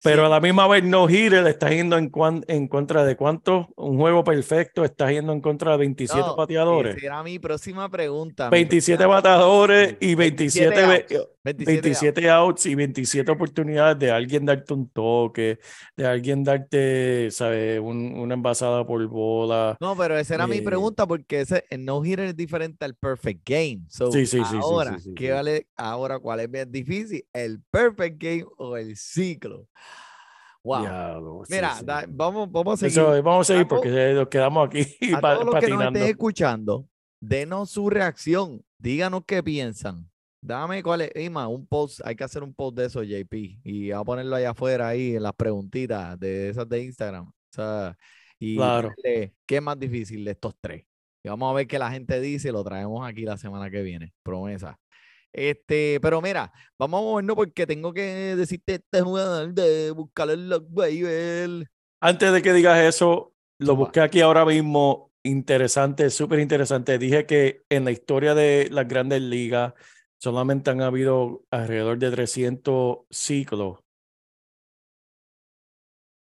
Pero 0.05 0.25
a 0.25 0.29
la 0.29 0.39
misma 0.39 0.67
vez 0.67 0.83
no 0.83 1.09
hitter 1.09 1.45
estás 1.47 1.71
yendo 1.71 1.97
en, 1.97 2.09
cuan- 2.11 2.45
en 2.47 2.67
contra 2.67 3.03
de 3.03 3.15
cuántos, 3.15 3.65
un 3.75 3.97
juego 3.97 4.23
perfecto, 4.23 4.83
estás 4.85 5.09
yendo 5.11 5.33
en 5.33 5.41
contra 5.41 5.71
de 5.71 5.77
27 5.79 6.19
No, 6.21 6.35
bateadores. 6.35 6.95
Esa 6.97 7.05
era 7.07 7.23
mi 7.23 7.39
próxima 7.39 7.89
pregunta. 7.89 8.45
mi 8.45 8.51
27 8.51 8.97
próxima- 8.97 9.15
bateadores 9.15 9.97
y 9.99 10.13
27, 10.15 10.69
27 10.69 10.87
ve- 10.87 11.17
outs, 11.17 11.29
27 11.43 11.75
outs. 11.75 11.81
27 11.83 12.29
outs 12.29 12.65
y 12.67 12.75
27 12.75 13.31
oportunidades 13.31 13.99
de 13.99 14.11
alguien 14.11 14.45
darte 14.45 14.73
un 14.73 14.89
toque, 14.89 15.59
de 15.97 16.05
alguien 16.07 16.43
darte, 16.43 17.29
¿sabes? 17.31 17.79
Un- 17.79 18.17
una 18.17 18.35
envasada 18.35 18.85
por 18.85 19.05
bola. 19.07 19.75
No, 19.79 19.95
pero 19.97 20.17
esa 20.17 20.35
era 20.35 20.45
mi 20.47 20.57
Eh, 20.57 20.61
pregunta 20.61 21.07
porque 21.07 21.41
ese, 21.41 21.65
el 21.69 21.83
no-hitter 21.83 22.25
es 22.27 22.35
diferente 22.35 22.85
al 22.85 22.93
perfect 22.95 23.41
game. 23.49 23.81
So, 23.89 24.11
Sí, 24.11 24.25
sí, 24.27 24.39
sí, 24.49 24.57
ahora, 24.61 24.97
¿qué 25.15 25.31
vale 25.31 25.67
ahora 25.75 26.19
cuál 26.19 26.41
es 26.41 26.49
más 26.51 26.71
difícil? 26.71 27.25
¿El 27.33 27.61
perfect 27.71 28.21
game 28.21 28.45
o 28.57 28.77
el 28.77 28.95
ciclo? 28.95 29.67
Wow. 30.65 30.81
Diablo, 30.81 31.43
Mira, 31.49 31.75
sí. 31.75 31.85
da- 31.85 32.05
vamos, 32.09 32.51
vamos 32.51 32.73
a 32.73 32.77
seguir. 32.77 32.91
Eso, 32.99 33.23
vamos 33.23 33.49
a 33.49 33.53
seguir 33.53 33.67
porque 33.67 34.13
nos 34.15 34.27
quedamos 34.27 34.67
aquí 34.67 34.79
a 35.15 35.21
pa- 35.21 35.33
todos 35.35 35.45
los 35.45 35.55
que 35.55 35.61
nos 35.67 35.69
patinando. 35.77 35.99
estén 35.99 36.11
escuchando, 36.11 36.87
denos 37.21 37.69
su 37.69 37.89
reacción. 37.89 38.63
Díganos 38.79 39.23
qué 39.25 39.41
piensan. 39.43 40.09
Dame 40.41 40.83
cuál 40.83 41.01
es, 41.01 41.11
Ima, 41.15 41.47
un 41.47 41.65
post, 41.65 42.01
hay 42.03 42.15
que 42.15 42.23
hacer 42.23 42.43
un 42.43 42.53
post 42.53 42.77
de 42.77 42.85
eso, 42.85 43.01
JP, 43.03 43.33
y 43.63 43.83
voy 43.89 43.91
a 43.91 44.03
ponerlo 44.03 44.35
allá 44.35 44.51
afuera 44.51 44.87
ahí 44.89 45.15
en 45.15 45.23
las 45.23 45.33
preguntitas 45.33 46.19
de 46.19 46.49
esas 46.49 46.67
de 46.69 46.83
Instagram. 46.83 47.27
O 47.27 47.33
sea, 47.51 47.95
y 48.39 48.55
Claro. 48.57 48.91
qué 49.03 49.31
es 49.47 49.61
más 49.61 49.79
difícil 49.79 50.25
de 50.25 50.31
estos 50.31 50.53
tres. 50.59 50.83
Y 51.23 51.29
vamos 51.29 51.49
a 51.49 51.53
ver 51.55 51.65
qué 51.65 51.79
la 51.79 51.89
gente 51.89 52.19
dice 52.21 52.49
y 52.49 52.51
lo 52.51 52.63
traemos 52.63 53.07
aquí 53.07 53.21
la 53.23 53.37
semana 53.37 53.71
que 53.71 53.81
viene. 53.81 54.13
Promesa. 54.21 54.77
Este, 55.37 55.99
pero 55.99 56.21
mira, 56.21 56.53
vamos 56.79 56.97
a 56.97 57.03
movernos 57.03 57.35
porque 57.35 57.67
tengo 57.67 57.93
que 57.93 58.37
decirte 58.37 58.75
este 58.75 59.01
jugador 59.01 59.53
de 59.53 59.91
buscar 59.91 60.29
el 60.29 60.49
waiver. 60.69 61.69
Antes 61.99 62.31
de 62.31 62.41
que 62.41 62.53
digas 62.53 62.79
eso, 62.79 63.33
lo 63.59 63.75
busqué 63.75 63.99
aquí 63.99 64.21
ahora 64.21 64.45
mismo. 64.45 65.11
Interesante, 65.23 66.09
súper 66.09 66.39
interesante. 66.39 66.97
Dije 66.97 67.25
que 67.25 67.63
en 67.67 67.83
la 67.83 67.91
historia 67.91 68.33
de 68.33 68.69
las 68.71 68.87
grandes 68.87 69.21
ligas 69.21 69.73
solamente 70.19 70.71
han 70.71 70.81
habido 70.81 71.43
alrededor 71.51 71.97
de 71.97 72.11
300 72.11 72.99
ciclos. 73.09 73.79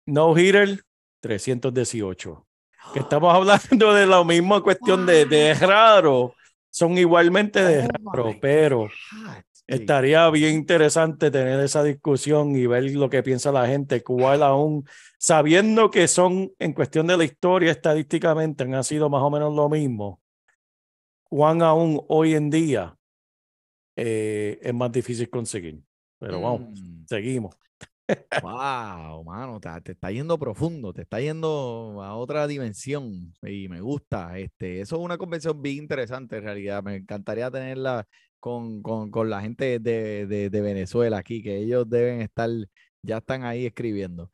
No 0.05 0.37
hitter, 0.37 0.83
318. 1.21 2.45
Que 2.93 2.99
estamos 2.99 3.33
hablando 3.33 3.93
de 3.93 4.05
la 4.05 4.21
misma 4.25 4.61
cuestión 4.61 5.05
de, 5.05 5.23
de 5.23 5.53
raro. 5.53 6.33
Son 6.77 6.95
igualmente 6.95 7.63
de 7.63 7.85
Oh 7.85 8.11
raro, 8.13 8.27
my 8.27 8.39
pero 8.39 8.79
God. 8.81 8.89
Estaría 9.65 10.29
bien 10.29 10.53
interesante 10.53 11.31
tener 11.31 11.59
esa 11.59 11.81
discusión 11.83 12.55
y 12.55 12.67
ver 12.67 12.83
lo 12.91 13.09
que 13.09 13.23
piensa 13.23 13.51
la 13.51 13.65
gente, 13.65 14.03
cuál 14.03 14.43
aún, 14.43 14.87
sabiendo 15.17 15.89
que 15.89 16.07
son 16.07 16.51
en 16.59 16.73
cuestión 16.73 17.07
de 17.07 17.17
la 17.17 17.23
historia 17.23 17.71
estadísticamente 17.71 18.63
han 18.63 18.83
sido 18.83 19.09
más 19.09 19.23
o 19.23 19.31
menos 19.31 19.55
lo 19.55 19.67
mismo, 19.69 20.21
cuán 21.23 21.63
aún 21.63 21.99
hoy 22.09 22.35
en 22.35 22.51
día 22.51 22.95
eh, 23.95 24.59
es 24.61 24.73
más 24.75 24.91
difícil 24.91 25.31
conseguir. 25.31 25.81
Pero 26.19 26.41
vamos, 26.41 26.79
Mm. 26.79 27.05
seguimos. 27.07 27.55
Wow, 28.39 29.23
mano, 29.23 29.59
te, 29.59 29.69
te 29.81 29.91
está 29.93 30.11
yendo 30.11 30.37
profundo, 30.37 30.93
te 30.93 31.01
está 31.01 31.19
yendo 31.19 32.01
a 32.03 32.15
otra 32.15 32.45
dimensión 32.45 33.33
y 33.41 33.67
me 33.67 33.81
gusta. 33.81 34.37
Este, 34.37 34.79
eso 34.81 34.95
es 34.97 35.01
una 35.01 35.17
conversación 35.17 35.61
bien 35.61 35.77
interesante 35.77 36.37
en 36.37 36.43
realidad. 36.43 36.83
Me 36.83 36.97
encantaría 36.97 37.49
tenerla 37.49 38.05
con, 38.39 38.83
con, 38.83 39.09
con 39.09 39.29
la 39.31 39.41
gente 39.41 39.79
de, 39.79 40.27
de, 40.27 40.49
de 40.51 40.61
Venezuela 40.61 41.17
aquí, 41.17 41.41
que 41.41 41.57
ellos 41.57 41.89
deben 41.89 42.21
estar, 42.21 42.49
ya 43.01 43.17
están 43.17 43.43
ahí 43.43 43.65
escribiendo. 43.65 44.31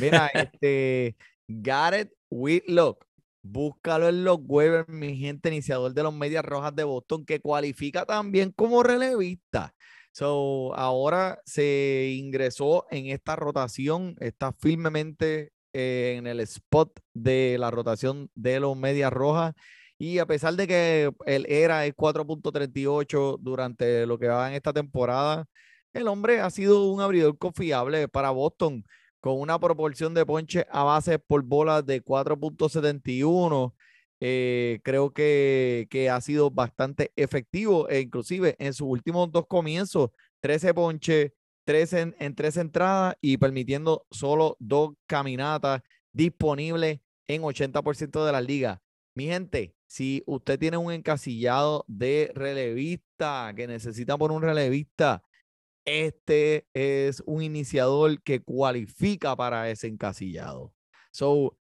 Mira, 0.00 0.28
este, 0.34 1.16
Garrett 1.46 2.12
Whitlock, 2.30 3.04
búscalo 3.42 4.08
en 4.08 4.24
los 4.24 4.38
waivers, 4.42 4.88
mi 4.88 5.16
gente, 5.16 5.48
iniciador 5.48 5.94
de 5.94 6.02
los 6.02 6.12
Medias 6.14 6.44
Rojas 6.44 6.74
de 6.74 6.82
Boston, 6.84 7.24
que 7.24 7.40
cualifica 7.40 8.04
también 8.04 8.50
como 8.50 8.82
relevista. 8.82 9.74
So, 10.14 10.72
ahora 10.76 11.40
se 11.44 12.14
ingresó 12.16 12.86
en 12.92 13.06
esta 13.06 13.34
rotación, 13.34 14.14
está 14.20 14.52
firmemente 14.52 15.50
eh, 15.72 16.14
en 16.16 16.28
el 16.28 16.38
spot 16.38 17.00
de 17.14 17.56
la 17.58 17.72
rotación 17.72 18.30
de 18.36 18.60
los 18.60 18.76
Medias 18.76 19.12
Rojas. 19.12 19.54
Y 19.98 20.20
a 20.20 20.26
pesar 20.26 20.54
de 20.54 20.68
que 20.68 21.10
él 21.26 21.46
era 21.48 21.84
el 21.84 21.96
4.38 21.96 23.38
durante 23.40 24.06
lo 24.06 24.16
que 24.16 24.28
va 24.28 24.48
en 24.48 24.54
esta 24.54 24.72
temporada, 24.72 25.46
el 25.92 26.06
hombre 26.06 26.40
ha 26.40 26.50
sido 26.50 26.84
un 26.92 27.00
abridor 27.00 27.36
confiable 27.36 28.06
para 28.06 28.30
Boston 28.30 28.84
con 29.18 29.40
una 29.40 29.58
proporción 29.58 30.14
de 30.14 30.24
ponche 30.24 30.64
a 30.70 30.84
base 30.84 31.18
por 31.18 31.42
bola 31.42 31.82
de 31.82 32.04
4.71. 32.04 33.74
Eh, 34.20 34.80
creo 34.82 35.12
que, 35.12 35.86
que 35.90 36.08
ha 36.08 36.20
sido 36.20 36.50
bastante 36.50 37.12
efectivo 37.16 37.88
e 37.88 38.00
inclusive 38.00 38.56
en 38.58 38.72
sus 38.72 38.88
últimos 38.88 39.30
dos 39.30 39.46
comienzos, 39.46 40.10
13 40.40 40.72
ponches, 40.74 41.32
13 41.64 42.00
en, 42.00 42.16
en 42.18 42.34
tres 42.34 42.56
entradas 42.56 43.16
y 43.20 43.36
permitiendo 43.36 44.06
solo 44.10 44.56
dos 44.60 44.94
caminatas 45.06 45.82
disponibles 46.12 47.00
en 47.26 47.42
80% 47.42 48.24
de 48.24 48.32
las 48.32 48.44
ligas. 48.44 48.78
Mi 49.14 49.26
gente, 49.26 49.74
si 49.86 50.22
usted 50.26 50.58
tiene 50.58 50.76
un 50.76 50.92
encasillado 50.92 51.84
de 51.86 52.32
relevista 52.34 53.52
que 53.54 53.66
necesita 53.66 54.18
por 54.18 54.32
un 54.32 54.42
relevista, 54.42 55.22
este 55.84 56.66
es 56.72 57.22
un 57.26 57.42
iniciador 57.42 58.22
que 58.22 58.42
cualifica 58.42 59.36
para 59.36 59.70
ese 59.70 59.86
encasillado. 59.86 60.72
So, 61.12 61.56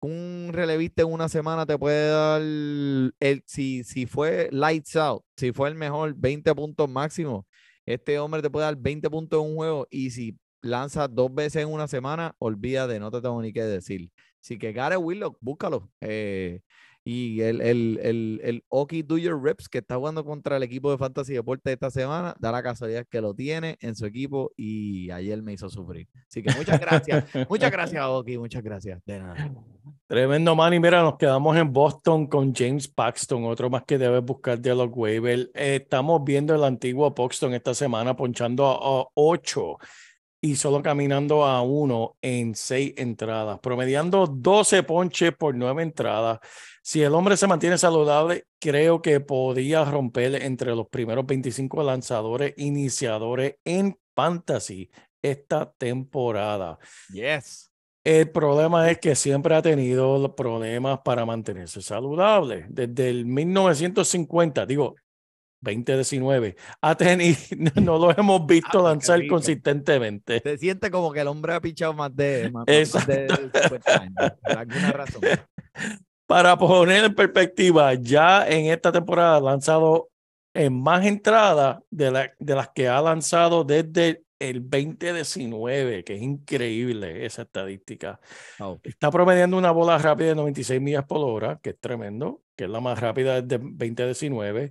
un 0.00 0.50
relevista 0.52 1.02
en 1.02 1.12
una 1.12 1.28
semana 1.28 1.66
te 1.66 1.78
puede 1.78 2.08
dar, 2.10 2.40
el, 2.40 3.42
si, 3.46 3.84
si 3.84 4.06
fue 4.06 4.48
lights 4.52 4.96
out, 4.96 5.22
si 5.36 5.52
fue 5.52 5.68
el 5.68 5.74
mejor, 5.74 6.14
20 6.16 6.54
puntos 6.54 6.88
máximo. 6.88 7.46
Este 7.86 8.18
hombre 8.18 8.42
te 8.42 8.50
puede 8.50 8.66
dar 8.66 8.76
20 8.76 9.10
puntos 9.10 9.42
en 9.42 9.50
un 9.50 9.56
juego 9.56 9.86
y 9.90 10.10
si 10.10 10.38
lanza 10.62 11.08
dos 11.08 11.34
veces 11.34 11.62
en 11.62 11.68
una 11.68 11.88
semana, 11.88 12.34
olvídate, 12.38 12.98
no 13.00 13.10
te 13.10 13.20
tengo 13.20 13.40
ni 13.42 13.52
que 13.52 13.62
decir. 13.62 14.10
Así 14.42 14.58
que 14.58 14.72
Gary 14.72 14.96
Willock, 14.96 15.36
búscalo. 15.40 15.90
Eh, 16.00 16.60
y 17.04 17.40
el, 17.40 17.60
el, 17.60 17.98
el, 18.02 18.40
el 18.44 18.64
Oki 18.68 19.02
Do 19.02 19.16
Your 19.16 19.42
Reps 19.42 19.68
que 19.68 19.78
está 19.78 19.96
jugando 19.96 20.24
contra 20.24 20.56
el 20.56 20.62
equipo 20.62 20.90
de 20.90 20.98
Fantasy 20.98 21.32
Deporte 21.32 21.72
esta 21.72 21.90
semana, 21.90 22.34
da 22.38 22.52
la 22.52 22.62
casualidad 22.62 23.06
que 23.10 23.20
lo 23.20 23.34
tiene 23.34 23.78
en 23.80 23.96
su 23.96 24.04
equipo 24.06 24.52
y 24.56 25.10
ayer 25.10 25.42
me 25.42 25.52
hizo 25.52 25.68
sufrir. 25.70 26.08
Así 26.28 26.42
que 26.42 26.54
muchas 26.54 26.78
gracias. 26.80 27.24
muchas 27.48 27.70
gracias, 27.70 28.04
Oki. 28.04 28.38
Muchas 28.38 28.62
gracias. 28.62 29.02
Tremendo, 30.06 30.54
man. 30.54 30.74
Y 30.74 30.80
mira, 30.80 31.02
nos 31.02 31.16
quedamos 31.16 31.56
en 31.56 31.72
Boston 31.72 32.26
con 32.26 32.54
James 32.54 32.88
Paxton, 32.88 33.44
otro 33.44 33.70
más 33.70 33.84
que 33.84 33.96
debes 33.96 34.24
buscar 34.24 34.60
de 34.60 34.74
los 34.74 34.88
waivers. 34.92 35.50
Eh, 35.54 35.80
estamos 35.82 36.22
viendo 36.24 36.54
el 36.54 36.64
antiguo 36.64 37.14
Paxton 37.14 37.54
esta 37.54 37.74
semana 37.74 38.14
ponchando 38.14 38.66
a 38.66 39.08
8 39.14 39.78
y 40.42 40.56
solo 40.56 40.82
caminando 40.82 41.44
a 41.44 41.60
uno 41.62 42.16
en 42.22 42.54
seis 42.54 42.94
entradas, 42.96 43.58
promediando 43.60 44.26
12 44.26 44.82
ponches 44.84 45.32
por 45.36 45.54
nueve 45.54 45.82
entradas. 45.82 46.38
Si 46.90 47.00
el 47.04 47.14
hombre 47.14 47.36
se 47.36 47.46
mantiene 47.46 47.78
saludable, 47.78 48.46
creo 48.58 49.00
que 49.00 49.20
podría 49.20 49.84
romper 49.84 50.42
entre 50.42 50.74
los 50.74 50.88
primeros 50.88 51.24
25 51.24 51.84
lanzadores 51.84 52.52
iniciadores 52.56 53.58
en 53.64 53.96
fantasy 54.16 54.90
esta 55.22 55.70
temporada. 55.70 56.80
Yes. 57.12 57.70
El 58.02 58.32
problema 58.32 58.90
es 58.90 58.98
que 58.98 59.14
siempre 59.14 59.54
ha 59.54 59.62
tenido 59.62 60.34
problemas 60.34 60.98
para 61.04 61.24
mantenerse 61.24 61.80
saludable. 61.80 62.66
Desde 62.68 63.08
el 63.08 63.24
1950, 63.24 64.66
digo, 64.66 64.96
2019, 65.60 66.56
ha 66.80 66.96
tenido, 66.96 67.38
no 67.80 67.98
lo 67.98 68.18
hemos 68.18 68.44
visto 68.48 68.84
Ah, 68.84 68.90
lanzar 68.90 69.24
consistentemente. 69.28 70.40
Se 70.40 70.58
siente 70.58 70.90
como 70.90 71.12
que 71.12 71.20
el 71.20 71.28
hombre 71.28 71.54
ha 71.54 71.60
pichado 71.60 71.94
más 71.94 72.16
de, 72.16 72.50
más, 72.50 72.64
más 72.66 73.06
de 73.06 73.28
50 73.28 73.92
años, 73.92 74.32
por 74.42 74.58
alguna 74.58 74.90
razón. 74.90 75.20
Para 76.30 76.56
poner 76.56 77.02
en 77.06 77.14
perspectiva, 77.16 77.92
ya 77.94 78.46
en 78.48 78.66
esta 78.66 78.92
temporada 78.92 79.38
ha 79.38 79.40
lanzado 79.40 80.10
en 80.54 80.80
más 80.80 81.04
entradas 81.04 81.80
de, 81.90 82.12
la- 82.12 82.32
de 82.38 82.54
las 82.54 82.68
que 82.68 82.86
ha 82.86 83.02
lanzado 83.02 83.64
desde 83.64 84.22
el 84.38 84.62
2019, 84.70 86.04
que 86.04 86.14
es 86.14 86.22
increíble 86.22 87.26
esa 87.26 87.42
estadística. 87.42 88.20
Oh, 88.60 88.78
Está 88.84 89.10
promediando 89.10 89.58
una 89.58 89.72
bola 89.72 89.98
rápida 89.98 90.28
de 90.28 90.34
96 90.36 90.80
millas 90.80 91.04
por 91.04 91.18
hora, 91.18 91.58
que 91.60 91.70
es 91.70 91.80
tremendo, 91.80 92.42
que 92.56 92.64
es 92.66 92.70
la 92.70 92.78
más 92.80 93.00
rápida 93.00 93.42
desde 93.42 93.58
2019. 93.58 94.70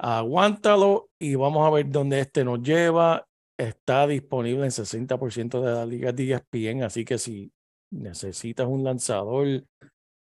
Aguántalo 0.00 1.10
y 1.16 1.36
vamos 1.36 1.64
a 1.64 1.70
ver 1.70 1.88
dónde 1.90 2.18
este 2.18 2.42
nos 2.42 2.60
lleva. 2.60 3.24
Está 3.56 4.04
disponible 4.08 4.64
en 4.64 4.72
60% 4.72 5.60
de 5.60 5.72
las 5.72 5.86
ligas 5.86 6.16
de 6.16 6.32
ESPN, 6.32 6.82
así 6.82 7.04
que 7.04 7.18
si 7.18 7.52
necesitas 7.92 8.66
un 8.66 8.82
lanzador, 8.82 9.62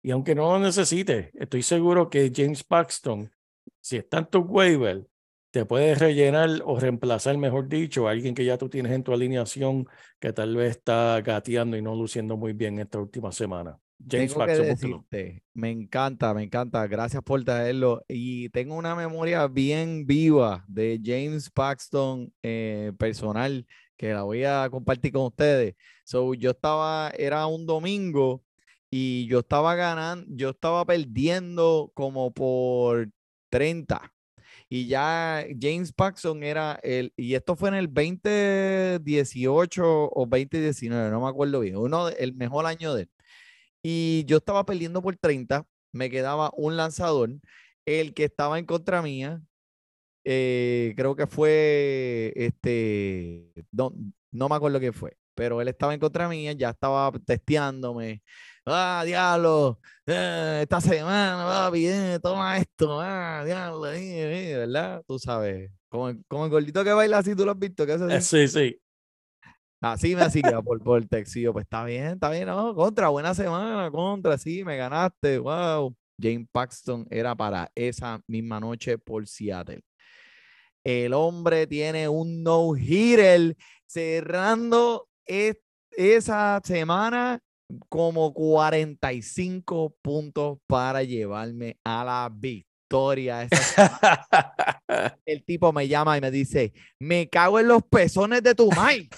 y 0.05 0.11
aunque 0.11 0.35
no 0.35 0.53
lo 0.53 0.59
necesites, 0.59 1.31
estoy 1.33 1.63
seguro 1.63 2.11
que 2.11 2.31
James 2.33 2.63
Paxton, 2.63 3.33
si 3.81 3.97
está 3.97 4.19
en 4.19 4.27
tu 4.27 4.41
waiver, 4.41 5.09
te 5.51 5.65
puede 5.65 5.95
rellenar 5.95 6.51
o 6.67 6.79
reemplazar, 6.79 7.39
mejor 7.39 7.69
dicho, 7.69 8.07
a 8.07 8.11
alguien 8.11 8.35
que 8.35 8.45
ya 8.45 8.59
tú 8.59 8.69
tienes 8.69 8.93
en 8.93 9.03
tu 9.03 9.15
alineación 9.15 9.87
que 10.21 10.35
tal 10.35 10.57
vez 10.57 10.73
está 10.73 11.23
gateando 11.23 11.79
y 11.79 11.81
no 11.81 11.95
luciendo 11.95 12.37
muy 12.37 12.53
bien 12.53 12.79
esta 12.81 12.99
última 12.99 13.33
semana. 13.33 13.79
James 13.99 14.35
tengo 14.35 14.45
Paxton, 14.45 14.67
decirte, 14.67 15.43
me 15.55 15.71
encanta, 15.71 16.35
me 16.35 16.43
encanta. 16.43 16.87
Gracias 16.87 17.23
por 17.23 17.43
traerlo. 17.43 18.05
Y 18.07 18.51
tengo 18.51 18.77
una 18.77 18.95
memoria 18.95 19.47
bien 19.47 20.05
viva 20.05 20.67
de 20.69 21.01
James 21.03 21.49
Paxton 21.49 22.31
eh, 22.43 22.93
personal 22.99 23.67
que 23.97 24.13
la 24.13 24.25
voy 24.25 24.45
a 24.45 24.69
compartir 24.71 25.13
con 25.13 25.23
ustedes. 25.23 25.77
So, 26.05 26.35
yo 26.35 26.51
estaba, 26.51 27.11
era 27.17 27.47
un 27.47 27.65
domingo 27.65 28.44
y 28.97 29.27
yo 29.27 29.41
estaba 29.41 29.75
ganando, 29.75 30.25
yo 30.29 30.51
estaba 30.51 30.87
perdiendo 30.87 31.91
como 31.95 32.33
por 32.33 33.11
30. 33.51 34.13
Y 34.69 34.87
ya 34.87 35.45
James 35.61 35.93
Paxton 35.93 36.45
era 36.45 36.79
el, 36.81 37.13
y 37.17 37.35
esto 37.35 37.57
fue 37.57 37.71
en 37.71 37.75
el 37.75 37.93
2018 37.93 40.11
o 40.13 40.27
2019, 40.27 41.11
no 41.11 41.23
me 41.23 41.29
acuerdo 41.29 41.59
bien, 41.59 41.77
uno, 41.77 42.09
el 42.09 42.35
mejor 42.35 42.67
año 42.67 42.95
de 42.95 43.03
él. 43.03 43.11
Y 43.83 44.25
yo 44.27 44.37
estaba 44.37 44.65
perdiendo 44.65 45.03
por 45.03 45.17
30, 45.17 45.67
me 45.93 46.09
quedaba 46.09 46.53
un 46.57 46.77
lanzador, 46.77 47.31
el 47.87 48.15
que 48.15 48.25
estaba 48.25 48.61
en 48.61 48.67
contra 48.67 49.03
mía, 49.03 49.43
eh, 50.25 50.95
creo 50.97 51.17
que 51.17 51.27
fue, 51.27 52.33
este, 52.37 53.51
no, 53.73 53.93
no 54.31 54.49
me 54.49 54.55
acuerdo 54.55 54.79
qué 54.79 54.93
fue, 54.93 55.17
pero 55.35 55.61
él 55.61 55.69
estaba 55.69 55.95
en 55.95 56.01
contra 56.01 56.29
mía, 56.29 56.53
ya 56.53 56.71
estaba 56.71 57.11
testeándome. 57.27 58.23
Ah, 58.67 59.03
diablo, 59.05 59.79
eh, 60.07 60.61
esta 60.63 60.81
semana, 60.81 61.45
papi, 61.45 61.87
eh, 61.87 62.19
toma 62.23 62.57
esto, 62.57 62.99
ah, 62.99 63.43
diablo, 63.45 63.91
eh, 63.93 64.53
eh", 64.53 64.57
¿verdad? 64.57 65.03
Tú 65.07 65.19
sabes, 65.19 65.71
como 65.91 66.09
el, 66.09 66.25
como 66.27 66.47
el 66.47 66.51
gordito 66.51 66.83
que 66.83 66.93
baila 66.95 67.19
así, 67.19 67.37
tú 67.37 67.45
lo 67.45 67.51
has 67.53 67.59
visto, 67.59 67.85
que 67.85 67.93
hace 67.93 68.05
Eh, 68.05 68.17
así? 68.17 68.49
Sí, 68.49 68.49
sí. 68.49 68.81
Así 69.83 70.17
me 70.17 70.23
hacía 70.23 70.63
por, 70.63 70.83
por 70.83 71.05
texto. 71.07 71.39
Y 71.39 71.43
yo, 71.43 71.53
pues 71.53 71.65
está 71.65 71.85
bien, 71.85 72.13
está 72.15 72.31
bien, 72.31 72.47
no, 72.47 72.75
contra, 72.75 73.09
buena 73.09 73.35
semana, 73.35 73.91
contra, 73.91 74.39
sí, 74.39 74.65
me 74.65 74.79
ganaste, 74.79 75.39
wow. 75.39 75.95
James 76.19 76.47
Paxton 76.51 77.07
era 77.11 77.35
para 77.35 77.71
esa 77.75 78.19
misma 78.27 78.61
noche 78.61 78.97
por 78.97 79.27
Seattle. 79.27 79.83
El 80.85 81.13
hombre 81.13 81.67
tiene 81.67 82.09
un 82.09 82.43
no-hitter 82.43 83.57
cerrando 83.87 85.09
es- 85.27 85.59
esa 85.91 86.61
semana 86.65 87.41
como 87.89 88.33
45 88.33 89.97
puntos 90.03 90.59
para 90.67 91.03
llevarme 91.03 91.79
a 91.85 92.05
la 92.05 92.31
victoria. 92.33 93.49
El 95.27 95.45
tipo 95.45 95.73
me 95.73 95.89
llama 95.89 96.17
y 96.17 96.21
me 96.21 96.31
dice, 96.31 96.73
me 96.99 97.29
cago 97.29 97.59
en 97.59 97.69
los 97.69 97.83
pezones 97.83 98.43
de 98.43 98.55
tu 98.55 98.71
mai. 98.73 99.09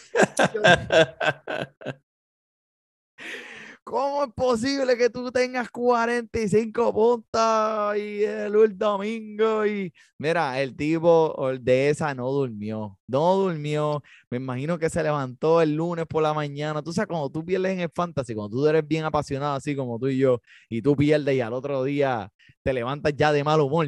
¿Cómo 3.88 4.24
es 4.24 4.32
posible 4.34 4.96
que 4.96 5.08
tú 5.10 5.30
tengas 5.30 5.70
45 5.70 6.92
puntos 6.92 7.96
y 7.96 8.24
el 8.24 8.52
ul- 8.52 8.76
domingo? 8.76 9.64
Y 9.64 9.92
mira, 10.18 10.60
el 10.60 10.74
tipo 10.76 11.36
de 11.60 11.90
esa 11.90 12.12
no 12.12 12.28
durmió, 12.32 12.98
no 13.06 13.34
durmió. 13.36 14.02
Me 14.28 14.38
imagino 14.38 14.76
que 14.76 14.90
se 14.90 15.04
levantó 15.04 15.62
el 15.62 15.76
lunes 15.76 16.04
por 16.06 16.20
la 16.24 16.34
mañana. 16.34 16.82
Tú 16.82 16.92
sabes, 16.92 17.06
cuando 17.08 17.30
tú 17.30 17.44
pierdes 17.44 17.72
en 17.74 17.80
el 17.80 17.90
fantasy, 17.94 18.34
cuando 18.34 18.56
tú 18.56 18.66
eres 18.66 18.86
bien 18.86 19.04
apasionado, 19.04 19.54
así 19.54 19.76
como 19.76 20.00
tú 20.00 20.08
y 20.08 20.18
yo, 20.18 20.40
y 20.68 20.82
tú 20.82 20.96
pierdes 20.96 21.36
y 21.36 21.40
al 21.40 21.52
otro 21.52 21.84
día 21.84 22.28
te 22.64 22.72
levantas 22.72 23.14
ya 23.16 23.30
de 23.32 23.44
mal 23.44 23.60
humor. 23.60 23.86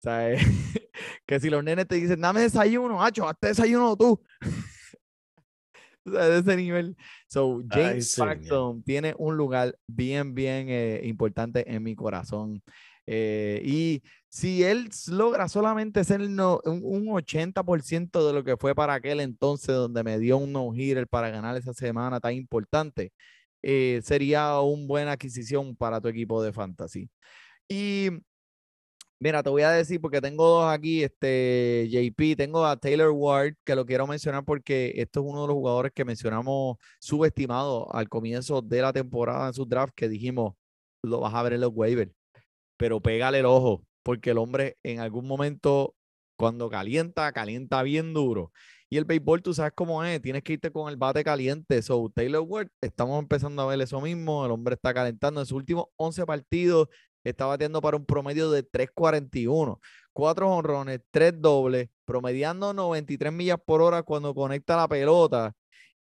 ¿Sabes? 0.00 0.40
que 1.26 1.40
si 1.40 1.50
los 1.50 1.64
nenes 1.64 1.88
te 1.88 1.96
dicen, 1.96 2.20
dame 2.20 2.42
desayuno, 2.42 3.02
hacho, 3.02 3.28
hazte 3.28 3.48
desayuno 3.48 3.96
tú. 3.96 4.20
O 6.06 6.10
sea, 6.12 6.28
de 6.28 6.38
ese 6.40 6.56
nivel. 6.56 6.96
So, 7.28 7.62
Ay, 7.70 8.00
James. 8.00 8.16
Paxton 8.16 8.82
tiene 8.82 9.14
un 9.18 9.36
lugar 9.36 9.76
bien, 9.86 10.34
bien 10.34 10.66
eh, 10.68 11.00
importante 11.04 11.64
en 11.72 11.82
mi 11.82 11.94
corazón. 11.94 12.62
Eh, 13.06 13.60
y 13.64 14.02
si 14.28 14.62
él 14.62 14.88
logra 15.08 15.48
solamente 15.48 16.04
ser 16.04 16.20
no- 16.28 16.60
un, 16.64 16.80
un 16.84 17.08
80% 17.12 18.26
de 18.26 18.32
lo 18.32 18.44
que 18.44 18.56
fue 18.56 18.74
para 18.74 18.94
aquel 18.94 19.20
entonces, 19.20 19.74
donde 19.74 20.02
me 20.04 20.18
dio 20.18 20.38
un 20.38 20.52
no-hitter 20.52 21.06
para 21.08 21.30
ganar 21.30 21.56
esa 21.56 21.74
semana 21.74 22.20
tan 22.20 22.34
importante, 22.34 23.12
eh, 23.62 24.00
sería 24.04 24.60
una 24.60 24.86
buena 24.86 25.12
adquisición 25.12 25.76
para 25.76 26.00
tu 26.00 26.08
equipo 26.08 26.42
de 26.42 26.52
fantasy. 26.52 27.08
Y 27.68 28.10
mira, 29.22 29.42
te 29.42 29.50
voy 29.50 29.62
a 29.62 29.70
decir, 29.70 30.00
porque 30.00 30.20
tengo 30.20 30.44
dos 30.46 30.72
aquí, 30.72 31.04
este 31.04 31.88
JP, 31.88 32.36
tengo 32.36 32.66
a 32.66 32.76
Taylor 32.76 33.10
Ward, 33.10 33.54
que 33.64 33.76
lo 33.76 33.86
quiero 33.86 34.06
mencionar 34.06 34.44
porque 34.44 34.92
esto 34.96 35.20
es 35.20 35.26
uno 35.26 35.42
de 35.42 35.46
los 35.48 35.54
jugadores 35.54 35.92
que 35.94 36.04
mencionamos 36.04 36.76
subestimado 36.98 37.94
al 37.94 38.08
comienzo 38.08 38.62
de 38.62 38.82
la 38.82 38.92
temporada 38.92 39.46
en 39.46 39.54
su 39.54 39.64
draft, 39.64 39.94
que 39.94 40.08
dijimos, 40.08 40.54
lo 41.04 41.20
vas 41.20 41.34
a 41.34 41.42
ver 41.44 41.52
en 41.52 41.60
los 41.60 41.70
waivers, 41.72 42.10
pero 42.76 43.00
pégale 43.00 43.38
el 43.38 43.46
ojo, 43.46 43.86
porque 44.02 44.30
el 44.30 44.38
hombre 44.38 44.76
en 44.82 44.98
algún 44.98 45.28
momento, 45.28 45.94
cuando 46.36 46.68
calienta, 46.68 47.30
calienta 47.32 47.82
bien 47.84 48.14
duro. 48.14 48.52
Y 48.90 48.98
el 48.98 49.04
béisbol, 49.06 49.40
tú 49.40 49.54
sabes 49.54 49.72
cómo 49.74 50.04
es, 50.04 50.20
tienes 50.20 50.42
que 50.42 50.54
irte 50.54 50.70
con 50.70 50.90
el 50.90 50.96
bate 50.96 51.24
caliente. 51.24 51.80
So, 51.80 52.10
Taylor 52.14 52.42
Ward, 52.42 52.68
estamos 52.82 53.18
empezando 53.20 53.62
a 53.62 53.66
ver 53.66 53.80
eso 53.80 54.00
mismo. 54.02 54.44
El 54.44 54.50
hombre 54.50 54.74
está 54.74 54.92
calentando 54.92 55.40
en 55.40 55.46
sus 55.46 55.56
últimos 55.56 55.86
11 55.96 56.26
partidos, 56.26 56.88
está 57.24 57.46
batiendo 57.46 57.80
para 57.80 57.96
un 57.96 58.04
promedio 58.04 58.50
de 58.50 58.64
3.41, 58.64 59.78
4 60.12 60.50
honrones, 60.50 61.00
3 61.10 61.40
dobles, 61.40 61.88
promediando 62.04 62.74
93 62.74 63.32
millas 63.32 63.58
por 63.64 63.82
hora 63.82 64.02
cuando 64.02 64.34
conecta 64.34 64.76
la 64.76 64.88
pelota. 64.88 65.54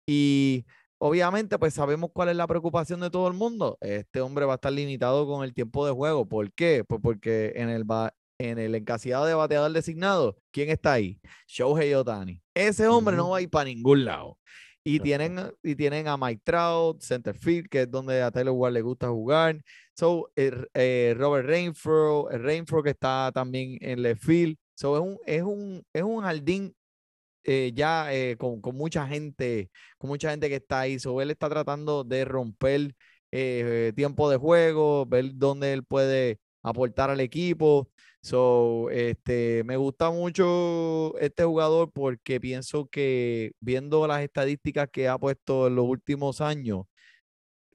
Y 0.05 0.65
obviamente, 0.97 1.57
pues 1.59 1.73
sabemos 1.73 2.11
cuál 2.13 2.29
es 2.29 2.35
la 2.35 2.47
preocupación 2.47 2.99
de 2.99 3.09
todo 3.09 3.27
el 3.27 3.33
mundo. 3.33 3.77
Este 3.81 4.21
hombre 4.21 4.45
va 4.45 4.53
a 4.53 4.55
estar 4.55 4.73
limitado 4.73 5.27
con 5.27 5.43
el 5.43 5.53
tiempo 5.53 5.85
de 5.85 5.91
juego. 5.91 6.27
¿Por 6.27 6.51
qué? 6.53 6.83
Pues 6.83 6.99
porque 7.01 7.53
en 7.55 7.69
el, 7.69 7.85
en 8.39 8.59
el 8.59 8.75
encasillado 8.75 9.25
de 9.25 9.33
bateador 9.33 9.71
designado, 9.71 10.37
¿quién 10.51 10.69
está 10.69 10.93
ahí? 10.93 11.19
Shohei 11.47 11.93
Otani. 11.93 12.41
Ese 12.53 12.87
hombre 12.87 13.15
no 13.15 13.29
va 13.29 13.37
a 13.37 13.41
ir 13.41 13.49
para 13.49 13.65
ningún 13.65 14.05
lado. 14.05 14.37
Y 14.83 14.99
tienen, 14.99 15.39
y 15.61 15.75
tienen 15.75 16.07
a 16.07 16.17
Mike 16.17 16.41
Trout, 16.43 17.01
center 17.01 17.37
field, 17.37 17.69
que 17.69 17.81
es 17.81 17.91
donde 17.91 18.21
a 18.21 18.31
Taylor 18.31 18.53
Ward 18.53 18.73
le 18.73 18.81
gusta 18.81 19.09
jugar. 19.09 19.61
So, 19.95 20.31
eh, 20.35 21.13
Robert 21.17 21.47
Rainford, 21.47 22.33
Rainford 22.41 22.83
que 22.85 22.89
está 22.91 23.31
también 23.33 23.77
en 23.81 24.01
left 24.01 24.23
field. 24.23 24.57
So, 24.73 24.95
es 24.97 25.01
un, 25.03 25.19
es 25.25 25.43
un, 25.43 25.83
es 25.93 26.01
un 26.01 26.23
jardín 26.23 26.75
eh, 27.43 27.71
ya 27.75 28.13
eh, 28.13 28.37
con, 28.37 28.61
con, 28.61 28.75
mucha 28.75 29.07
gente, 29.07 29.69
con 29.97 30.09
mucha 30.09 30.31
gente 30.31 30.49
que 30.49 30.55
está 30.55 30.81
ahí. 30.81 30.99
So, 30.99 31.21
él 31.21 31.31
está 31.31 31.49
tratando 31.49 32.03
de 32.03 32.25
romper 32.25 32.95
tiempo 33.95 34.29
de 34.29 34.37
juego, 34.37 35.05
ver 35.05 35.31
dónde 35.35 35.73
él 35.73 35.83
puede 35.85 36.39
aportar 36.63 37.09
al 37.09 37.19
equipo. 37.19 37.89
So, 38.23 38.89
este, 38.91 39.63
me 39.65 39.77
gusta 39.77 40.11
mucho 40.11 41.17
este 41.19 41.43
jugador 41.43 41.91
porque 41.91 42.39
pienso 42.39 42.85
que 42.87 43.53
viendo 43.59 44.05
las 44.07 44.21
estadísticas 44.21 44.89
que 44.91 45.07
ha 45.07 45.17
puesto 45.17 45.67
en 45.67 45.75
los 45.75 45.85
últimos 45.85 46.39
años, 46.39 46.85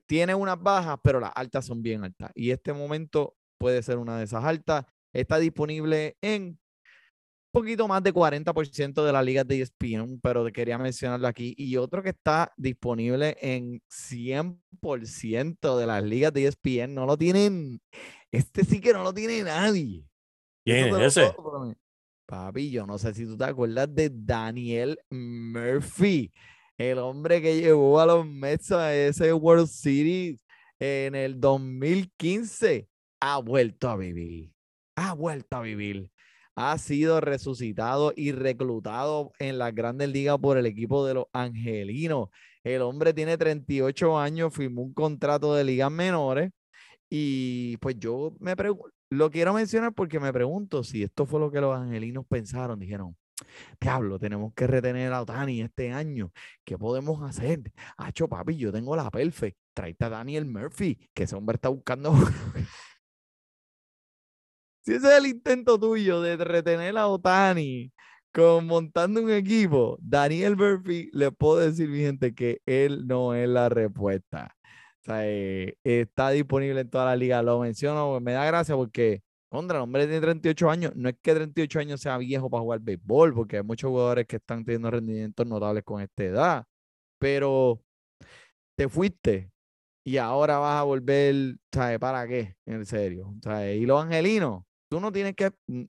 tiene 0.07 0.35
unas 0.35 0.61
bajas, 0.63 0.99
pero 1.03 1.21
las 1.21 1.33
altas 1.35 1.67
son 1.67 1.83
bien 1.83 2.05
altas. 2.05 2.31
Y 2.35 2.51
este 2.51 2.73
momento 2.73 3.37
puede 3.59 3.83
ser 3.83 3.99
una 3.99 4.19
de 4.19 4.25
esas 4.25 4.45
altas. 4.45 4.85
Está 5.13 5.39
disponible 5.39 6.17
en 6.21 6.43
un 6.43 7.63
poquito 7.63 7.89
más 7.89 8.03
de 8.03 8.13
40% 8.13 9.05
de 9.05 9.13
las 9.13 9.25
ligas 9.25 9.49
de 9.49 9.63
ESPN, 9.63 10.21
pero 10.23 10.45
quería 10.53 10.79
mencionarlo 10.79 11.27
aquí. 11.27 11.55
Y 11.57 11.77
otro 11.77 12.03
que 12.03 12.11
está 12.11 12.53
disponible 12.57 13.37
en 13.41 13.81
100% 13.89 15.79
de 15.79 15.87
las 15.87 16.05
ligas 16.05 16.33
de 16.33 16.47
ESPN, 16.47 16.95
no 16.95 17.07
lo 17.07 17.17
tienen, 17.17 17.81
este 18.31 18.65
sí 18.65 18.81
que 18.81 18.93
no 18.93 19.03
lo 19.03 19.15
tiene 19.15 19.43
nadie. 19.43 20.05
¿Quién 20.67 20.97
es 20.97 21.17
ese? 21.17 21.33
Papi, 22.27 22.73
yo 22.73 22.89
no 22.89 22.99
sé 22.99 23.15
si 23.15 23.25
tú 23.25 23.37
te 23.37 23.45
acuerdas 23.45 23.95
de 23.95 24.11
Daniel 24.13 24.99
Murphy, 25.11 26.33
el 26.77 26.99
hombre 26.99 27.41
que 27.41 27.61
llevó 27.61 28.01
a 28.01 28.07
los 28.07 28.27
Mets 28.27 28.73
a 28.73 28.93
ese 28.93 29.33
World 29.33 29.69
Series 29.69 30.45
en 30.81 31.15
el 31.15 31.39
2015. 31.39 32.89
Ha 33.21 33.39
vuelto 33.39 33.89
a 33.89 33.97
vivir. 33.97 34.51
Ha 34.97 35.15
vuelto 35.15 35.57
a 35.57 35.61
vivir. 35.61 36.11
Ha 36.57 36.77
sido 36.79 37.21
resucitado 37.21 38.13
y 38.17 38.33
reclutado 38.33 39.31
en 39.39 39.59
las 39.59 39.73
grandes 39.73 40.09
ligas 40.09 40.39
por 40.39 40.59
el 40.59 40.67
equipo 40.67 41.07
de 41.07 41.15
los 41.15 41.27
Angelinos. 41.33 42.31
El 42.65 42.83
hombre 42.83 43.15
tiene 43.15 43.39
38 43.39 44.19
años, 44.19 44.53
firmó 44.53 44.83
un 44.83 44.95
contrato 44.95 45.55
de 45.55 45.63
ligas 45.63 45.93
menores. 45.93 46.51
Y 47.09 47.77
pues 47.77 47.97
yo 48.01 48.35
me 48.41 48.57
pregunto, 48.57 48.96
lo 49.11 49.31
quiero 49.31 49.55
mencionar 49.55 49.93
porque 49.95 50.21
me 50.21 50.33
pregunto 50.33 50.83
si 50.85 51.03
esto 51.03 51.27
fue 51.27 51.41
lo 51.41 51.51
que 51.51 51.61
los 51.61 51.77
angelinos 51.77 52.27
pensaron. 52.27 52.79
Dijeron, 52.79 53.17
diablo, 53.81 54.19
tenemos 54.19 54.53
que 54.55 54.67
retener 54.67 55.13
a 55.13 55.23
Otani 55.23 55.63
este 55.63 55.93
año. 55.93 56.33
¿Qué 56.65 56.79
podemos 56.79 57.23
hacer? 57.23 57.73
Hacho, 57.97 58.29
papi, 58.29 58.57
yo 58.57 58.73
tengo 58.73 58.97
la 58.97 59.11
perfecta. 59.11 59.61
Traite 59.75 60.05
a 60.07 60.09
Daniel 60.09 60.47
Murphy, 60.47 60.99
que 61.15 61.25
ese 61.25 61.37
hombre 61.37 61.57
está 61.57 61.69
buscando. 61.69 62.13
si 64.83 64.95
ese 64.95 65.09
es 65.09 65.19
el 65.19 65.27
intento 65.27 65.79
tuyo 65.79 66.21
de 66.21 66.37
retener 66.37 66.97
a 66.97 67.09
Otani 67.09 67.93
con 68.33 68.67
montando 68.67 69.23
un 69.23 69.31
equipo, 69.31 69.99
Daniel 70.01 70.57
Murphy, 70.57 71.11
le 71.13 71.33
puedo 71.33 71.59
decir, 71.59 71.89
mi 71.89 72.01
gente, 72.01 72.35
que 72.35 72.61
él 72.67 73.07
no 73.07 73.35
es 73.35 73.49
la 73.49 73.69
respuesta. 73.69 74.56
Eh, 75.09 75.77
está 75.85 76.31
disponible 76.31 76.81
en 76.81 76.91
toda 76.91 77.05
la 77.07 77.17
liga. 77.17 77.43
Lo 77.43 77.61
menciono, 77.61 78.21
me 78.21 78.33
da 78.33 78.45
gracia 78.45 78.75
porque, 78.75 79.23
contra, 79.49 79.79
el 79.79 79.85
hombre 79.85 80.07
tiene 80.07 80.21
38 80.21 80.71
años. 80.71 80.93
No 80.97 81.09
es 81.09 81.17
que 81.23 81.35
38 81.35 81.79
años 81.79 82.01
sea 82.01 82.19
viejo 82.19 82.51
para 82.51 82.63
jugar 82.63 82.81
béisbol, 82.81 83.35
porque 83.35 83.59
hay 83.59 83.63
muchos 83.63 83.89
jugadores 83.91 84.27
que 84.27 84.37
están 84.37 84.65
teniendo 84.65 84.91
rendimientos 84.91 85.47
notables 85.47 85.85
con 85.85 86.03
esta 86.03 86.25
edad. 86.25 86.65
Pero 87.19 87.81
te 88.77 88.89
fuiste 88.89 89.51
y 90.07 90.19
ahora 90.19 90.59
vas 90.59 90.81
a 90.81 90.85
volver, 90.85 91.57
¿sabes? 91.73 91.99
¿Para 91.99 92.27
qué? 92.29 92.55
En 92.67 92.87
serio. 92.87 93.35
¿sabes? 93.43 93.77
Y 93.81 93.87
los 93.87 94.03
angelinos, 94.05 94.63
tú 94.89 95.01
no 95.01 95.11
tienes 95.13 95.35
que. 95.35 95.51
Mm, 95.67 95.85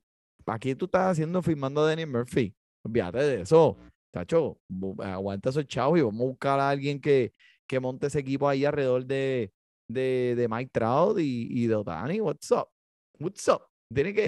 aquí 0.48 0.76
tú 0.76 0.86
estás 0.86 1.12
haciendo 1.12 1.42
firmando 1.42 1.82
a 1.82 1.90
Daniel 1.90 2.10
Murphy. 2.10 2.56
Olvídate 2.84 3.20
de 3.20 3.42
eso. 3.42 3.78
Tacho, 4.12 4.58
aguanta 5.00 5.50
esos 5.50 5.68
chavos 5.68 6.00
y 6.00 6.02
vamos 6.02 6.22
a 6.22 6.26
buscar 6.26 6.60
a 6.60 6.70
alguien 6.70 7.00
que, 7.00 7.34
que 7.68 7.80
monte 7.80 8.08
ese 8.08 8.20
equipo 8.20 8.48
ahí 8.48 8.66
alrededor 8.66 9.06
de, 9.06 9.52
de, 9.90 10.36
de 10.36 10.48
Mike 10.48 10.72
Trout 10.74 11.20
y, 11.20 11.48
y, 11.50 11.68
de 11.68 11.76
Otani. 11.76 12.22
What's 12.22 12.52
up? 12.52 12.68
What's 13.20 13.48
up? 13.48 13.62
Tienen 13.94 14.16
que, 14.16 14.28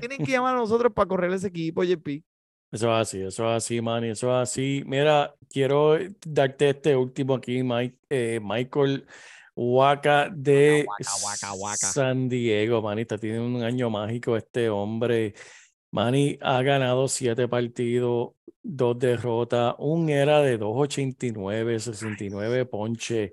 tienen 0.00 0.24
que 0.24 0.32
llamar 0.32 0.54
a 0.54 0.58
nosotros 0.58 0.92
para 0.94 1.08
correr 1.08 1.32
ese 1.32 1.48
equipo, 1.48 1.84
JP. 1.84 2.22
Eso 2.72 2.86
es 2.86 3.00
así, 3.02 3.20
eso 3.20 3.50
es 3.50 3.56
así, 3.56 3.82
Manny, 3.82 4.10
eso 4.10 4.28
es 4.28 4.48
así. 4.48 4.82
Mira, 4.86 5.34
quiero 5.50 5.98
darte 6.26 6.70
este 6.70 6.96
último 6.96 7.34
aquí, 7.34 7.62
Mike, 7.62 7.98
eh, 8.08 8.40
Michael 8.42 9.06
Waka 9.54 10.30
de 10.34 10.86
Waka, 10.88 11.52
Waka, 11.52 11.76
San 11.76 12.30
Diego, 12.30 12.80
Manny. 12.80 13.04
tiene 13.04 13.40
un 13.40 13.62
año 13.62 13.90
mágico 13.90 14.36
este 14.38 14.70
hombre. 14.70 15.34
Manny 15.90 16.38
ha 16.40 16.62
ganado 16.62 17.08
siete 17.08 17.46
partidos, 17.46 18.30
dos 18.62 18.98
derrotas, 18.98 19.74
un 19.78 20.08
era 20.08 20.40
de 20.40 20.58
2.89, 20.58 21.78
69 21.78 22.66
ponche, 22.66 23.32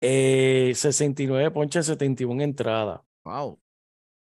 eh, 0.00 0.72
69 0.74 1.50
ponche, 1.50 1.82
71 1.82 2.42
entradas. 2.42 3.00
Wow. 3.24 3.60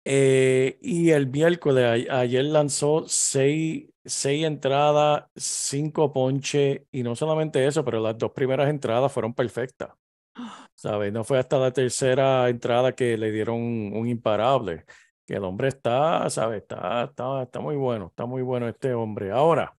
Eh, 0.03 0.79
y 0.81 1.11
el 1.11 1.27
miércoles, 1.27 2.07
ayer 2.09 2.45
lanzó 2.45 3.05
seis, 3.07 3.87
seis 4.03 4.45
entradas, 4.45 5.25
cinco 5.35 6.11
ponche, 6.11 6.87
y 6.91 7.03
no 7.03 7.15
solamente 7.15 7.65
eso, 7.67 7.85
pero 7.85 7.99
las 7.99 8.17
dos 8.17 8.31
primeras 8.31 8.69
entradas 8.69 9.11
fueron 9.11 9.33
perfectas. 9.33 9.91
¿Sabes? 10.75 11.13
No 11.13 11.23
fue 11.23 11.39
hasta 11.39 11.59
la 11.59 11.71
tercera 11.71 12.49
entrada 12.49 12.95
que 12.95 13.17
le 13.17 13.31
dieron 13.31 13.59
un 13.59 14.07
imparable 14.07 14.85
que 15.25 15.35
el 15.35 15.43
hombre 15.43 15.67
está, 15.69 16.29
¿sabes? 16.29 16.61
Está, 16.63 17.03
está, 17.05 17.43
está 17.43 17.59
muy 17.59 17.75
bueno, 17.75 18.07
está 18.07 18.25
muy 18.25 18.41
bueno 18.41 18.67
este 18.67 18.93
hombre. 18.93 19.31
Ahora, 19.31 19.77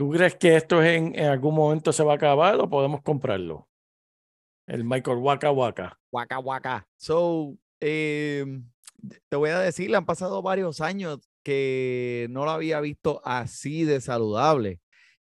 ¿tú 0.00 0.08
crees 0.08 0.34
que 0.34 0.56
esto 0.56 0.82
en, 0.82 1.14
en 1.14 1.26
algún 1.26 1.54
momento 1.54 1.92
se 1.92 2.02
va 2.02 2.12
a 2.12 2.16
acabar 2.16 2.58
o 2.58 2.70
podemos 2.70 3.02
comprarlo? 3.02 3.68
El 4.66 4.82
Michael 4.82 5.18
Waka 5.18 5.50
Waka. 5.50 6.00
Waka 6.10 6.38
Waka. 6.38 6.88
So, 6.96 7.58
em, 7.80 8.66
te 9.28 9.36
voy 9.36 9.50
a 9.50 9.58
decir, 9.58 9.90
le 9.90 9.98
han 9.98 10.06
pasado 10.06 10.40
varios 10.40 10.80
años 10.80 11.18
que 11.44 12.28
no 12.30 12.46
lo 12.46 12.52
había 12.52 12.80
visto 12.80 13.20
así 13.26 13.84
de 13.84 14.00
saludable. 14.00 14.80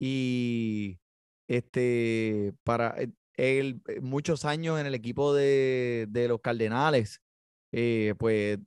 Y 0.01 0.99
este, 1.47 2.53
para 2.65 2.97
él, 3.37 3.81
eh, 3.87 4.01
muchos 4.01 4.45
años 4.45 4.81
en 4.81 4.87
el 4.87 4.97
equipo 4.97 5.33
de, 5.33 6.07
de 6.09 6.27
los 6.27 6.41
Cardenales, 6.41 7.23
eh, 7.71 8.15
pues 8.19 8.59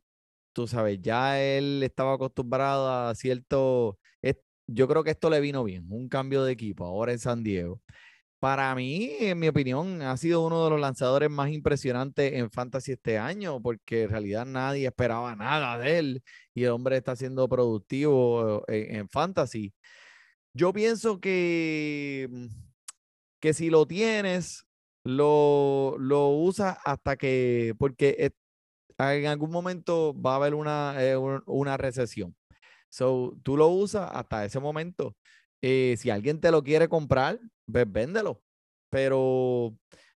tú 0.54 0.66
sabes, 0.66 1.02
ya 1.02 1.42
él 1.42 1.84
estaba 1.84 2.14
acostumbrado 2.14 2.90
a 2.90 3.14
cierto, 3.16 3.99
yo 4.74 4.88
creo 4.88 5.04
que 5.04 5.12
esto 5.12 5.30
le 5.30 5.40
vino 5.42 5.64
bien, 5.64 5.86
un 5.92 6.10
cambio 6.10 6.44
de 6.44 6.52
equipo 6.54 6.86
ahora 6.86 7.12
en 7.12 7.20
San 7.20 7.44
Diego. 7.44 7.82
Para 8.40 8.74
mí, 8.76 9.12
en 9.20 9.40
mi 9.40 9.50
opinión, 9.50 10.02
ha 10.04 10.18
sido 10.18 10.46
uno 10.48 10.64
de 10.66 10.70
los 10.72 10.80
lanzadores 10.82 11.30
más 11.30 11.52
impresionantes 11.52 12.34
en 12.34 12.52
Fantasy 12.52 12.94
este 12.94 13.18
año, 13.20 13.62
porque 13.62 14.04
en 14.04 14.10
realidad 14.12 14.46
nadie 14.46 14.88
esperaba 14.88 15.36
nada 15.36 15.78
de 15.80 16.00
él 16.00 16.24
y 16.54 16.64
el 16.66 16.72
hombre 16.72 16.98
está 16.98 17.16
siendo 17.18 17.50
productivo 17.50 18.64
en, 18.70 18.96
en 18.98 19.10
Fantasy. 19.10 19.74
Yo 20.54 20.74
pienso 20.74 21.20
que, 21.20 22.28
mm, 22.32 22.48
que 23.40 23.54
si 23.54 23.70
lo 23.70 23.86
tienes, 23.88 24.66
lo, 25.04 25.96
lo 26.00 26.30
usas 26.30 26.78
hasta 26.86 27.18
que, 27.18 27.74
porque 27.80 28.16
es- 28.20 28.32
en 29.00 29.28
algún 29.28 29.52
momento 29.52 30.16
va 30.22 30.34
a 30.34 30.36
haber 30.38 30.56
una, 30.56 30.96
eh, 31.04 31.18
un- 31.18 31.44
una 31.48 31.78
recesión. 31.78 32.36
So, 32.90 33.38
tú 33.44 33.58
lo 33.58 33.68
usas 33.68 34.10
hasta 34.14 34.46
ese 34.46 34.60
momento. 34.60 35.16
Eh, 35.62 35.96
si 35.98 36.10
alguien 36.10 36.40
te 36.40 36.52
lo 36.52 36.64
quiere 36.64 36.88
comprar, 36.90 37.40
pues 37.72 37.92
véndelo. 37.92 38.42
Pero 38.90 39.76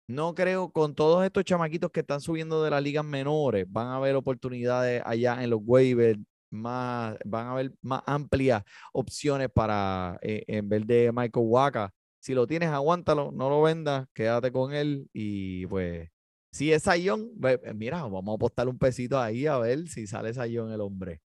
no 0.09 0.35
creo, 0.35 0.71
con 0.73 0.95
todos 0.95 1.25
estos 1.25 1.45
chamaquitos 1.45 1.91
que 1.91 2.01
están 2.01 2.21
subiendo 2.21 2.63
de 2.63 2.71
las 2.71 2.83
ligas 2.83 3.05
menores, 3.05 3.67
van 3.69 3.89
a 3.89 3.97
haber 3.97 4.17
oportunidades 4.17 5.03
allá 5.05 5.43
en 5.43 5.51
los 5.51 5.61
waivers, 5.65 6.19
más, 6.51 7.17
van 7.25 7.47
a 7.47 7.53
haber 7.53 7.73
más 7.83 8.03
amplias 8.07 8.63
opciones 8.93 9.49
para, 9.53 10.19
eh, 10.23 10.45
en 10.49 10.69
vez 10.69 10.87
de 10.87 11.13
Michael 11.13 11.47
Waka. 11.47 11.93
Si 12.21 12.35
lo 12.35 12.47
tienes, 12.47 12.71
aguántalo, 12.71 13.31
no 13.33 13.49
lo 13.49 13.63
vendas, 13.63 14.07
quédate 14.13 14.53
con 14.53 14.75
él 14.75 15.09
y 15.13 15.67
pues, 15.67 16.09
si 16.53 16.73
es 16.73 16.83
Sayón, 16.83 17.31
mira, 17.77 18.03
vamos 18.03 18.33
a 18.33 18.35
apostar 18.35 18.69
un 18.69 18.79
pesito 18.79 19.19
ahí 19.19 19.47
a 19.47 19.59
ver 19.59 19.89
si 19.89 20.07
sale 20.07 20.35
Sayón 20.35 20.73
el 20.73 20.81
hombre. 20.81 21.21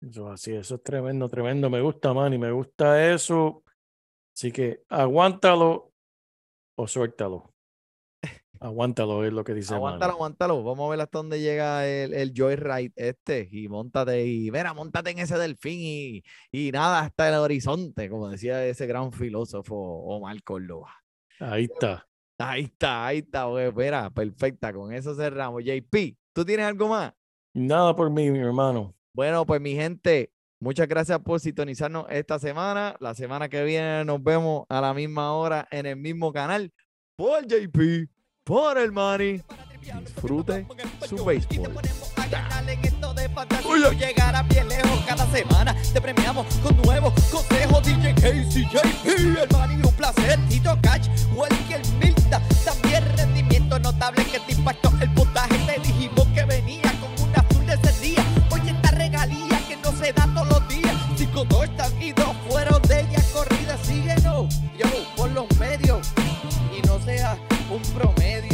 Eso 0.00 0.30
así, 0.30 0.54
eso 0.54 0.76
es 0.76 0.82
tremendo, 0.82 1.28
tremendo. 1.28 1.68
Me 1.68 1.80
gusta, 1.80 2.14
man, 2.14 2.32
y 2.32 2.38
me 2.38 2.50
gusta 2.50 3.12
eso. 3.12 3.62
Así 4.34 4.50
que 4.50 4.82
aguántalo 4.88 5.92
o 6.76 6.88
suéltalo. 6.88 7.52
Aguántalo 8.62 9.24
es 9.24 9.32
lo 9.32 9.42
que 9.42 9.54
dice 9.54 9.74
Aguántalo, 9.74 10.12
aguántalo. 10.12 10.62
Vamos 10.62 10.86
a 10.86 10.90
ver 10.90 11.00
hasta 11.00 11.18
dónde 11.18 11.40
llega 11.40 11.86
el, 11.86 12.12
el 12.12 12.32
Joyride 12.36 12.92
este. 12.94 13.48
Y 13.50 13.68
montate 13.68 14.26
y, 14.26 14.50
mira, 14.50 14.74
montate 14.74 15.10
en 15.10 15.18
ese 15.18 15.38
delfín 15.38 15.80
y, 15.80 16.22
y 16.52 16.70
nada 16.70 17.00
hasta 17.00 17.28
el 17.28 17.36
horizonte, 17.36 18.10
como 18.10 18.28
decía 18.28 18.64
ese 18.66 18.86
gran 18.86 19.12
filósofo 19.12 19.74
Omar 19.74 20.42
Córdoba. 20.42 20.94
Ahí 21.38 21.64
está. 21.64 22.06
Ahí 22.38 22.64
está, 22.64 23.06
ahí 23.06 23.18
está, 23.18 23.44
güey. 23.44 23.72
Mira, 23.72 24.10
perfecta. 24.10 24.72
Con 24.74 24.92
eso 24.92 25.14
cerramos. 25.14 25.62
JP, 25.64 26.16
¿tú 26.34 26.44
tienes 26.44 26.66
algo 26.66 26.88
más? 26.88 27.14
Nada 27.54 27.96
por 27.96 28.10
mí, 28.10 28.30
mi 28.30 28.40
hermano. 28.40 28.94
Bueno, 29.12 29.44
pues 29.44 29.60
mi 29.60 29.74
gente, 29.74 30.32
muchas 30.60 30.86
gracias 30.86 31.18
por 31.20 31.40
sintonizarnos 31.40 32.06
esta 32.10 32.38
semana. 32.38 32.96
La 33.00 33.14
semana 33.14 33.48
que 33.48 33.64
viene 33.64 34.04
nos 34.04 34.22
vemos 34.22 34.64
a 34.68 34.80
la 34.80 34.94
misma 34.94 35.32
hora 35.34 35.66
en 35.70 35.86
el 35.86 35.96
mismo 35.96 36.32
canal 36.32 36.72
por 37.16 37.44
JP, 37.46 38.08
por 38.44 38.78
el 38.78 38.92
Mani. 38.92 39.42
Disfrute 40.00 40.66
su 41.08 41.24
béisbol. 41.24 41.72
Oye. 43.64 43.96
Llegarás 43.96 44.46
bien 44.48 44.68
lejos 44.68 45.04
cada 45.06 45.26
semana. 45.32 45.74
Te 45.92 46.00
premiamos 46.00 46.46
con 46.62 46.76
nuevos 46.82 47.12
consejos. 47.30 47.82
DJ 47.82 48.14
Casey, 48.14 48.64
JP, 48.64 49.38
el 49.42 49.48
Mani, 49.52 49.74
un 49.82 49.94
placer. 49.94 50.38
Tito 50.48 50.78
Catch, 50.82 51.08
Welker 51.34 51.80
Milta. 51.98 52.40
También 52.64 53.04
rendimiento 53.16 53.78
notable 53.78 54.24
que 54.24 54.38
te 54.40 54.52
impactó 54.52 54.92
el 55.00 55.12
puntaje. 55.14 55.56
Te 55.66 55.80
dijimos 55.80 56.19
se 60.10 60.20
da 60.20 60.44
los 60.44 60.68
días. 60.68 60.96
Chicos, 61.16 61.46
dos 61.48 61.64
están 61.64 62.02
y 62.02 62.12
dos 62.12 62.34
fueron 62.48 62.82
de 62.82 63.00
ella 63.00 63.22
corrida. 63.32 63.76
Síguenos, 63.82 64.60
yo, 64.78 64.86
por 65.16 65.30
los 65.30 65.46
medios. 65.58 66.08
Y 66.76 66.86
no 66.86 66.98
seas 67.00 67.38
un 67.70 67.82
promedio. 67.94 68.49